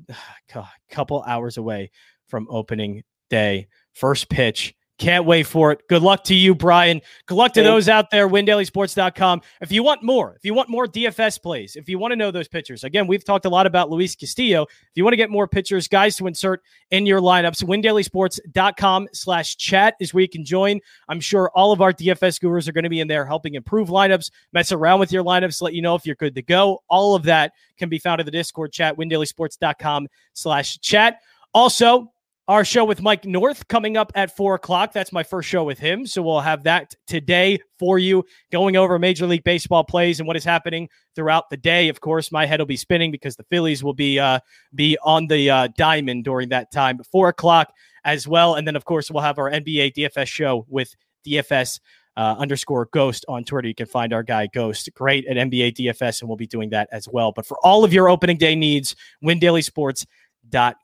couple 0.90 1.24
hours 1.24 1.58
away 1.58 1.92
from 2.28 2.48
opening 2.50 3.04
day. 3.30 3.68
First 3.94 4.30
pitch 4.30 4.74
can't 5.00 5.26
wait 5.26 5.48
for 5.48 5.72
it. 5.72 5.82
Good 5.90 6.04
luck 6.04 6.24
to 6.26 6.36
you, 6.36 6.54
Brian. 6.54 7.02
Good 7.26 7.36
luck 7.36 7.54
to 7.54 7.62
Thanks. 7.62 7.68
those 7.68 7.90
out 7.90 8.12
there, 8.12 8.30
windailysports.com. 8.30 9.42
If 9.60 9.72
you 9.72 9.84
want 9.84 10.04
more, 10.04 10.36
if 10.36 10.46
you 10.46 10.54
want 10.54 10.70
more 10.70 10.88
DFS 10.88 11.42
plays, 11.42 11.76
if 11.76 11.90
you 11.90 11.98
want 11.98 12.12
to 12.12 12.16
know 12.16 12.30
those 12.30 12.48
pitchers, 12.48 12.84
again, 12.84 13.08
we've 13.08 13.26
talked 13.26 13.46
a 13.46 13.50
lot 13.50 13.66
about 13.66 13.90
Luis 13.90 14.16
Castillo. 14.16 14.64
If 14.64 14.92
you 14.96 15.04
want 15.04 15.14
to 15.14 15.18
get 15.18 15.32
more 15.32 15.48
pitchers, 15.48 15.88
guys 15.88 16.16
to 16.18 16.28
insert 16.28 16.62
in 16.92 17.08
your 17.08 17.22
lineups, 17.22 17.64
windailysports.com 17.64 19.08
slash 19.14 19.56
chat 19.58 19.96
is 20.00 20.14
where 20.14 20.22
you 20.22 20.30
can 20.30 20.46
join. 20.46 20.80
I'm 21.10 21.20
sure 21.20 21.50
all 21.56 21.72
of 21.72 21.82
our 21.82 21.92
DFS 21.92 22.40
gurus 22.40 22.68
are 22.68 22.72
going 22.72 22.84
to 22.84 22.90
be 22.90 23.00
in 23.00 23.08
there 23.08 23.26
helping 23.26 23.56
improve 23.56 23.90
lineups, 23.90 24.30
mess 24.54 24.72
around 24.72 25.00
with 25.00 25.12
your 25.12 25.24
lineups, 25.24 25.62
let 25.62 25.74
you 25.74 25.82
know 25.82 25.96
if 25.96 26.06
you're 26.06 26.16
good 26.16 26.36
to 26.36 26.44
go. 26.44 26.84
All 26.88 27.16
of 27.16 27.24
that 27.24 27.54
can 27.78 27.90
be 27.90 27.98
found 27.98 28.22
in 28.22 28.26
the 28.26 28.32
Discord 28.32 28.72
chat, 28.72 28.96
windailysports.com 28.96 30.08
slash 30.34 30.78
chat. 30.80 31.18
Also, 31.54 32.13
our 32.48 32.66
show 32.66 32.84
with 32.84 33.02
Mike 33.02 33.26
North 33.26 33.68
coming 33.70 33.96
up 33.96 34.12
at 34.16 34.36
four 34.36 34.56
o'clock. 34.56 34.92
That's 34.92 35.14
my 35.14 35.24
first 35.24 35.48
show 35.48 35.64
with 35.64 35.80
him. 35.80 36.06
So 36.06 36.22
we'll 36.22 36.42
have 36.42 36.64
that 36.64 36.94
today 37.08 37.60
for 37.80 37.98
you, 37.98 38.26
going 38.52 38.76
over 38.76 39.00
Major 39.00 39.26
League 39.26 39.46
Baseball 39.46 39.84
plays 39.84 40.20
and 40.20 40.28
what 40.28 40.36
is 40.36 40.44
happening 40.44 40.90
throughout 41.16 41.50
the 41.50 41.58
day. 41.58 41.88
Of 41.88 42.02
course, 42.02 42.32
my 42.32 42.46
head 42.46 42.60
will 42.60 42.66
be 42.66 42.76
spinning 42.76 43.12
because 43.12 43.38
the 43.38 43.46
Phillies 43.46 43.84
will 43.84 43.94
be 43.94 44.20
uh, 44.20 44.40
be 44.76 44.98
on 45.04 45.28
the 45.28 45.50
uh, 45.50 45.68
diamond 45.78 46.26
during 46.26 46.50
that 46.50 46.72
time, 46.72 47.00
four 47.12 47.30
o'clock 47.30 47.72
as 48.04 48.28
well. 48.28 48.56
And 48.56 48.68
then, 48.68 48.76
of 48.76 48.84
course, 48.84 49.10
we'll 49.10 49.24
have 49.24 49.40
our 49.40 49.50
NBA 49.50 49.94
DFS 49.94 50.28
show 50.28 50.66
with 50.70 50.94
DFS. 51.26 51.80
Uh, 52.16 52.36
underscore 52.38 52.88
ghost 52.94 53.26
on 53.28 53.44
Twitter. 53.44 53.68
You 53.68 53.74
can 53.74 53.88
find 53.88 54.14
our 54.14 54.22
guy 54.22 54.46
Ghost, 54.46 54.88
great 54.94 55.26
at 55.26 55.36
NBA 55.36 55.74
DFS, 55.74 56.22
and 56.22 56.30
we'll 56.30 56.38
be 56.38 56.46
doing 56.46 56.70
that 56.70 56.88
as 56.92 57.10
well. 57.12 57.32
But 57.32 57.48
for 57.48 57.58
all 57.64 57.84
of 57.84 57.92
your 57.92 58.08
opening 58.08 58.38
day 58.38 58.54
needs, 58.54 58.96
Win 59.24 59.40
Daily 59.40 59.64
Sports 59.64 60.06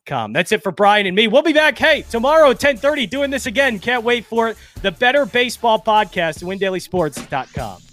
com. 0.06 0.34
That's 0.34 0.52
it 0.52 0.64
for 0.64 0.72
Brian 0.72 1.06
and 1.06 1.16
me. 1.16 1.28
We'll 1.28 1.44
be 1.44 1.54
back, 1.54 1.78
hey, 1.78 2.04
tomorrow 2.10 2.46
at 2.46 2.62
1030 2.62 3.08
doing 3.08 3.30
this 3.30 3.46
again. 3.46 3.80
Can't 3.80 4.04
wait 4.04 4.26
for 4.26 4.50
it. 4.50 4.58
The 4.82 4.92
Better 4.92 5.26
Baseball 5.26 5.80
Podcast, 5.82 6.44
windailysports.com. 6.44 7.89